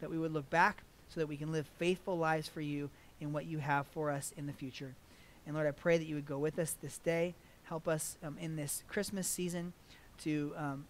that 0.00 0.10
we 0.10 0.18
would 0.18 0.32
look 0.32 0.48
back 0.48 0.82
so 1.12 1.20
that 1.20 1.26
we 1.26 1.36
can 1.36 1.52
live 1.52 1.66
faithful 1.78 2.16
lives 2.16 2.48
for 2.48 2.62
you 2.62 2.88
in 3.20 3.32
what 3.32 3.44
you 3.44 3.58
have 3.58 3.86
for 3.88 4.10
us 4.10 4.32
in 4.36 4.46
the 4.46 4.52
future. 4.52 4.94
And 5.46 5.54
Lord, 5.54 5.66
I 5.66 5.72
pray 5.72 5.98
that 5.98 6.06
you 6.06 6.14
would 6.14 6.26
go 6.26 6.38
with 6.38 6.58
us 6.58 6.74
this 6.80 6.98
day, 6.98 7.34
help 7.64 7.86
us 7.86 8.16
um, 8.24 8.38
in 8.40 8.56
this 8.56 8.82
Christmas 8.88 9.26
season 9.26 9.72
to 10.22 10.54
um, 10.56 10.84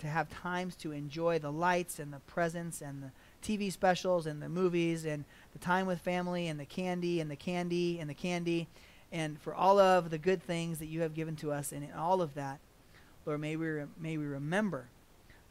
to 0.00 0.06
have 0.06 0.28
times 0.28 0.76
to 0.76 0.92
enjoy 0.92 1.38
the 1.38 1.50
lights 1.50 1.98
and 1.98 2.12
the 2.12 2.18
presents 2.20 2.82
and 2.82 3.02
the 3.02 3.10
TV 3.42 3.72
specials 3.72 4.26
and 4.26 4.42
the 4.42 4.48
movies 4.48 5.04
and 5.04 5.24
the 5.52 5.58
time 5.58 5.86
with 5.86 6.00
family 6.00 6.48
and 6.48 6.58
the 6.58 6.64
candy 6.64 7.20
and 7.20 7.30
the 7.30 7.36
candy 7.36 7.98
and 7.98 8.08
the 8.08 8.14
candy 8.14 8.68
and 9.10 9.40
for 9.40 9.54
all 9.54 9.78
of 9.78 10.10
the 10.10 10.18
good 10.18 10.42
things 10.42 10.78
that 10.78 10.86
you 10.86 11.00
have 11.00 11.14
given 11.14 11.36
to 11.36 11.50
us 11.50 11.72
and 11.72 11.84
in 11.84 11.92
all 11.92 12.20
of 12.20 12.34
that, 12.34 12.58
Lord, 13.24 13.40
may 13.40 13.56
we, 13.56 13.82
may 13.98 14.16
we 14.16 14.24
remember 14.24 14.88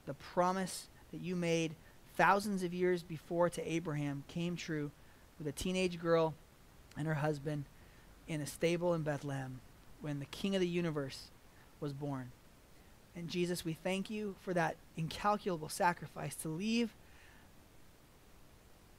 the 0.05 0.13
promise 0.13 0.87
that 1.11 1.21
you 1.21 1.35
made 1.35 1.75
thousands 2.15 2.63
of 2.63 2.73
years 2.73 3.03
before 3.03 3.49
to 3.49 3.71
Abraham 3.71 4.23
came 4.27 4.55
true 4.55 4.91
with 5.37 5.47
a 5.47 5.51
teenage 5.51 5.99
girl 5.99 6.33
and 6.97 7.07
her 7.07 7.15
husband 7.15 7.65
in 8.27 8.41
a 8.41 8.47
stable 8.47 8.93
in 8.93 9.03
Bethlehem 9.03 9.59
when 10.01 10.19
the 10.19 10.25
King 10.25 10.55
of 10.55 10.61
the 10.61 10.67
universe 10.67 11.27
was 11.79 11.93
born. 11.93 12.31
And 13.15 13.29
Jesus, 13.29 13.65
we 13.65 13.73
thank 13.73 14.09
you 14.09 14.35
for 14.41 14.53
that 14.53 14.75
incalculable 14.95 15.69
sacrifice 15.69 16.35
to 16.35 16.49
leave 16.49 16.93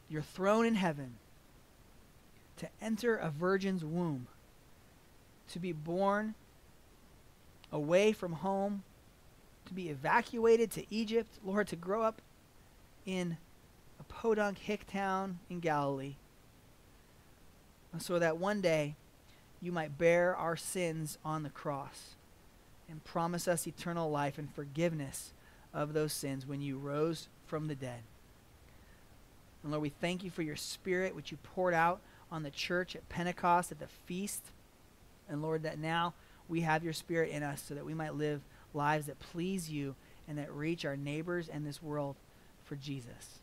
your 0.09 0.23
throne 0.23 0.67
in 0.67 0.75
heaven, 0.75 1.15
to 2.57 2.69
enter 2.81 3.17
a 3.17 3.31
virgin's 3.31 3.85
womb, 3.85 4.27
to 5.51 5.59
be 5.59 5.73
born 5.73 6.35
away 7.73 8.13
from 8.13 8.33
home, 8.33 8.83
to 9.67 9.75
be 9.75 9.89
evacuated 9.89 10.71
to 10.73 10.85
Egypt, 10.91 11.39
Lord, 11.45 11.69
to 11.69 11.77
grow 11.77 12.03
up 12.03 12.21
in 13.07 13.37
a 14.01 14.03
podunk 14.05 14.59
hick 14.59 14.87
town 14.91 15.39
in 15.49 15.61
Galilee, 15.61 16.15
so 17.99 18.19
that 18.19 18.39
one 18.39 18.61
day 18.61 18.95
you 19.61 19.73
might 19.73 19.99
bear 19.99 20.37
our 20.37 20.57
sins 20.57 21.19
on 21.25 21.43
the 21.43 21.51
cross 21.51 22.15
and 22.89 23.05
promise 23.05 23.49
us 23.49 23.67
eternal 23.67 24.11
life 24.11 24.39
and 24.39 24.55
forgiveness 24.55 25.33
of 25.75 25.93
those 25.93 26.13
sins 26.13 26.47
when 26.47 26.63
you 26.63 26.79
rose 26.79 27.29
from 27.47 27.67
the 27.67 27.75
dead. 27.75 28.03
And 29.63 29.73
Lord, 29.73 29.83
we 29.83 29.89
thank 29.89 30.23
you 30.23 30.31
for 30.31 30.43
your 30.43 30.57
spirit, 30.57 31.15
which 31.15 31.31
you 31.31 31.39
poured 31.43 31.75
out 31.75 32.01
on 32.31 32.43
the 32.43 32.51
church 32.51 32.95
at 32.95 33.09
Pentecost 33.09 33.73
at 33.73 33.79
the 33.79 33.89
feast. 34.07 34.45
And 35.29 35.43
Lord, 35.43 35.63
that 35.63 35.79
now 35.79 36.15
we 36.49 36.63
have 36.63 36.85
your 36.85 36.93
spirit 36.93 37.31
in 37.31 37.43
us 37.43 37.63
so 37.67 37.75
that 37.75 37.85
we 37.85 37.95
might 37.95 38.15
live 38.15 38.41
lives 38.75 39.07
that 39.07 39.19
please 39.19 39.71
you 39.71 39.95
and 40.27 40.39
that 40.39 40.53
reach 40.53 40.85
our 40.85 40.97
neighbors 40.97 41.49
and 41.49 41.67
this 41.67 41.83
world 41.83 42.17
for 42.65 42.77
Jesus. 42.77 43.41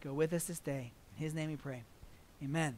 Go 0.00 0.12
with 0.12 0.32
us 0.32 0.44
this 0.44 0.58
day. 0.58 0.92
In 1.16 1.24
his 1.24 1.34
name 1.34 1.50
we 1.50 1.56
pray. 1.56 1.82
Amen. 2.42 2.76